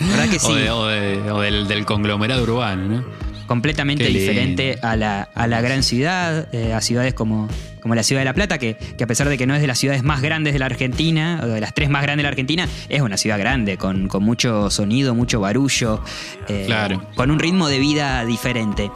¿Verdad 0.00 0.28
que 0.30 0.38
sí? 0.38 0.46
O, 0.52 0.54
de- 0.56 0.70
o 0.70 0.86
de- 0.86 1.30
o 1.32 1.40
del, 1.40 1.66
del 1.68 1.84
conglomerado 1.86 2.42
urbano, 2.42 2.82
¿no? 2.88 3.04
Completamente 3.48 4.04
Qué 4.04 4.10
lindo. 4.10 4.30
diferente 4.30 4.78
a 4.82 4.94
la, 4.94 5.22
a 5.34 5.46
la 5.48 5.60
gran 5.60 5.82
ciudad, 5.82 6.46
eh, 6.54 6.72
a 6.72 6.80
ciudades 6.80 7.14
como, 7.14 7.48
como 7.80 7.94
la 7.96 8.02
ciudad 8.04 8.20
de 8.20 8.26
La 8.26 8.34
Plata, 8.34 8.58
que, 8.58 8.76
que 8.76 9.02
a 9.02 9.06
pesar 9.08 9.28
de 9.28 9.36
que 9.36 9.46
no 9.46 9.54
es 9.56 9.60
de 9.60 9.66
las 9.66 9.78
ciudades 9.78 10.04
más 10.04 10.20
grandes 10.22 10.52
de 10.52 10.58
la 10.60 10.66
Argentina, 10.66 11.40
o 11.42 11.46
de 11.46 11.60
las 11.60 11.74
tres 11.74 11.88
más 11.90 12.02
grandes 12.02 12.18
de 12.18 12.22
la 12.24 12.28
Argentina, 12.28 12.68
es 12.88 13.00
una 13.00 13.16
ciudad 13.16 13.38
grande, 13.38 13.76
con, 13.78 14.06
con 14.06 14.22
mucho 14.22 14.70
sonido, 14.70 15.14
mucho 15.14 15.40
barullo, 15.40 16.00
eh, 16.48 16.64
Claro. 16.66 17.02
con 17.16 17.30
un 17.30 17.38
ritmo 17.40 17.68
de 17.68 17.78
vida 17.80 18.24
diferente. 18.26 18.90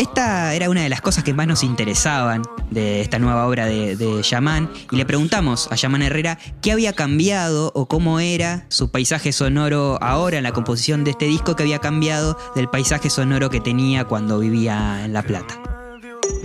Esta 0.00 0.54
era 0.54 0.70
una 0.70 0.80
de 0.80 0.88
las 0.88 1.02
cosas 1.02 1.24
que 1.24 1.34
más 1.34 1.46
nos 1.46 1.62
interesaban 1.62 2.40
de 2.70 3.02
esta 3.02 3.18
nueva 3.18 3.46
obra 3.46 3.66
de, 3.66 3.96
de 3.96 4.22
Yaman 4.22 4.70
y 4.90 4.96
le 4.96 5.04
preguntamos 5.04 5.70
a 5.70 5.74
Yaman 5.74 6.00
Herrera 6.00 6.38
qué 6.62 6.72
había 6.72 6.94
cambiado 6.94 7.70
o 7.74 7.84
cómo 7.84 8.18
era 8.18 8.64
su 8.68 8.90
paisaje 8.90 9.30
sonoro 9.30 10.02
ahora 10.02 10.38
en 10.38 10.44
la 10.44 10.52
composición 10.52 11.04
de 11.04 11.10
este 11.10 11.26
disco 11.26 11.54
que 11.54 11.64
había 11.64 11.80
cambiado 11.80 12.38
del 12.56 12.66
paisaje 12.70 13.10
sonoro 13.10 13.50
que 13.50 13.60
tenía 13.60 14.06
cuando 14.06 14.38
vivía 14.38 15.04
en 15.04 15.12
La 15.12 15.22
Plata. 15.22 15.60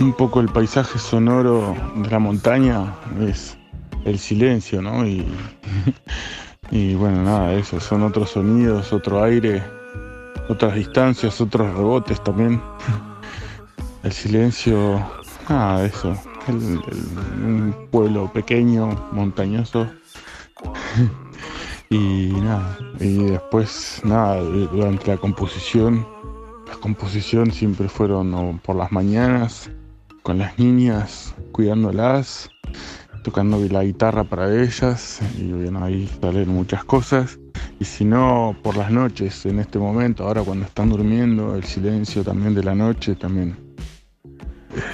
un 0.00 0.12
poco 0.12 0.40
el 0.40 0.50
paisaje 0.50 0.98
sonoro 0.98 1.74
de 1.96 2.10
la 2.10 2.18
montaña 2.18 2.94
es 3.26 3.56
el 4.04 4.18
silencio, 4.18 4.82
¿no? 4.82 5.06
Y, 5.06 5.24
y 6.70 6.94
bueno, 6.94 7.22
nada, 7.22 7.54
eso, 7.54 7.80
son 7.80 8.02
otros 8.02 8.32
sonidos, 8.32 8.92
otro 8.92 9.24
aire, 9.24 9.62
otras 10.50 10.74
distancias, 10.74 11.40
otros 11.40 11.74
rebotes 11.74 12.22
también. 12.22 12.60
El 14.06 14.12
silencio, 14.12 15.04
nada, 15.48 15.84
eso. 15.84 16.16
El- 16.46 16.80
el- 16.92 17.44
un 17.44 17.74
pueblo 17.90 18.32
pequeño, 18.32 18.86
montañoso. 19.10 19.88
y 21.90 22.28
nada, 22.40 22.78
y 23.00 23.24
después, 23.24 24.00
nada, 24.04 24.40
durante 24.42 25.08
la 25.08 25.16
composición, 25.16 26.06
las 26.68 26.76
composiciones 26.76 27.56
siempre 27.56 27.88
fueron 27.88 28.60
por 28.60 28.76
las 28.76 28.92
mañanas, 28.92 29.72
con 30.22 30.38
las 30.38 30.56
niñas, 30.56 31.34
cuidándolas, 31.50 32.48
tocando 33.24 33.58
la 33.58 33.82
guitarra 33.82 34.22
para 34.22 34.54
ellas, 34.54 35.18
y 35.36 35.50
bueno, 35.50 35.82
ahí 35.84 36.08
salen 36.20 36.48
muchas 36.50 36.84
cosas. 36.84 37.40
Y 37.80 37.84
si 37.84 38.04
no, 38.04 38.56
por 38.62 38.76
las 38.76 38.92
noches, 38.92 39.44
en 39.46 39.58
este 39.58 39.80
momento, 39.80 40.28
ahora 40.28 40.42
cuando 40.42 40.64
están 40.64 40.90
durmiendo, 40.90 41.56
el 41.56 41.64
silencio 41.64 42.22
también 42.22 42.54
de 42.54 42.62
la 42.62 42.76
noche 42.76 43.16
también 43.16 43.65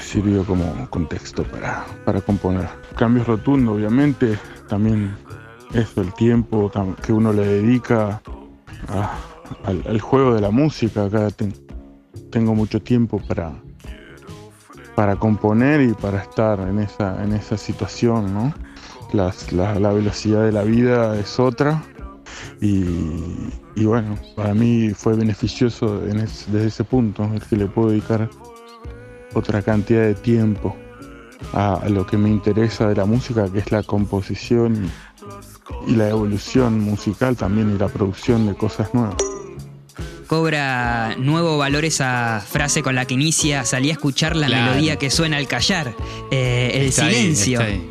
sirvió 0.00 0.44
como 0.44 0.88
contexto 0.90 1.42
para, 1.44 1.84
para 2.04 2.20
componer. 2.20 2.68
Cambios 2.96 3.26
rotundos, 3.26 3.76
obviamente, 3.76 4.38
también 4.68 5.14
eso, 5.74 6.00
el 6.02 6.12
tiempo 6.14 6.70
que 7.04 7.12
uno 7.12 7.32
le 7.32 7.46
dedica 7.46 8.20
al, 9.64 10.00
juego 10.00 10.34
de 10.34 10.40
la 10.40 10.50
música. 10.50 11.04
Acá 11.06 11.30
ten- 11.30 11.54
tengo 12.30 12.54
mucho 12.54 12.80
tiempo 12.80 13.18
para, 13.26 13.52
para 14.94 15.16
componer 15.16 15.80
y 15.80 15.92
para 15.94 16.22
estar 16.22 16.60
en 16.60 16.78
esa, 16.78 17.22
en 17.24 17.32
esa 17.32 17.56
situación, 17.56 18.32
¿no? 18.34 18.52
Las- 19.12 19.52
la, 19.52 19.78
la 19.78 19.92
velocidad 19.92 20.44
de 20.44 20.52
la 20.52 20.62
vida 20.62 21.18
es 21.18 21.38
otra 21.38 21.82
y, 22.60 22.84
y 23.74 23.84
bueno, 23.84 24.16
para 24.36 24.54
mí 24.54 24.90
fue 24.94 25.14
beneficioso 25.16 26.02
en 26.06 26.20
es- 26.20 26.46
desde 26.50 26.68
ese 26.68 26.84
punto, 26.84 27.24
el 27.34 27.42
que 27.42 27.56
le 27.56 27.66
puedo 27.66 27.90
dedicar 27.90 28.28
otra 29.34 29.62
cantidad 29.62 30.02
de 30.02 30.14
tiempo 30.14 30.76
a, 31.52 31.82
lo 31.88 32.06
que 32.06 32.16
me 32.16 32.28
interesa 32.30 32.88
de 32.88 32.96
la 32.96 33.04
música, 33.04 33.50
que 33.52 33.58
es 33.60 33.70
la 33.72 33.82
composición 33.82 34.90
y, 35.86 35.92
la 35.94 36.08
evolución 36.08 36.80
musical 36.80 37.36
también 37.36 37.74
y 37.74 37.78
la 37.78 37.88
producción 37.88 38.46
de 38.46 38.54
cosas 38.54 38.92
nuevas. 38.94 39.16
Cobra 40.26 41.14
nuevo 41.18 41.58
valor 41.58 41.84
esa 41.84 42.42
frase 42.46 42.82
con 42.82 42.94
la 42.94 43.04
que 43.04 43.14
inicia, 43.14 43.64
salí 43.64 43.90
a 43.90 43.92
escuchar 43.92 44.34
la 44.36 44.46
Claro. 44.46 44.70
melodía 44.72 44.96
que 44.96 45.10
suena 45.10 45.36
al 45.36 45.46
callar. 45.46 45.92
Eh, 46.30 46.70
el 46.74 46.82
Está 46.86 47.06
ahí, 47.06 47.14
silencio. 47.14 47.60
está 47.60 47.72
ahí. 47.72 47.88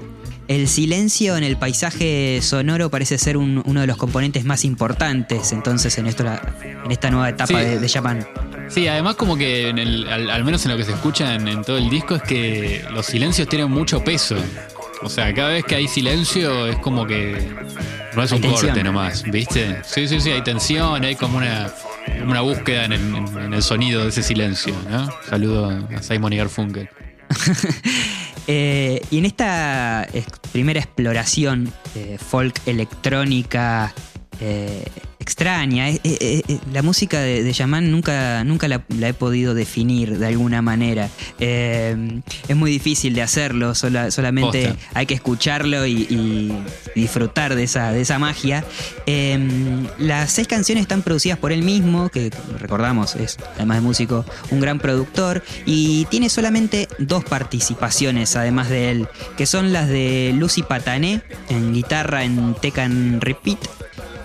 El 0.48 0.68
silencio 0.68 1.38
en 1.38 1.44
el 1.44 1.58
paisaje 1.58 2.40
sonoro 2.42 2.90
parece 2.90 3.18
ser 3.18 3.38
un- 3.38 3.62
uno 3.66 3.82
de 3.82 3.88
los 3.88 3.96
componentes 3.96 4.44
más 4.44 4.66
importantes 4.66 5.52
entonces 5.54 5.98
en, 5.98 6.08
esto, 6.08 6.24
la- 6.24 6.42
en 6.84 6.92
esta 6.92 7.10
nueva 7.12 7.30
etapa 7.30 7.48
Sí. 7.48 7.54
de, 7.66 7.80
de 7.80 7.90
Japan. 7.90 8.28
Sí, 8.74 8.88
además 8.88 9.16
como 9.16 9.36
que 9.36 9.70
en 9.70 9.78
el- 9.80 10.08
al, 10.08 10.30
al 10.30 10.44
menos 10.44 10.64
en 10.66 10.72
lo 10.72 10.78
que 10.78 10.84
se 10.86 10.94
escucha 10.94 11.36
en, 11.36 11.48
en 11.48 11.64
todo 11.64 11.78
el 11.78 11.90
disco 11.90 12.16
es 12.16 12.22
que 12.24 12.86
los 12.92 13.06
silencios 13.06 13.48
tienen 13.50 13.70
mucho 13.70 14.04
peso. 14.04 14.36
O 15.04 15.10
sea, 15.10 15.34
cada 15.34 15.50
vez 15.50 15.66
que 15.66 15.76
hay 15.76 15.88
silencio 15.88 16.68
es 16.68 16.78
como 16.78 17.06
que 17.06 17.48
no 18.16 18.24
es 18.24 18.32
Hay 18.32 18.36
un 18.38 18.42
tensión. 18.42 18.68
corte 18.68 18.84
nomás, 18.84 19.24
¿viste? 19.24 19.78
Sí, 19.84 20.08
sí, 20.08 20.22
sí, 20.22 20.30
hay 20.32 20.42
tensión, 20.44 21.04
hay 21.04 21.16
como 21.16 21.38
una, 21.38 21.70
una 22.26 22.42
búsqueda 22.42 22.86
en 22.86 22.94
el, 22.94 23.02
en 23.46 23.54
el 23.54 23.64
sonido 23.64 24.04
de 24.04 24.10
ese 24.10 24.22
silencio, 24.24 24.74
¿no? 24.90 25.10
Saludo 25.30 25.70
a 25.98 26.02
Simon 26.04 26.32
y 26.34 26.38
Garfunkel. 26.38 26.90
Eh, 28.48 29.00
y 29.12 29.20
en 29.20 29.26
esta 29.26 30.08
primera 30.52 30.80
exploración 30.80 31.72
eh, 31.96 32.18
folk 32.20 32.60
electrónica 32.66 33.94
eh, 34.40 34.84
extraña, 35.22 35.90
eh, 35.90 36.02
eh, 36.04 36.42
eh, 36.48 36.58
la 36.74 36.82
música 36.82 37.20
de, 37.20 37.44
de 37.44 37.54
Yaman 37.54 37.92
nunca, 37.92 38.44
nunca 38.44 38.68
la, 38.68 38.82
la 38.98 39.10
he 39.10 39.14
podido 39.14 39.54
definir 39.54 40.18
de 40.18 40.28
alguna 40.28 40.62
manera. 40.62 41.10
Eh, 41.40 42.22
es 42.48 42.56
muy 42.56 42.72
difícil 42.72 43.14
de 43.14 43.22
hacerlo, 43.22 43.76
sola- 43.76 44.12
solamente 44.12 44.68
Posta. 44.68 44.90
hay 44.96 45.06
que 45.06 45.14
escucharlo 45.14 45.86
y, 45.86 46.08
y 46.10 46.52
disfrutar 46.96 47.56
de 47.56 47.64
esa, 47.64 47.92
de 47.92 48.02
esa 48.02 48.18
magia. 48.20 48.66
Eh, 49.06 49.40
las 50.00 50.32
seis 50.32 50.48
canciones 50.48 50.82
están 50.82 51.02
producidas 51.04 51.38
por 51.38 51.52
él 51.52 51.62
mismo, 51.64 52.10
que 52.10 52.32
recordamos 52.60 53.16
es, 53.16 53.38
además 53.56 53.78
de 53.78 53.82
músico, 53.82 54.26
un 54.50 54.60
gran 54.60 54.80
productor, 54.80 55.44
y 55.66 56.06
tiene 56.06 56.30
solamente 56.30 56.88
dos 56.98 57.24
participaciones, 57.24 58.36
además 58.36 58.70
de 58.70 58.90
él, 58.92 59.08
que 59.38 59.46
son 59.46 59.72
las 59.72 59.88
de 59.88 60.34
Lucy 60.36 60.64
Patané 60.64 61.22
en 61.50 61.74
guitarra 61.74 62.24
en 62.24 62.56
Tecan 62.60 63.22
Repeat, 63.22 63.60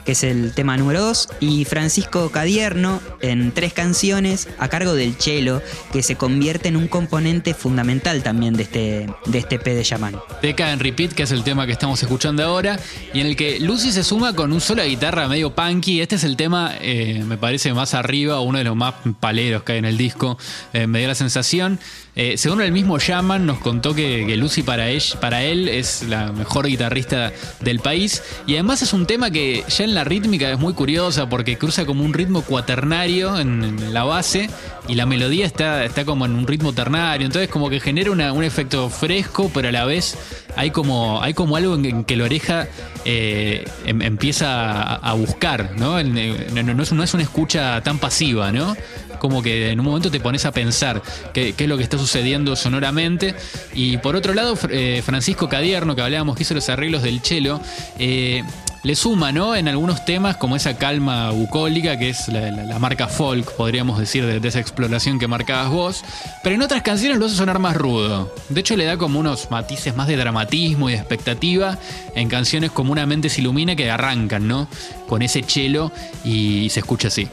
que 0.06 0.12
es 0.12 0.22
el 0.22 0.52
tema 0.52 0.76
número 0.76 1.02
2, 1.02 1.28
y 1.40 1.64
Francisco 1.64 2.30
Cadierno 2.30 3.02
en 3.20 3.52
tres 3.52 3.72
canciones 3.72 4.48
a 4.58 4.68
cargo 4.68 4.94
del 4.94 5.16
cello, 5.16 5.60
que 5.92 6.02
se 6.02 6.14
convierte 6.14 6.68
en 6.68 6.76
un 6.76 6.86
componente 6.86 7.52
fundamental 7.52 8.22
también 8.22 8.54
de 8.54 8.62
este, 8.62 9.06
de 9.26 9.38
este 9.38 9.58
P 9.58 9.74
de 9.74 9.82
Yaman. 9.82 10.16
Teca 10.40 10.72
en 10.72 10.78
Repeat, 10.78 11.12
que 11.12 11.24
es 11.24 11.32
el 11.32 11.42
tema 11.42 11.66
que 11.66 11.72
estamos 11.72 12.00
escuchando 12.02 12.44
ahora, 12.44 12.78
y 13.12 13.20
en 13.20 13.26
el 13.26 13.36
que 13.36 13.58
Lucy 13.58 13.90
se 13.90 14.04
suma 14.04 14.34
con 14.34 14.52
un 14.52 14.60
solo 14.60 14.84
guitarra 14.84 15.28
medio 15.28 15.54
punky. 15.54 16.00
Este 16.00 16.14
es 16.14 16.24
el 16.24 16.36
tema, 16.36 16.74
eh, 16.80 17.24
me 17.26 17.36
parece, 17.36 17.74
más 17.74 17.94
arriba, 17.94 18.40
uno 18.40 18.58
de 18.58 18.64
los 18.64 18.76
más 18.76 18.94
paleros 19.18 19.64
que 19.64 19.72
hay 19.72 19.78
en 19.78 19.86
el 19.86 19.98
disco. 19.98 20.38
Eh, 20.72 20.86
me 20.86 21.00
dio 21.00 21.08
la 21.08 21.16
sensación. 21.16 21.80
Eh, 22.18 22.38
según 22.38 22.62
el 22.62 22.72
mismo 22.72 22.98
Shaman, 22.98 23.44
nos 23.44 23.58
contó 23.58 23.94
que, 23.94 24.24
que 24.26 24.38
Lucy 24.38 24.62
para 24.62 24.88
él, 24.88 25.68
es 25.68 26.02
la 26.04 26.32
mejor 26.32 26.66
guitarrista 26.66 27.30
del 27.60 27.80
país. 27.80 28.22
Y 28.46 28.54
además 28.54 28.80
es 28.80 28.94
un 28.94 29.04
tema 29.04 29.30
que 29.30 29.64
ya 29.68 29.84
en 29.84 29.94
la 29.94 30.02
rítmica 30.02 30.50
es 30.50 30.58
muy 30.58 30.72
curiosa 30.72 31.28
porque 31.28 31.58
cruza 31.58 31.84
como 31.84 32.02
un 32.02 32.14
ritmo 32.14 32.40
cuaternario 32.40 33.38
en, 33.38 33.92
la 33.92 34.04
base 34.04 34.48
y 34.88 34.94
la 34.94 35.04
melodía 35.04 35.44
está, 35.44 35.84
está 35.84 36.06
como 36.06 36.24
en 36.24 36.34
un 36.34 36.46
ritmo 36.46 36.72
ternario. 36.72 37.26
Entonces 37.26 37.50
como 37.50 37.68
que 37.68 37.80
genera 37.80 38.10
un 38.10 38.44
efecto 38.44 38.88
fresco, 38.88 39.50
pero 39.52 39.68
a 39.68 39.72
la 39.72 39.84
vez 39.84 40.16
hay 40.56 40.70
como, 40.70 41.22
hay 41.22 41.34
como 41.34 41.56
algo 41.56 41.74
en, 41.74 42.04
que 42.04 42.16
la 42.16 42.24
oreja 42.24 42.66
eh, 43.04 43.68
em- 43.84 44.00
empieza 44.00 44.94
a, 44.94 45.12
buscar, 45.12 45.72
¿no? 45.76 46.02
No, 46.02 46.74
no 46.74 46.82
es, 46.82 46.92
no 46.92 47.02
es 47.02 47.14
una 47.14 47.22
escucha 47.22 47.82
tan 47.82 47.98
pasiva, 47.98 48.52
¿no? 48.52 48.74
Como 49.18 49.42
que 49.42 49.70
en 49.70 49.80
un 49.80 49.86
momento 49.86 50.10
te 50.10 50.20
pones 50.20 50.44
a 50.44 50.52
pensar 50.52 51.02
qué, 51.32 51.54
es 51.56 51.68
lo 51.68 51.76
que 51.76 51.82
está 51.82 51.98
sucediendo 51.98 52.56
sonoramente. 52.56 53.34
Y 53.74 53.98
por 53.98 54.16
otro 54.16 54.34
lado, 54.34 54.58
eh, 54.70 55.02
Francisco 55.04 55.48
Cadierno, 55.48 55.94
que 55.94 56.02
hablábamos 56.02 56.36
que 56.36 56.42
hizo 56.42 56.54
los 56.54 56.68
arreglos 56.68 57.02
del 57.02 57.20
cello, 57.20 57.60
eh, 57.98 58.42
le 58.86 58.94
suma, 58.94 59.32
¿no? 59.32 59.56
En 59.56 59.66
algunos 59.66 60.04
temas 60.04 60.36
como 60.36 60.54
esa 60.54 60.78
calma 60.78 61.32
bucólica, 61.32 61.98
que 61.98 62.10
es 62.10 62.28
la, 62.28 62.78
marca 62.78 63.08
folk, 63.08 63.52
podríamos 63.56 63.98
decir, 63.98 64.24
de, 64.24 64.46
esa 64.46 64.60
exploración 64.60 65.18
que 65.18 65.26
marcabas 65.26 65.70
vos. 65.70 66.04
Pero 66.44 66.54
en 66.54 66.62
otras 66.62 66.82
canciones 66.82 67.18
lo 67.18 67.26
hace 67.26 67.34
sonar 67.34 67.58
más 67.58 67.76
rudo. 67.76 68.32
De 68.48 68.60
hecho, 68.60 68.76
le 68.76 68.84
da 68.84 68.96
como 68.96 69.18
unos 69.18 69.50
matices 69.50 69.96
más 69.96 70.06
de 70.06 70.16
dramatismo 70.16 70.88
y 70.88 70.92
de 70.92 70.98
expectativa 70.98 71.78
en 72.14 72.28
canciones 72.28 72.70
como 72.70 72.92
Una 72.92 73.06
mente 73.06 73.28
se 73.28 73.40
ilumina 73.40 73.74
que 73.74 73.90
arrancan, 73.90 74.46
¿no? 74.46 74.68
Con 75.08 75.20
ese 75.22 75.42
cello 75.42 75.90
y 76.24 76.68
se 76.70 76.78
escucha 76.78 77.08
así. 77.08 77.28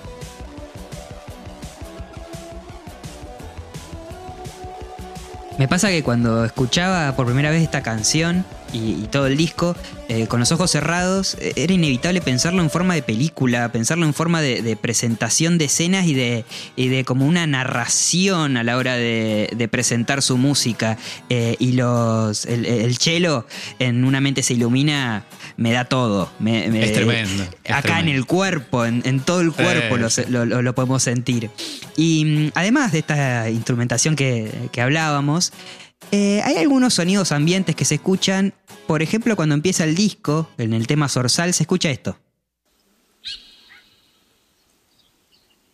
Me 5.64 5.70
pasa 5.70 5.88
que 5.88 6.04
cuando 6.04 6.44
escuchaba 6.44 7.16
por 7.16 7.26
primera 7.26 7.50
vez 7.50 7.64
esta 7.64 7.82
canción 7.82 8.44
y, 8.74 9.04
y 9.04 9.08
todo 9.12 9.28
el 9.28 9.38
disco, 9.38 9.76
eh, 10.10 10.28
con 10.28 10.40
los 10.40 10.52
ojos 10.52 10.72
cerrados, 10.72 11.38
eh, 11.40 11.54
era 11.56 11.74
inevitable 11.74 12.20
pensarlo 12.22 12.62
en 12.62 12.70
forma 12.70 12.96
de 12.96 13.04
película, 13.04 13.72
pensarlo 13.72 14.06
en 14.06 14.14
forma 14.14 14.42
de, 14.42 14.62
de 14.62 14.76
presentación 14.76 15.58
de 15.58 15.66
escenas 15.66 16.06
y 16.08 16.14
de, 16.14 16.44
y 16.76 16.88
de 16.90 17.06
como 17.06 17.26
una 17.26 17.46
narración 17.48 18.58
a 18.58 18.64
la 18.64 18.78
hora 18.78 18.96
de, 18.96 19.50
de 19.56 19.68
presentar 19.68 20.22
su 20.22 20.38
música. 20.38 20.98
Eh, 21.30 21.56
y 21.60 21.74
los 21.74 22.46
el, 22.46 22.66
el 22.66 22.98
cello 22.98 23.46
en 23.80 24.04
Una 24.04 24.20
mente 24.22 24.44
se 24.44 24.54
ilumina 24.56 25.24
me 25.56 25.72
da 25.72 25.86
todo. 25.86 26.32
Me- 26.40 26.68
me- 26.70 26.84
Es 26.84 26.94
tremendo, 26.94 27.44
es 27.64 27.72
acá 27.76 28.00
en 28.00 28.08
el 28.10 28.26
cuerpo, 28.26 28.86
en, 28.86 29.02
en 29.06 29.20
todo 29.20 29.42
el 29.42 29.52
cuerpo 29.52 29.98
lo- 29.98 30.46
lo- 30.46 30.62
lo 30.64 30.76
podemos 30.76 31.04
sentir. 31.04 31.50
Y 31.96 32.26
mm, 32.26 32.52
además 32.56 32.92
de 32.92 33.00
esta 33.00 33.50
instrumentación 33.52 34.16
que, 34.16 34.52
que 34.72 34.82
hablábamos, 34.82 35.54
eh, 36.12 36.42
hay 36.44 36.58
algunos 36.58 36.94
sonidos 36.94 37.32
ambientes 37.32 37.76
que 37.76 37.86
se 37.86 37.96
escuchan. 37.96 38.54
Por 38.88 39.02
ejemplo, 39.02 39.36
cuando 39.36 39.56
empieza 39.56 39.84
el 39.84 39.96
disco, 39.96 40.50
en 40.58 40.74
el 40.74 40.88
tema 40.88 41.08
Sorsal, 41.10 41.54
se 41.54 41.64
escucha 41.64 41.90
esto. 41.90 42.18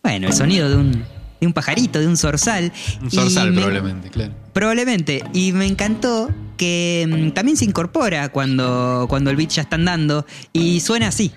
Bueno, 0.02 0.28
el 0.28 0.32
sonido 0.32 0.68
de 0.70 0.76
un, 0.76 1.04
de 1.40 1.46
un 1.46 1.52
pajarito, 1.52 1.98
de 2.00 2.06
un 2.06 2.16
zorzal. 2.16 2.72
Un 3.02 3.10
zorzal 3.10 3.50
me- 3.52 3.56
probablemente, 3.60 4.10
claro. 4.10 4.32
Probablemente. 4.52 5.22
Y 5.34 5.52
me 5.52 5.66
encantó 5.66 6.30
que 6.56 7.06
mm, 7.08 7.30
también 7.32 7.56
se 7.56 7.64
incorpora 7.66 8.30
cuando, 8.30 9.06
cuando 9.08 9.30
el 9.30 9.36
beat 9.36 9.50
ya 9.50 9.62
está 9.62 9.76
andando 9.76 10.24
y 10.52 10.80
suena 10.80 11.08
así. 11.08 11.32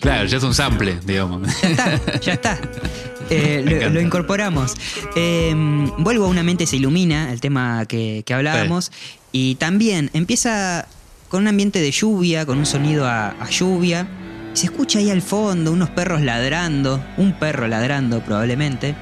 Claro, 0.00 0.26
ya 0.26 0.36
es 0.36 0.42
un 0.42 0.54
sample, 0.54 0.98
digamos. 1.04 1.48
Ya 2.22 2.32
está. 2.34 2.58
Eh, 3.30 3.80
lo, 3.84 3.90
lo 3.90 4.00
incorporamos. 4.00 4.74
Eh, 5.14 5.54
vuelvo 5.98 6.24
a 6.24 6.28
Una 6.28 6.42
mente 6.42 6.66
se 6.66 6.76
ilumina, 6.76 7.32
el 7.32 7.40
tema 7.40 7.84
que, 7.86 8.22
que 8.24 8.34
hablábamos. 8.34 8.92
Y 9.32 9.56
también 9.56 10.10
empieza 10.12 10.86
con 11.28 11.42
un 11.42 11.48
ambiente 11.48 11.80
de 11.80 11.90
lluvia, 11.90 12.46
con 12.46 12.58
un 12.58 12.66
sonido 12.66 13.06
a, 13.06 13.30
a 13.30 13.50
lluvia. 13.50 14.06
Se 14.52 14.66
escucha 14.66 14.98
ahí 14.98 15.10
al 15.10 15.22
fondo 15.22 15.72
unos 15.72 15.90
perros 15.90 16.22
ladrando, 16.22 17.04
un 17.16 17.38
perro 17.38 17.68
ladrando 17.68 18.20
probablemente. 18.20 18.94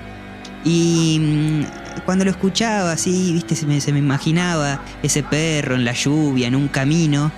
Y 0.65 1.19
mm, 1.21 2.01
cuando 2.05 2.25
lo 2.25 2.31
escuchaba 2.31 2.93
así, 2.93 3.33
viste, 3.33 3.55
se 3.55 3.67
me, 3.67 3.81
se 3.81 3.93
me 3.93 3.99
imaginaba 3.99 4.83
ese 5.03 5.23
perro 5.23 5.75
en 5.75 5.85
la 5.85 5.93
lluvia, 5.93 6.49
en 6.49 6.57
un 6.57 6.69
camino. 6.69 7.31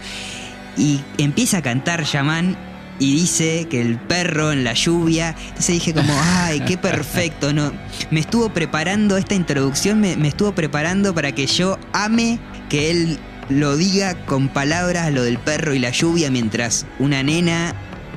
Y 0.79 1.01
empieza 1.19 1.59
a 1.59 1.63
cantar 1.63 2.05
Yaman 2.05 2.57
y 2.99 3.15
dice 3.17 3.67
que 3.71 3.81
el 3.81 3.99
perro 3.99 4.53
en 4.53 4.65
la 4.65 4.73
lluvia. 4.75 5.35
Entonces 5.49 5.75
dije 5.75 5.95
como, 5.95 6.13
ay, 6.23 6.61
qué 6.61 6.79
perfecto. 6.79 7.53
No, 7.53 7.73
me 8.11 8.21
estuvo 8.21 8.49
preparando 8.51 9.17
esta 9.17 9.35
introducción, 9.35 10.01
me, 10.01 10.17
me 10.17 10.29
estuvo 10.29 10.53
preparando 10.53 11.15
para 11.15 11.33
que 11.33 11.47
yo 11.47 11.79
ame 11.93 12.39
que 12.69 12.91
él 12.91 13.19
lo 13.49 13.77
diga 13.77 14.15
con 14.27 14.49
palabras 14.49 15.13
lo 15.13 15.23
del 15.23 15.39
perro 15.39 15.73
y 15.75 15.79
la 15.79 15.91
lluvia 15.91 16.31
mientras 16.33 16.85
una 16.99 17.23
nena 17.23 17.75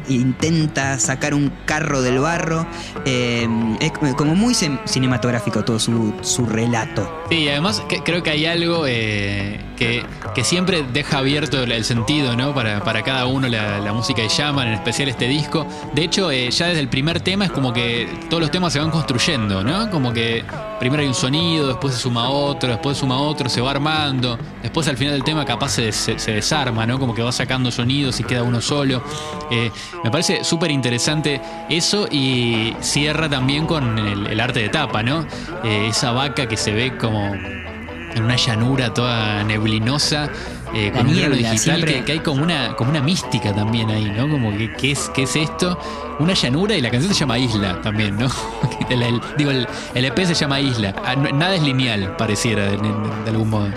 intenta 0.08 0.98
sacar 0.98 1.34
un 1.36 1.52
carro 1.66 2.02
del 2.02 2.20
barro. 2.20 2.66
Eh, 3.06 3.48
es 3.80 3.92
como 4.16 4.34
muy 4.36 4.54
cin- 4.56 4.80
cinematográfico 4.86 5.64
todo 5.64 5.78
su, 5.80 6.16
su 6.22 6.46
relato. 6.48 7.19
Sí, 7.30 7.36
y 7.44 7.50
además 7.50 7.84
creo 8.06 8.24
que 8.24 8.32
hay 8.32 8.46
algo 8.48 8.86
eh, 8.88 9.60
que, 9.78 10.04
que 10.34 10.44
siempre 10.44 10.84
deja 10.92 11.20
abierto 11.20 11.62
el, 11.62 11.86
sentido, 11.86 12.36
¿no? 12.36 12.56
Para, 12.56 12.84
para 12.84 13.04
cada 13.04 13.28
uno 13.28 13.48
la, 13.48 13.94
música 13.94 14.22
de 14.24 14.30
Shaman, 14.30 14.68
en 14.68 14.74
especial 14.74 15.10
este 15.10 15.28
disco. 15.28 15.68
De 15.94 16.04
hecho, 16.04 16.32
eh, 16.32 16.50
ya 16.50 16.68
desde 16.68 16.80
el 16.80 16.90
primer 16.90 17.20
tema 17.22 17.46
es 17.46 17.52
como 17.52 17.72
que 17.72 18.10
todos 18.30 18.42
los 18.42 18.50
temas 18.52 18.74
se 18.74 18.80
van 18.80 18.90
construyendo, 18.90 19.64
¿no? 19.64 19.92
Como 19.92 20.12
que 20.12 20.44
primero 20.80 21.02
hay 21.04 21.08
un 21.08 21.14
sonido, 21.14 21.68
después 21.68 21.94
se 21.94 22.00
suma 22.00 22.30
otro, 22.30 22.70
después 22.70 22.98
se 22.98 23.02
suma 23.02 23.20
otro, 23.20 23.48
se 23.48 23.62
va 23.62 23.72
armando. 23.72 24.40
Después 24.64 24.88
al 24.88 24.98
final 24.98 25.14
del 25.14 25.24
tema 25.24 25.46
capaz 25.46 25.70
se, 25.70 25.92
se- 25.92 26.18
se 26.18 26.32
desarma, 26.32 26.86
¿no? 26.88 26.98
Como 26.98 27.14
que 27.14 27.22
va 27.22 27.32
sacando 27.32 27.70
sonidos 27.72 28.20
y 28.20 28.24
queda 28.24 28.42
uno 28.42 28.60
solo. 28.60 29.04
Eh, 29.52 29.72
me 30.04 30.10
parece 30.10 30.44
súper 30.44 30.72
interesante 30.72 31.42
eso 31.70 32.08
y 32.10 32.74
cierra 32.82 33.30
también 33.30 33.68
con 33.68 34.00
el, 34.00 34.40
arte 34.40 34.62
de 34.62 34.70
tapa, 34.70 35.04
¿no? 35.04 35.26
Esa 35.64 36.12
vaca 36.12 36.48
que 36.48 36.58
se 36.58 36.74
ve 36.74 36.98
como 36.98 37.19
en 37.26 38.24
una 38.24 38.36
llanura 38.36 38.94
toda 38.94 39.44
neblinosa, 39.44 40.30
eh, 40.74 40.92
con 40.92 41.08
un 41.08 41.14
niebla, 41.14 41.36
digital 41.36 41.58
siempre. 41.60 41.94
que, 41.96 42.06
que 42.06 42.12
hay 42.14 42.20
como 42.20 42.44
una, 42.44 42.76
como 42.76 42.90
una 42.92 43.02
mística 43.02 43.54
también 43.54 43.90
ahí, 43.90 44.06
¿no? 44.16 44.28
Como 44.30 44.52
que 44.56 44.72
¿qué 44.74 44.92
es, 44.92 45.10
qué 45.14 45.24
es 45.24 45.36
esto? 45.36 45.80
Una 46.20 46.34
llanura 46.34 46.76
y 46.76 46.82
la 46.82 46.90
canción 46.92 47.14
se 47.14 47.20
llama 47.22 47.38
Isla 47.40 47.82
también, 47.82 48.18
¿no? 48.18 48.28
El- 48.90 49.04
el- 49.04 49.22
digo, 49.38 49.52
el, 49.52 49.68
el 49.94 50.06
EP 50.06 50.18
se 50.26 50.34
llama 50.34 50.60
Isla. 50.60 50.96
Ah, 51.06 51.16
Nada 51.16 51.54
es 51.56 51.62
lineal, 51.62 52.16
pareciera, 52.18 52.64
de, 52.66 52.78
de- 52.78 53.24
de 53.26 53.30
algún 53.30 53.50
modo. 53.52 53.70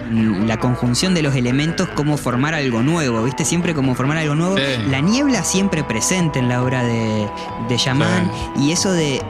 La 0.47 0.59
conjunción 0.59 1.13
de 1.15 1.21
los 1.23 1.35
elementos, 1.35 1.87
cómo 1.95 2.17
formar 2.17 2.55
algo 2.55 2.83
nuevo, 2.83 3.23
¿viste? 3.23 3.45
Siempre 3.45 3.75
como 3.75 3.95
formar 3.95 4.17
algo 4.17 4.35
nuevo. 4.35 4.57
Sí. 4.57 4.63
La 4.91 5.01
niebla 5.01 5.45
siempre 5.45 5.85
presente 5.85 6.39
en 6.39 6.49
la 6.49 6.63
obra 6.63 6.83
de, 6.83 7.29
de 7.69 7.77
Yaman. 7.77 8.31
Y 8.57 8.73
eso 8.73 8.91
de, 8.93 9.21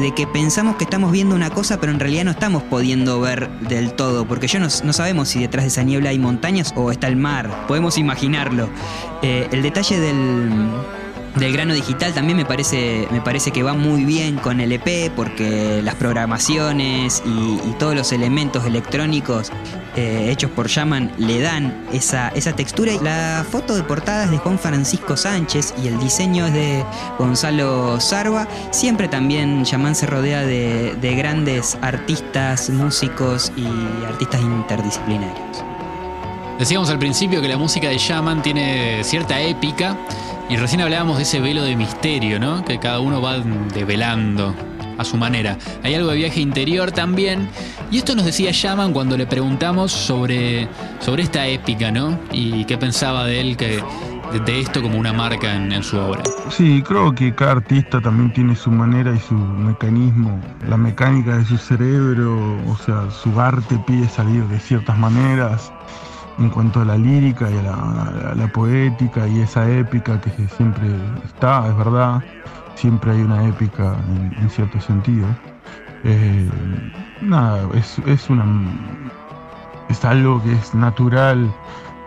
de 0.00 0.12
que 0.12 0.26
pensamos 0.26 0.76
que 0.76 0.84
estamos 0.84 1.12
viendo 1.12 1.34
una 1.34 1.50
cosa, 1.50 1.78
pero 1.78 1.92
en 1.92 2.00
realidad 2.00 2.24
no 2.24 2.30
estamos 2.30 2.62
pudiendo 2.62 3.20
ver 3.20 3.50
del 3.60 3.92
todo. 3.92 4.26
Porque 4.26 4.48
yo 4.48 4.58
no, 4.58 4.68
no 4.84 4.92
sabemos 4.92 5.28
si 5.28 5.40
detrás 5.40 5.64
de 5.64 5.68
esa 5.68 5.82
niebla 5.82 6.10
hay 6.10 6.18
montañas 6.18 6.72
o 6.76 6.90
está 6.90 7.06
el 7.06 7.16
mar. 7.16 7.66
Podemos 7.68 7.98
imaginarlo. 7.98 8.68
Eh, 9.22 9.48
el 9.52 9.62
detalle 9.62 10.00
del 10.00 10.70
del 11.36 11.52
grano 11.52 11.74
digital 11.74 12.12
también 12.12 12.36
me 12.36 12.44
parece, 12.44 13.06
me 13.10 13.20
parece 13.20 13.52
que 13.52 13.62
va 13.62 13.74
muy 13.74 14.04
bien 14.04 14.36
con 14.36 14.60
el 14.60 14.72
EP 14.72 15.10
porque 15.14 15.80
las 15.82 15.94
programaciones 15.94 17.22
y, 17.24 17.60
todos 17.78 17.94
los 17.94 18.12
elementos 18.12 18.66
electrónicos 18.66 19.50
eh, 19.96 20.28
hechos 20.30 20.50
por 20.50 20.66
Yaman 20.66 21.10
le 21.16 21.40
dan 21.40 21.86
esa, 21.92 22.28
esa 22.30 22.54
textura. 22.54 22.92
La 23.00 23.46
foto 23.48 23.74
de 23.74 23.82
portada 23.82 24.24
es 24.24 24.30
de 24.30 24.36
Juan 24.36 24.58
Francisco 24.58 25.16
Sánchez 25.16 25.72
y 25.82 25.88
el 25.88 25.98
diseño 25.98 26.46
es 26.46 26.52
de 26.52 26.84
Gonzalo 27.18 27.98
Sarva. 28.00 28.46
Siempre 28.70 29.08
también 29.08 29.64
Yaman 29.64 29.94
se 29.94 30.06
rodea 30.06 30.42
de, 30.42 30.94
de 31.00 31.14
grandes 31.14 31.78
artistas, 31.80 32.68
músicos 32.68 33.50
y 33.56 33.66
artistas 34.04 34.42
interdisciplinarios. 34.42 35.64
Decíamos 36.58 36.90
al 36.90 36.98
principio 36.98 37.40
que 37.40 37.48
la 37.48 37.56
música 37.56 37.88
de 37.88 37.96
Shaman 37.96 38.42
tiene 38.42 39.02
cierta 39.02 39.40
épica 39.40 39.96
y 40.50 40.56
recién 40.56 40.80
hablábamos 40.80 41.16
de 41.16 41.22
ese 41.22 41.40
velo 41.40 41.62
de 41.62 41.76
misterio, 41.76 42.40
¿no? 42.40 42.64
Que 42.64 42.80
cada 42.80 42.98
uno 42.98 43.22
va 43.22 43.38
develando 43.38 44.52
a 44.98 45.04
su 45.04 45.16
manera. 45.16 45.56
Hay 45.84 45.94
algo 45.94 46.10
de 46.10 46.16
viaje 46.16 46.40
interior 46.40 46.90
también. 46.90 47.48
Y 47.92 47.98
esto 47.98 48.16
nos 48.16 48.24
decía 48.24 48.50
Shaman 48.52 48.92
cuando 48.92 49.16
le 49.16 49.26
preguntamos 49.26 49.92
sobre, 49.92 50.68
sobre 50.98 51.22
esta 51.22 51.46
épica, 51.46 51.92
¿no? 51.92 52.18
Y 52.32 52.64
qué 52.64 52.76
pensaba 52.76 53.24
de 53.26 53.40
él 53.40 53.56
que, 53.56 53.80
de, 54.44 54.60
esto 54.60 54.82
como 54.82 54.98
una 54.98 55.12
marca 55.12 55.54
en, 55.54 55.70
en 55.70 55.84
su 55.84 55.96
obra. 55.96 56.24
Sí, 56.50 56.82
creo 56.82 57.14
que 57.14 57.32
cada 57.32 57.52
artista 57.52 58.00
también 58.00 58.32
tiene 58.32 58.56
su 58.56 58.72
manera 58.72 59.14
y 59.14 59.20
su 59.20 59.34
mecanismo, 59.34 60.40
la 60.68 60.76
mecánica 60.76 61.38
de 61.38 61.44
su 61.44 61.58
cerebro, 61.58 62.58
o 62.66 62.76
sea, 62.84 63.08
su 63.10 63.40
arte 63.40 63.78
pide 63.86 64.08
salir 64.08 64.42
de 64.46 64.58
ciertas 64.58 64.98
maneras 64.98 65.72
en 66.40 66.50
cuanto 66.50 66.80
a 66.80 66.84
la 66.84 66.96
lírica 66.96 67.48
y 67.50 67.58
a 67.58 68.34
la, 68.34 68.52
poética 68.52 69.28
y 69.28 69.40
esa 69.40 69.70
épica 69.70 70.20
que 70.20 70.30
siempre 70.56 70.88
está, 71.24 71.68
es 71.68 71.76
verdad, 71.76 72.22
siempre 72.74 73.12
hay 73.12 73.20
una 73.20 73.46
épica 73.46 73.94
en, 74.40 74.50
cierto 74.50 74.80
sentido. 74.80 75.26
Eh, 76.02 76.50
nada, 77.20 77.68
es, 77.74 77.98
es 78.06 78.30
una 78.30 78.44
es 79.90 80.04
algo 80.04 80.42
que 80.42 80.52
es 80.52 80.74
natural 80.74 81.52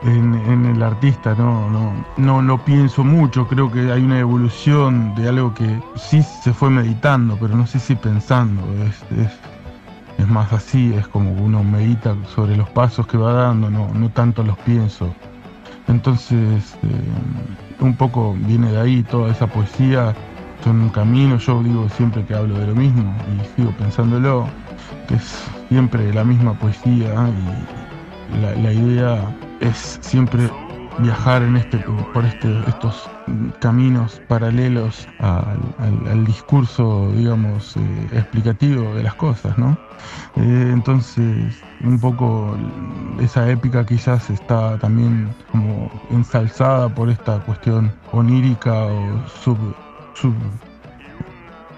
en, 0.04 0.66
el 0.66 0.84
artista, 0.84 1.34
no, 1.36 1.70
no, 1.70 1.94
no, 2.18 2.42
no 2.42 2.66
pienso 2.66 3.04
mucho, 3.04 3.48
creo 3.48 3.72
que 3.72 3.92
hay 3.92 4.04
una 4.04 4.20
evolución 4.20 5.16
de 5.16 5.30
algo 5.30 5.54
que 5.54 5.82
sí 5.96 6.22
se 6.44 6.54
fue 6.54 6.70
meditando, 6.70 7.38
pero 7.40 7.56
no 7.56 7.66
sé 7.66 7.80
si 7.80 7.96
pensando, 7.96 8.62
es 10.18 10.28
más 10.28 10.52
así, 10.54 10.94
es 10.94 11.08
como 11.08 11.32
uno 11.32 11.64
medita 11.64 12.16
sobre 12.36 12.56
los 12.56 12.70
pasos 12.70 13.08
que 13.08 13.18
va 13.18 13.34
dando, 13.34 13.70
no, 13.70 13.90
no 13.94 14.10
tanto 14.10 14.44
los 14.44 14.58
pienso. 14.60 15.14
Entonces, 15.88 16.78
eh, 16.84 16.88
un 17.80 17.96
poco 17.96 18.36
viene 18.40 18.72
de 18.72 18.80
ahí 18.80 19.04
toda 19.04 19.32
esa 19.32 19.48
poesía, 19.48 20.14
son 20.64 20.82
un 20.82 20.90
camino, 20.90 21.38
yo 21.38 21.62
digo 21.62 21.90
siempre 21.90 22.24
que 22.26 22.34
hablo 22.34 22.58
de 22.58 22.68
lo 22.68 22.76
mismo 22.76 23.14
y 23.28 23.56
sigo 23.56 23.72
pensándolo, 23.72 24.48
que 25.08 25.16
es 25.16 25.44
siempre 25.68 26.14
la 26.14 26.24
misma 26.24 26.54
poesía 26.54 27.30
y 28.32 28.42
la, 28.42 28.56
la 28.56 28.72
idea 28.72 29.36
es 29.60 30.00
siempre 30.02 30.50
viajar 31.00 31.42
en 31.44 31.56
este, 31.56 31.78
por 32.14 32.26
este, 32.26 32.60
estos 32.68 33.10
caminos 33.60 34.22
paralelos 34.28 35.08
al, 35.20 36.26
discurso, 36.26 37.12
digamos, 37.16 37.76
eh, 37.78 38.08
explicativo 38.14 38.94
de 38.96 39.04
las 39.04 39.16
cosas, 39.16 39.58
¿no? 39.58 39.78
Eh, 40.36 40.70
entonces, 40.74 41.62
un 41.82 42.00
poco 42.00 42.58
esa 43.20 43.50
épica 43.50 43.86
quizás 43.86 44.30
está 44.30 44.78
también 44.80 45.34
como 45.52 45.92
ensalzada 46.12 46.90
por 46.90 47.10
esta 47.10 47.40
cuestión 47.40 47.92
onírica 48.12 48.74
o 48.86 49.28
sub, 49.28 49.58
sub 50.14 50.34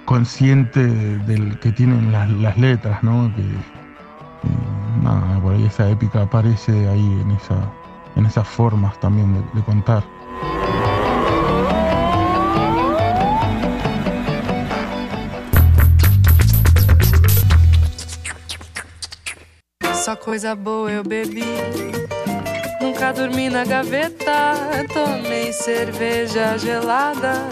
consciente 0.05 0.85
del 1.19 1.59
que 1.59 1.71
tienen 1.71 2.11
las, 2.11 2.29
las 2.29 2.57
letras, 2.57 3.03
¿no? 3.03 3.33
Que, 3.35 3.41
eh, 3.41 5.39
por 5.41 5.53
ahí 5.53 5.65
esa 5.65 5.89
épica 5.89 6.23
aparece 6.23 6.87
ahí 6.89 7.21
en 7.21 7.31
esa 7.31 7.55
en 8.15 8.25
esas 8.25 8.47
formas 8.47 8.99
también 8.99 9.33
de, 9.33 9.41
de 9.53 9.63
contar. 9.63 10.03
Só 20.05 20.15
coisa 20.15 20.53
boa 20.53 20.91
eu 20.91 21.03
bebi. 21.03 21.43
Nunca 22.79 23.11
dormi 23.11 23.49
na 23.49 23.65
gaveta. 23.65 24.53
Tomei 24.93 25.51
cerveja 25.51 26.59
gelada. 26.59 27.49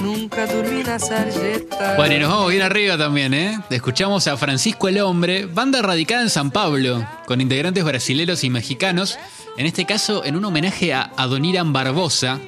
Nunca 0.00 0.46
dormi 0.46 0.84
na 0.84 1.00
sarjeta. 1.00 1.96
Bueno, 1.96 2.14
y 2.14 2.20
nos 2.20 2.30
vamos 2.30 2.50
bien 2.50 2.62
arriba 2.62 2.96
también, 2.96 3.34
¿eh? 3.34 3.58
Escuchamos 3.68 4.28
a 4.28 4.36
Francisco 4.36 4.86
el 4.86 5.00
Hombre, 5.00 5.46
banda 5.46 5.82
radicada 5.82 6.22
en 6.22 6.30
San 6.30 6.52
Pablo, 6.52 7.04
con 7.26 7.40
integrantes 7.40 7.82
brasileros 7.82 8.44
y 8.44 8.50
mexicanos, 8.50 9.18
en 9.58 9.66
este 9.66 9.84
caso 9.84 10.24
en 10.24 10.36
un 10.36 10.44
homenaje 10.44 10.94
a 10.94 11.12
Adoniran 11.16 11.72
Barbosa, 11.72 12.38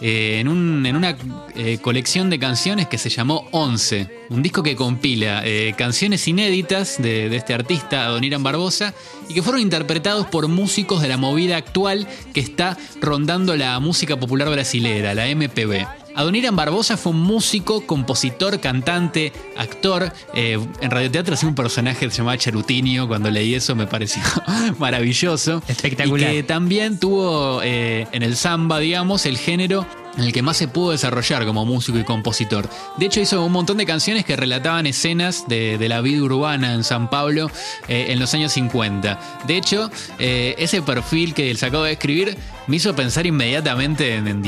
eh, 0.00 0.38
en, 0.38 0.46
un- 0.46 0.86
en 0.86 0.94
una 0.94 1.16
eh, 1.56 1.78
colección 1.82 2.30
de 2.30 2.38
canciones 2.38 2.86
que 2.86 2.98
se 2.98 3.08
llamó 3.10 3.48
Once, 3.50 4.08
un 4.30 4.42
disco 4.42 4.62
que 4.62 4.76
compila 4.76 5.42
eh, 5.44 5.74
canciones 5.76 6.28
inéditas 6.28 7.02
de, 7.02 7.28
de 7.28 7.36
este 7.36 7.52
artista, 7.52 8.04
Adoniran 8.04 8.42
Barbosa, 8.44 8.94
y 9.28 9.34
que 9.34 9.42
fueron 9.42 9.60
interpretados 9.60 10.26
por 10.28 10.46
músicos 10.46 11.02
de 11.02 11.08
la 11.08 11.16
movida 11.16 11.56
actual 11.56 12.06
que 12.32 12.38
está 12.40 12.76
rondando 13.00 13.56
la 13.56 13.80
música 13.80 14.16
popular 14.16 14.48
brasilera, 14.50 15.14
la 15.14 15.26
MPB. 15.34 15.84
Adoniran 16.18 16.56
Barbosa 16.56 16.96
fue 16.96 17.12
un 17.12 17.20
músico, 17.20 17.86
compositor, 17.86 18.58
cantante, 18.58 19.32
actor. 19.56 20.12
Eh, 20.34 20.58
en 20.80 20.90
radioteatro 20.90 21.34
hacía 21.34 21.48
un 21.48 21.54
personaje 21.54 22.06
que 22.06 22.10
se 22.10 22.18
llamaba 22.18 22.36
Charutinio. 22.36 23.06
Cuando 23.06 23.30
leí 23.30 23.54
eso 23.54 23.76
me 23.76 23.86
pareció 23.86 24.20
maravilloso. 24.78 25.62
Espectacular. 25.68 26.30
Y 26.30 26.34
que 26.34 26.42
también 26.42 26.98
tuvo 26.98 27.60
eh, 27.62 28.08
en 28.10 28.24
el 28.24 28.34
samba, 28.36 28.80
digamos, 28.80 29.26
el 29.26 29.38
género 29.38 29.86
en 30.18 30.24
el 30.24 30.32
que 30.32 30.42
más 30.42 30.56
se 30.56 30.66
pudo 30.66 30.90
desarrollar 30.90 31.46
como 31.46 31.64
músico 31.64 31.98
y 31.98 32.04
compositor. 32.04 32.68
De 32.96 33.06
hecho, 33.06 33.20
hizo 33.20 33.44
un 33.44 33.52
montón 33.52 33.76
de 33.76 33.86
canciones 33.86 34.24
que 34.24 34.34
relataban 34.34 34.86
escenas 34.86 35.46
de, 35.46 35.78
de 35.78 35.88
la 35.88 36.00
vida 36.00 36.20
urbana 36.20 36.74
en 36.74 36.82
San 36.82 37.08
Pablo 37.08 37.48
eh, 37.86 38.06
en 38.08 38.18
los 38.18 38.34
años 38.34 38.52
50. 38.52 39.44
De 39.46 39.56
hecho, 39.56 39.88
eh, 40.18 40.56
ese 40.58 40.82
perfil 40.82 41.32
que 41.34 41.50
él 41.50 41.56
se 41.56 41.66
acaba 41.66 41.86
de 41.86 41.92
escribir 41.92 42.36
me 42.68 42.76
hizo 42.76 42.94
pensar 42.94 43.26
inmediatamente 43.26 44.14
en, 44.16 44.28
en 44.28 44.42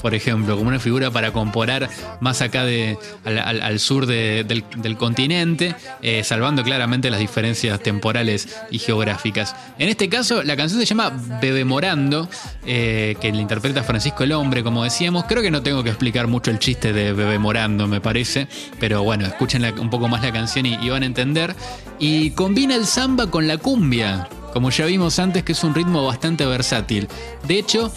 por 0.00 0.14
ejemplo, 0.14 0.56
como 0.56 0.68
una 0.68 0.78
figura 0.78 1.10
para 1.10 1.32
comparar 1.32 1.88
más 2.20 2.40
acá 2.40 2.64
de, 2.64 2.96
al, 3.24 3.78
sur 3.80 4.06
de- 4.06 4.44
del, 4.44 4.96
continente, 4.96 5.74
eh, 6.02 6.22
salvando 6.24 6.62
claramente 6.62 7.10
las 7.10 7.20
diferencias 7.20 7.80
temporales 7.80 8.48
y 8.70 8.78
geográficas. 8.78 9.54
En 9.78 9.88
este 9.88 10.08
caso, 10.08 10.42
la 10.42 10.56
canción 10.56 10.80
se 10.80 10.86
llama 10.86 11.12
Bebemorando, 11.40 12.28
eh, 12.66 13.16
que 13.20 13.32
le 13.32 13.40
interpreta 13.42 13.82
Francisco 13.82 14.24
el 14.24 14.32
Hombre, 14.32 14.62
como 14.62 14.84
decíamos. 14.84 15.24
Creo 15.24 15.42
que 15.42 15.50
no 15.50 15.62
tengo 15.62 15.82
que 15.82 15.90
explicar 15.90 16.28
mucho 16.28 16.50
el 16.50 16.58
chiste 16.58 16.92
de 16.92 17.12
Bebemorando, 17.12 17.86
me 17.88 18.00
parece, 18.00 18.46
pero 18.78 19.02
bueno, 19.02 19.26
escuchen 19.26 19.62
la- 19.62 19.72
un 19.72 19.90
poco 19.90 20.08
más 20.08 20.22
la 20.22 20.32
canción 20.32 20.66
y, 20.66 20.74
y 20.76 20.88
van 20.90 21.02
a 21.02 21.06
entender. 21.06 21.54
Y 21.98 22.30
combina 22.30 22.74
el 22.76 22.86
samba 22.86 23.28
con 23.30 23.46
la 23.48 23.58
cumbia, 23.58 24.28
como 24.52 24.70
ya 24.70 24.86
vimos 24.86 25.18
antes, 25.18 25.42
que 25.42 25.52
es 25.52 25.64
un 25.64 25.74
ritmo 25.74 26.04
bastante 26.04 26.46
versátil. 26.46 27.08
De 27.46 27.58
hecho, 27.58 27.92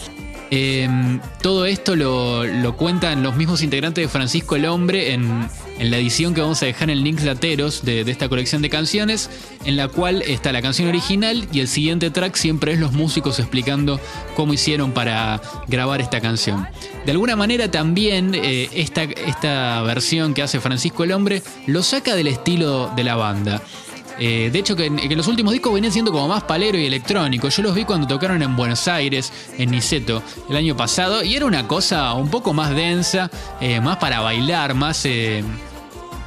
eh, 0.50 0.88
todo 1.42 1.66
esto 1.66 1.96
lo, 1.96 2.44
lo 2.44 2.76
cuentan 2.76 3.22
los 3.22 3.34
mismos 3.36 3.62
integrantes 3.62 4.04
de 4.04 4.08
Francisco 4.08 4.54
el 4.54 4.66
Hombre 4.66 5.12
en, 5.12 5.48
en 5.78 5.90
la 5.90 5.96
edición 5.96 6.34
que 6.34 6.40
vamos 6.40 6.62
a 6.62 6.66
dejar 6.66 6.88
en 6.90 7.02
links 7.02 7.24
lateros 7.24 7.84
de, 7.84 8.04
de 8.04 8.12
esta 8.12 8.28
colección 8.28 8.62
de 8.62 8.70
canciones, 8.70 9.28
en 9.64 9.76
la 9.76 9.88
cual 9.88 10.22
está 10.22 10.52
la 10.52 10.62
canción 10.62 10.88
original 10.88 11.48
y 11.52 11.60
el 11.60 11.68
siguiente 11.68 12.10
track 12.10 12.36
siempre 12.36 12.72
es 12.72 12.78
los 12.78 12.92
músicos 12.92 13.40
explicando 13.40 14.00
cómo 14.36 14.52
hicieron 14.52 14.92
para 14.92 15.40
grabar 15.66 16.00
esta 16.00 16.20
canción. 16.20 16.66
De 17.04 17.12
alguna 17.12 17.34
manera 17.34 17.70
también 17.70 18.32
eh, 18.34 18.68
esta, 18.72 19.02
esta 19.02 19.82
versión 19.82 20.32
que 20.32 20.42
hace 20.42 20.60
Francisco 20.60 21.02
el 21.04 21.12
Hombre 21.12 21.42
lo 21.66 21.82
saca 21.82 22.14
del 22.14 22.28
estilo 22.28 22.92
de 22.94 23.04
la 23.04 23.16
banda. 23.16 23.62
Eh, 24.18 24.50
de 24.52 24.58
hecho, 24.58 24.76
que 24.76 24.88
los 24.90 25.26
últimos 25.28 25.52
discos 25.52 25.74
venían 25.74 25.92
siendo 25.92 26.12
como 26.12 26.28
más 26.28 26.44
palero 26.44 26.78
y 26.78 26.86
electrónico. 26.86 27.48
Yo 27.48 27.62
los 27.62 27.74
vi 27.74 27.84
cuando 27.84 28.06
tocaron 28.06 28.42
en 28.42 28.56
Buenos 28.56 28.88
Aires, 28.88 29.32
en 29.58 29.70
Niceto, 29.70 30.22
el 30.48 30.56
año 30.56 30.76
pasado, 30.76 31.22
y 31.22 31.34
era 31.34 31.46
una 31.46 31.68
cosa 31.68 32.14
un 32.14 32.28
poco 32.28 32.52
más 32.52 32.74
densa, 32.74 33.30
eh, 33.60 33.80
más 33.80 33.98
para 33.98 34.20
bailar, 34.20 34.74
más. 34.74 35.04
eh, 35.04 35.44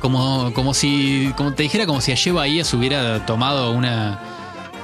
como, 0.02 0.54
como 0.54 0.74
si. 0.74 1.34
Como 1.36 1.54
te 1.54 1.64
dijera, 1.64 1.86
como 1.86 2.02
si 2.02 2.12
ayer 2.12 2.34
Bahía 2.34 2.64
se 2.64 2.76
hubiera 2.76 3.26
tomado 3.26 3.72
una. 3.72 4.39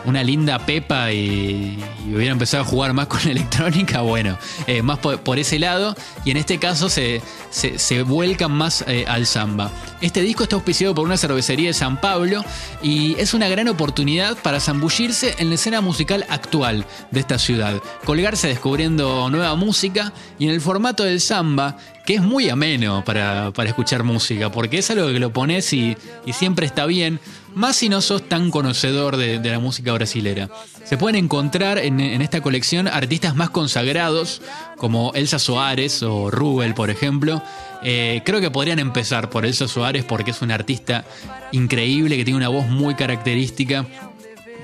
Una 0.05 0.23
linda 0.23 0.65
pepa 0.65 1.11
y, 1.11 1.77
y 2.07 2.13
hubiera 2.13 2.31
empezado 2.31 2.63
a 2.63 2.65
jugar 2.65 2.93
más 2.93 3.07
con 3.07 3.21
electrónica, 3.27 4.01
bueno, 4.01 4.37
eh, 4.67 4.81
más 4.81 4.99
por, 4.99 5.39
ese 5.39 5.59
lado, 5.59 5.95
y 6.23 6.31
en 6.31 6.37
este 6.37 6.57
caso 6.59 6.89
se, 6.89 7.21
se, 7.49 7.79
se 7.79 8.03
vuelcan 8.03 8.51
más 8.51 8.83
eh, 8.87 9.05
al 9.07 9.25
samba. 9.25 9.71
Este 10.01 10.21
disco 10.21 10.43
está 10.43 10.55
auspiciado 10.55 10.93
por 10.93 11.05
una 11.05 11.17
cervecería 11.17 11.67
de 11.69 11.73
San 11.73 11.99
Pablo 11.99 12.43
y 12.81 13.15
es 13.19 13.33
una 13.33 13.47
gran 13.47 13.67
oportunidad 13.67 14.37
para 14.37 14.59
zambullirse 14.59 15.35
en 15.39 15.49
la 15.49 15.55
escena 15.55 15.81
musical 15.81 16.25
actual 16.29 16.85
de 17.11 17.19
esta 17.19 17.39
ciudad, 17.39 17.81
colgarse 18.03 18.47
descubriendo 18.47 19.29
nueva 19.29 19.55
música 19.55 20.13
y 20.37 20.45
en 20.45 20.51
el 20.51 20.61
formato 20.61 21.03
del 21.03 21.21
samba, 21.21 21.77
que 22.05 22.15
es 22.15 22.21
muy 22.21 22.49
ameno 22.49 23.03
para, 23.03 23.51
para 23.51 23.69
escuchar 23.69 24.03
música, 24.03 24.51
porque 24.51 24.77
es 24.77 24.91
algo 24.91 25.07
que 25.07 25.19
lo 25.19 25.31
pones 25.31 25.73
y, 25.73 25.97
y 26.25 26.33
siempre 26.33 26.67
está 26.67 26.85
bien, 26.85 27.19
más 27.55 27.77
si 27.77 27.89
no 27.89 28.01
sos 28.01 28.27
tan 28.27 28.51
conocedor 28.51 29.17
de, 29.17 29.39
la 29.39 29.59
música 29.59 29.93
brasilera. 29.93 30.49
Se 30.83 30.97
pueden 30.97 31.15
encontrar 31.15 31.79
en, 31.79 31.99
esta 32.21 32.41
colección 32.41 32.87
artistas 32.87 33.35
más 33.35 33.49
consagrados, 33.49 34.41
como 34.77 35.13
Elsa 35.15 35.39
Soares 35.39 36.03
o 36.03 36.29
Rubel, 36.29 36.73
por 36.73 36.89
ejemplo. 36.89 37.41
Eh, 37.83 38.21
creo 38.25 38.41
que 38.41 38.51
podrían 38.51 38.79
empezar 38.79 39.29
por 39.29 39.45
Elsa 39.45 39.67
Soares 39.67 40.03
porque 40.03 40.31
es 40.31 40.41
una 40.41 40.55
artista 40.55 41.05
increíble 41.51 42.17
que 42.17 42.25
tiene 42.25 42.37
una 42.37 42.49
voz 42.49 42.67
muy 42.67 42.95
característica 42.95 43.85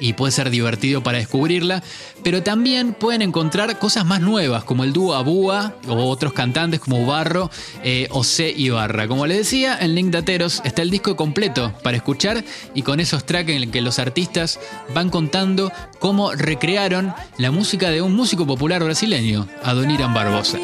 y 0.01 0.13
puede 0.13 0.33
ser 0.33 0.49
divertido 0.49 1.01
para 1.01 1.19
descubrirla, 1.19 1.81
pero 2.23 2.43
también 2.43 2.93
pueden 2.93 3.21
encontrar 3.21 3.79
cosas 3.79 4.05
más 4.05 4.19
nuevas 4.19 4.63
como 4.65 4.83
el 4.83 4.91
dúo 4.91 5.13
Abúa 5.13 5.75
o 5.87 6.09
otros 6.09 6.33
cantantes 6.33 6.79
como 6.79 7.05
Barro 7.05 7.49
eh, 7.83 8.07
o 8.11 8.23
C. 8.23 8.53
Ibarra. 8.55 9.07
Como 9.07 9.25
les 9.27 9.37
decía, 9.37 9.77
en 9.79 9.95
Link 9.95 10.09
Dateros 10.11 10.61
está 10.65 10.81
el 10.81 10.89
disco 10.89 11.15
completo 11.15 11.73
para 11.83 11.97
escuchar 11.97 12.43
y 12.73 12.81
con 12.81 12.99
esos 12.99 13.25
tracks 13.25 13.49
en 13.49 13.57
el 13.57 13.71
que 13.71 13.81
los 13.81 13.99
artistas 13.99 14.59
van 14.93 15.09
contando 15.09 15.71
cómo 15.99 16.33
recrearon 16.33 17.13
la 17.37 17.51
música 17.51 17.89
de 17.89 18.01
un 18.01 18.15
músico 18.15 18.47
popular 18.47 18.83
brasileño, 18.83 19.47
Adoniran 19.63 20.13
Barbosa. 20.13 20.57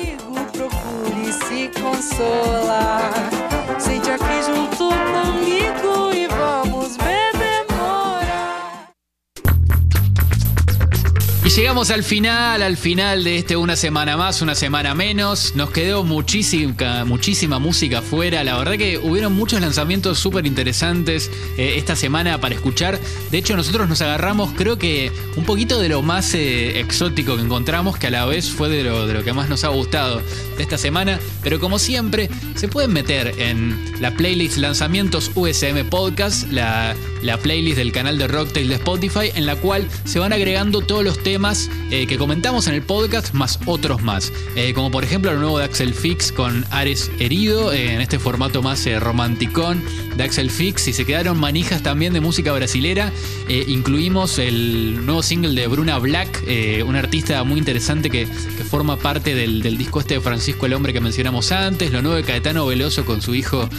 Llegamos 11.58 11.90
al 11.90 12.04
final, 12.04 12.62
al 12.62 12.78
final 12.78 13.24
de 13.24 13.40
este 13.40 13.58
una 13.58 13.76
semana 13.76 14.16
más, 14.16 14.44
una 14.44 14.54
semana 14.54 14.94
menos. 14.94 15.56
Nos 15.56 15.72
quedó 15.72 16.04
muchísima, 16.04 17.04
muchísima 17.04 17.58
música 17.58 17.98
afuera. 17.98 18.44
La 18.44 18.56
verdad 18.60 18.78
que 18.78 19.00
hubieron 19.00 19.34
muchos 19.34 19.60
lanzamientos 19.60 20.20
súper 20.20 20.46
interesantes 20.46 21.32
eh, 21.58 21.74
esta 21.78 21.96
semana 21.96 22.40
para 22.40 22.54
escuchar. 22.54 23.00
De 23.32 23.40
hecho, 23.40 23.56
nosotros 23.56 23.90
nos 23.90 24.04
agarramos, 24.04 24.52
creo 24.56 24.78
que 24.78 25.12
un 25.36 25.46
poquito 25.46 25.80
de 25.80 25.90
lo 25.90 26.04
más 26.04 26.36
eh, 26.36 26.80
exótico 26.80 27.36
que 27.36 27.42
encontramos, 27.42 27.98
que 27.98 28.06
a 28.06 28.12
la 28.12 28.26
vez 28.26 28.52
fue 28.52 28.70
de 28.70 28.84
lo, 28.84 29.08
de 29.08 29.16
lo 29.16 29.24
que 29.24 29.34
más 29.34 29.50
nos 29.50 29.64
ha 29.64 29.70
gustado 29.70 30.22
de 30.58 30.62
esta 30.62 30.78
semana. 30.78 31.20
Pero 31.42 31.60
como 31.60 31.80
siempre, 31.80 32.30
se 32.54 32.68
pueden 32.68 32.94
meter 32.94 33.34
en 33.40 34.00
la 34.00 34.12
playlist 34.12 34.58
Lanzamientos 34.58 35.32
USM 35.34 35.90
Podcast, 35.90 36.52
la, 36.52 36.96
la 37.24 37.38
playlist 37.38 37.78
del 37.78 37.92
canal 37.92 38.20
de 38.20 38.28
Rocktail 38.28 38.68
de 38.68 38.76
Spotify, 38.76 39.32
en 39.34 39.48
la 39.48 39.56
cual 39.56 39.88
se 40.06 40.20
van 40.20 40.34
agregando 40.34 40.82
todos 40.82 41.04
los 41.04 41.18
temas 41.24 41.47
eh, 41.48 42.08
que 42.08 42.18
comentamos 42.18 42.68
en 42.68 42.74
el 42.74 42.82
podcast, 42.82 43.34
más 43.34 43.58
otros 43.66 44.02
más. 44.02 44.34
Eh, 44.58 44.74
como 44.74 44.92
por 44.92 45.06
ejemplo 45.06 45.32
el 45.32 45.40
nuevo 45.40 45.60
de 45.60 45.64
Axel 45.64 45.94
Fix 45.94 46.34
con 46.34 46.66
Ares 46.72 47.10
Herido, 47.20 47.72
eh, 47.72 47.94
en 47.94 48.02
este 48.02 48.20
formato 48.20 48.62
más 48.62 48.86
romanticón 49.00 49.82
de 50.18 50.24
Axel 50.26 50.52
Fix. 50.52 50.90
Y 50.90 50.94
se 50.94 51.06
quedaron 51.06 51.40
manijas 51.40 51.84
también 51.84 52.12
de 52.12 52.20
música 52.20 52.52
brasilera. 52.52 53.14
Incluimos 53.48 54.40
el 54.40 55.06
nuevo 55.06 55.24
single 55.24 55.60
de 55.60 55.68
Bruna 55.68 55.98
Black, 56.00 56.44
una 56.86 57.00
artista 57.00 57.42
muy 57.46 57.60
interesante 57.60 58.10
que, 58.10 58.28
forma 58.70 58.98
parte 58.98 59.34
del, 59.34 59.62
del 59.62 59.78
disco 59.78 60.02
este 60.02 60.16
de 60.16 60.20
Francisco 60.20 60.66
el 60.66 60.74
Hombre 60.74 60.92
que 60.92 61.00
mencionamos 61.00 61.54
antes. 61.54 61.94
Lo 61.94 62.02
nuevo 62.02 62.18
de 62.18 62.24
Caetano 62.24 62.66
Veloso 62.66 63.06
con 63.06 63.22
su 63.22 63.34
hijo 63.34 63.70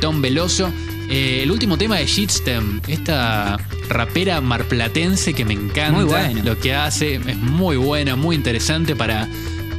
Tom 0.00 0.22
Veloso. 0.22 0.72
El 1.10 1.50
último 1.50 1.76
tema 1.76 1.98
de 1.98 2.06
Shitstem, 2.06 2.80
esta 2.88 3.58
rapera 3.88 4.40
marplatense 4.40 5.34
que 5.34 5.44
me 5.44 5.54
encanta 5.54 5.92
Muy 5.92 6.04
bueno. 6.04 6.42
lo 6.44 6.58
que 6.58 6.74
hace, 6.74 7.16
es 7.16 7.36
muy 7.36 7.76
buena, 7.76 8.16
muy 8.16 8.36
interesante 8.36 8.96
para, 8.96 9.28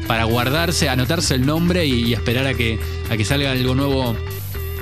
para 0.08 0.26
guardarse, 0.26 0.90
anotarse 0.90 1.36
el 1.36 1.46
nombre 1.46 1.86
y, 1.86 2.06
y 2.06 2.14
esperar 2.14 2.46
a 2.48 2.54
que, 2.54 2.80
a 3.10 3.18
que 3.18 3.26
salga 3.26 3.52
algo 3.52 3.76
nuevo 3.76 4.16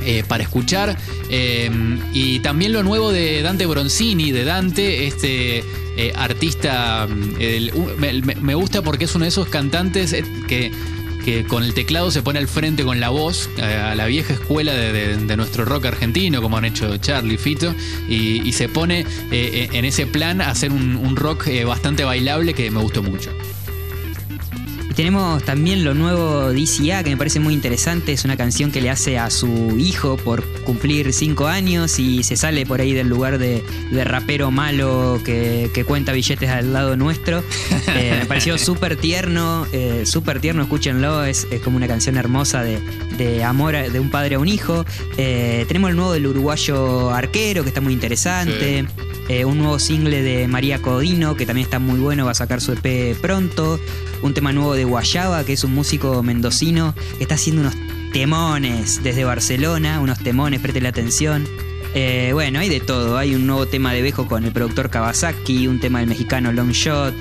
eh, 0.04 0.24
para 0.28 0.44
escuchar. 0.44 0.98
Eh, 1.30 1.70
y 2.14 2.40
también 2.40 2.74
lo 2.74 2.84
nuevo 2.84 3.12
de 3.12 3.42
Dante 3.42 3.66
Bronzini, 3.66 4.32
de 4.32 4.44
Dante, 4.44 5.08
este 5.08 5.64
eh, 5.98 6.12
artista. 6.16 7.08
mm, 7.08 7.36
el- 7.40 8.24
me, 8.42 8.56
gusta 8.56 8.82
porque 8.82 9.06
es 9.06 9.16
uno 9.16 9.24
de 9.26 9.30
esos 9.30 9.48
cantantes 9.48 10.16
que, 10.48 10.72
que 11.24 11.46
con 11.46 11.64
el 11.64 11.74
teclado 11.74 12.12
se 12.12 12.22
pone 12.22 12.40
al 12.40 12.48
frente 12.48 12.84
con 12.84 13.00
la 13.00 13.10
voz, 13.10 13.50
eh, 13.58 13.64
a 13.64 13.96
la 13.96 14.06
vieja 14.06 14.34
escuela 14.34 14.74
de, 14.74 15.36
nuestro 15.38 15.66
rock 15.66 15.86
argentino, 15.86 16.42
como 16.42 16.58
han 16.58 16.66
hecho 16.66 16.98
Charlie 16.98 17.38
Fito, 17.38 17.74
y, 18.10 18.52
se 18.52 18.68
pone 18.68 19.06
eh, 19.32 19.70
en 19.72 19.86
ese 19.86 20.06
plan 20.06 20.42
a 20.42 20.50
hacer 20.50 20.72
un, 20.72 21.16
rock 21.16 21.48
eh, 21.48 21.64
bastante 21.64 22.04
bailable 22.04 22.54
que 22.54 22.70
me 22.70 22.82
gustó 22.82 23.02
mucho. 23.02 23.32
Tenemos 25.02 25.42
también 25.42 25.84
lo 25.84 25.96
nuevo 25.96 26.52
DCA, 26.54 27.02
que 27.04 27.10
me 27.10 27.18
parece 27.18 27.40
muy 27.40 27.56
interesante. 27.56 28.12
Es 28.12 28.24
una 28.24 28.38
canción 28.38 28.72
que 28.72 28.82
le 28.82 28.92
hace 28.92 29.18
a 29.18 29.32
su 29.32 29.76
hijo 29.80 30.16
por 30.16 30.44
cumplir 30.64 31.12
cinco 31.12 31.48
años 31.48 31.98
y 31.98 32.22
se 32.22 32.36
sale 32.36 32.68
por 32.68 32.82
ahí 32.82 32.94
del 32.94 33.08
lugar 33.08 33.40
de, 33.40 33.64
de 33.90 34.04
rapero 34.04 34.52
malo 34.52 35.20
que, 35.26 35.72
que 35.74 35.86
cuenta 35.86 36.12
billetes 36.12 36.48
al 36.52 36.72
lado 36.72 36.96
nuestro. 36.98 37.44
Eh, 37.94 38.16
me 38.20 38.26
pareció 38.26 38.58
súper 38.58 38.96
tierno, 38.96 39.66
eh, 39.74 40.04
súper 40.06 40.40
tierno, 40.40 40.62
escúchenlo. 40.62 41.26
Es, 41.26 41.46
es 41.52 41.60
como 41.62 41.76
una 41.78 41.88
canción 41.88 42.16
hermosa 42.16 42.64
de, 42.64 42.80
de 43.18 43.44
amor 43.44 43.76
a- 43.76 43.90
de 43.90 44.00
un 44.00 44.10
padre 44.12 44.36
a 44.36 44.40
un 44.40 44.48
hijo. 44.48 44.86
Eh, 45.18 45.66
tenemos 45.68 45.90
el 45.90 45.96
nuevo 45.98 46.14
del 46.14 46.26
uruguayo 46.28 47.10
arquero, 47.10 47.64
que 47.64 47.70
está 47.70 47.82
muy 47.82 47.92
interesante. 47.94 48.86
Eh, 49.30 49.46
un 49.46 49.58
nuevo 49.60 49.80
single 49.80 50.22
de 50.22 50.48
María 50.48 50.82
Codino, 50.82 51.36
que 51.36 51.46
también 51.46 51.66
está 51.66 51.80
muy 51.80 52.00
bueno, 52.00 52.26
va 52.26 52.32
a 52.32 52.36
sacar 52.36 52.60
su 52.62 52.74
EP 52.74 53.16
pronto, 53.22 53.80
un 54.22 54.34
tema 54.34 54.52
nuevo 54.52 54.74
de 54.74 54.84
Guayaba, 54.84 55.44
que 55.46 55.54
es 55.54 55.64
un 55.64 55.74
músico 55.74 56.22
mendocino 56.24 56.94
que 57.18 57.24
está 57.24 57.36
haciendo 57.36 57.62
unos 57.62 57.76
temones 58.14 59.02
desde 59.04 59.24
Barcelona, 59.24 60.00
unos 60.02 60.20
temones, 60.20 60.60
preste 60.60 60.82
la 60.82 60.90
atención. 60.90 61.48
Eh, 61.94 62.32
bueno, 62.34 62.60
hay 62.60 62.70
de 62.70 62.80
todo. 62.80 63.18
Hay 63.18 63.36
un 63.36 63.46
nuevo 63.48 63.66
tema 63.68 63.94
de 63.94 64.02
Bejo 64.02 64.28
con 64.28 64.46
el 64.46 64.52
productor 64.52 64.90
Kawasaki, 64.90 65.68
un 65.68 65.80
tema 65.80 66.00
del 66.00 66.08
mexicano 66.10 66.52
Long 66.54 66.72
Shot. 66.72 67.14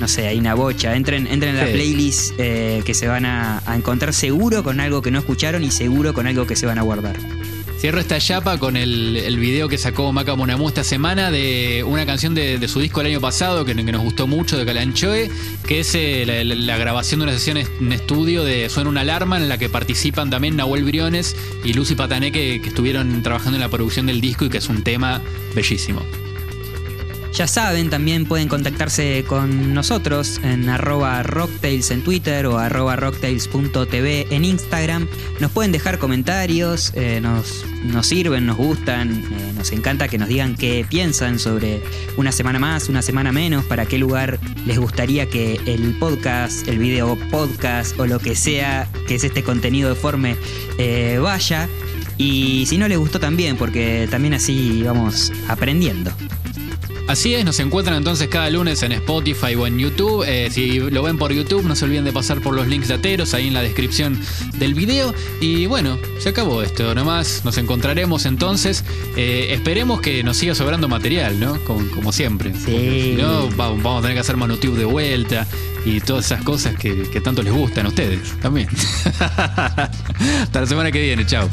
No 0.00 0.08
sé, 0.08 0.26
hay 0.26 0.38
una 0.38 0.54
bocha. 0.54 0.96
Entren, 0.96 1.26
entren 1.28 1.54
en 1.54 1.60
la 1.60 1.66
Sí. 1.66 1.72
playlist 1.72 2.32
eh, 2.38 2.82
que 2.84 2.94
se 2.94 3.06
van 3.06 3.24
a, 3.24 3.62
a 3.66 3.76
encontrar 3.76 4.12
seguro 4.12 4.64
con 4.64 4.80
algo 4.80 5.02
que 5.02 5.10
no 5.12 5.20
escucharon 5.20 5.62
y 5.62 5.70
seguro 5.70 6.14
con 6.14 6.26
algo 6.26 6.46
que 6.46 6.56
se 6.56 6.66
van 6.66 6.78
a 6.78 6.82
guardar. 6.82 7.16
Cierro 7.82 7.98
esta 7.98 8.20
chapa 8.20 8.58
con 8.58 8.76
el, 8.76 9.36
video 9.40 9.68
que 9.68 9.76
sacó 9.76 10.12
Maca 10.12 10.36
Monamú 10.36 10.68
esta 10.68 10.84
semana 10.84 11.32
de 11.32 11.82
una 11.84 12.06
canción 12.06 12.32
de, 12.32 12.68
su 12.68 12.78
disco 12.78 13.00
el 13.00 13.08
año 13.08 13.20
pasado 13.20 13.64
que, 13.64 13.74
nos 13.74 14.02
gustó 14.02 14.28
mucho 14.28 14.56
de 14.56 14.64
Calanchoe, 14.64 15.28
que 15.66 15.80
es 15.80 15.92
eh, 15.96 16.44
la, 16.44 16.78
grabación 16.78 17.18
de 17.18 17.24
una 17.24 17.32
sesión 17.32 17.56
en 17.56 17.92
estudio 17.92 18.44
de 18.44 18.68
Suena 18.68 18.88
una 18.88 19.00
alarma 19.00 19.36
en 19.36 19.48
la 19.48 19.58
que 19.58 19.68
participan 19.68 20.30
también 20.30 20.54
Nahuel 20.54 20.84
Briones 20.84 21.34
y 21.64 21.72
Lucy 21.72 21.96
Patané 21.96 22.30
que, 22.30 22.62
que 22.62 22.68
estuvieron 22.68 23.20
trabajando 23.24 23.56
en 23.56 23.62
la 23.62 23.68
producción 23.68 24.06
del 24.06 24.20
disco 24.20 24.44
y 24.44 24.48
que 24.48 24.58
es 24.58 24.68
un 24.68 24.84
tema 24.84 25.20
bellísimo. 25.56 26.02
Ya 27.32 27.46
saben, 27.46 27.88
también 27.88 28.26
pueden 28.26 28.46
contactarse 28.46 29.24
con 29.26 29.72
nosotros 29.72 30.38
en 30.44 30.68
arroba 30.68 31.22
rocktails 31.22 31.90
en 31.90 32.04
Twitter 32.04 32.44
o 32.44 32.58
arroba 32.58 32.94
rocktails.tv 32.96 34.26
en 34.30 34.44
Instagram. 34.44 35.08
Nos 35.40 35.50
pueden 35.50 35.72
dejar 35.72 35.98
comentarios, 35.98 36.92
eh, 36.94 37.20
nos, 37.22 37.64
nos 37.84 38.06
sirven, 38.06 38.44
nos 38.44 38.58
gustan, 38.58 39.10
eh, 39.12 39.52
nos 39.56 39.72
encanta 39.72 40.08
que 40.08 40.18
nos 40.18 40.28
digan 40.28 40.56
qué 40.56 40.84
piensan 40.86 41.38
sobre 41.38 41.82
una 42.18 42.32
semana 42.32 42.58
más, 42.58 42.90
una 42.90 43.00
semana 43.00 43.32
menos, 43.32 43.64
para 43.64 43.86
qué 43.86 43.96
lugar 43.96 44.38
les 44.66 44.78
gustaría 44.78 45.26
que 45.26 45.58
el 45.64 45.96
podcast, 45.98 46.68
el 46.68 46.78
video 46.78 47.16
podcast 47.30 47.98
o 47.98 48.06
lo 48.06 48.18
que 48.18 48.36
sea 48.36 48.86
que 49.08 49.14
es 49.14 49.24
este 49.24 49.42
contenido 49.42 49.88
deforme 49.88 50.36
eh, 50.76 51.18
vaya. 51.18 51.66
Y 52.18 52.66
si 52.66 52.76
no 52.76 52.88
les 52.88 52.98
gustó 52.98 53.18
también, 53.18 53.56
porque 53.56 54.06
también 54.10 54.34
así 54.34 54.82
vamos 54.82 55.32
aprendiendo. 55.48 56.12
Así 57.08 57.34
es, 57.34 57.44
nos 57.44 57.58
encuentran 57.60 57.96
entonces 57.98 58.28
cada 58.28 58.48
lunes 58.48 58.82
en 58.82 58.92
Spotify 58.92 59.54
o 59.56 59.66
en 59.66 59.78
YouTube. 59.78 60.24
Eh, 60.26 60.48
si 60.50 60.78
lo 60.78 61.02
ven 61.02 61.18
por 61.18 61.32
YouTube, 61.32 61.64
no 61.64 61.74
se 61.76 61.84
olviden 61.84 62.04
de 62.04 62.12
pasar 62.12 62.40
por 62.40 62.54
los 62.54 62.66
links 62.68 62.88
de 62.88 62.94
Ateros 62.94 63.34
ahí 63.34 63.48
en 63.48 63.54
la 63.54 63.60
descripción 63.60 64.18
del 64.54 64.72
video. 64.74 65.12
Y 65.40 65.66
bueno, 65.66 65.98
se 66.20 66.30
acabó 66.30 66.62
esto. 66.62 66.94
Nomás 66.94 67.42
nos 67.44 67.58
encontraremos 67.58 68.24
entonces. 68.24 68.84
Eh, 69.16 69.48
esperemos 69.50 70.00
que 70.00 70.22
nos 70.22 70.36
siga 70.38 70.54
sobrando 70.54 70.88
material, 70.88 71.38
¿no? 71.38 71.58
Como, 71.64 71.86
como 71.90 72.12
siempre. 72.12 72.54
Sí. 72.54 73.16
Si 73.16 73.16
no, 73.20 73.48
va- 73.56 73.68
vamos 73.70 73.98
a 73.98 74.02
tener 74.02 74.14
que 74.16 74.20
hacer 74.20 74.36
Manutube 74.36 74.78
de 74.78 74.84
vuelta 74.86 75.46
y 75.84 76.00
todas 76.00 76.24
esas 76.26 76.42
cosas 76.44 76.76
que, 76.76 77.02
que 77.10 77.20
tanto 77.20 77.42
les 77.42 77.52
gustan 77.52 77.86
a 77.86 77.88
ustedes 77.90 78.40
también. 78.40 78.68
Hasta 79.18 80.60
la 80.60 80.66
semana 80.66 80.90
que 80.92 81.02
viene, 81.02 81.26
chao. 81.26 81.48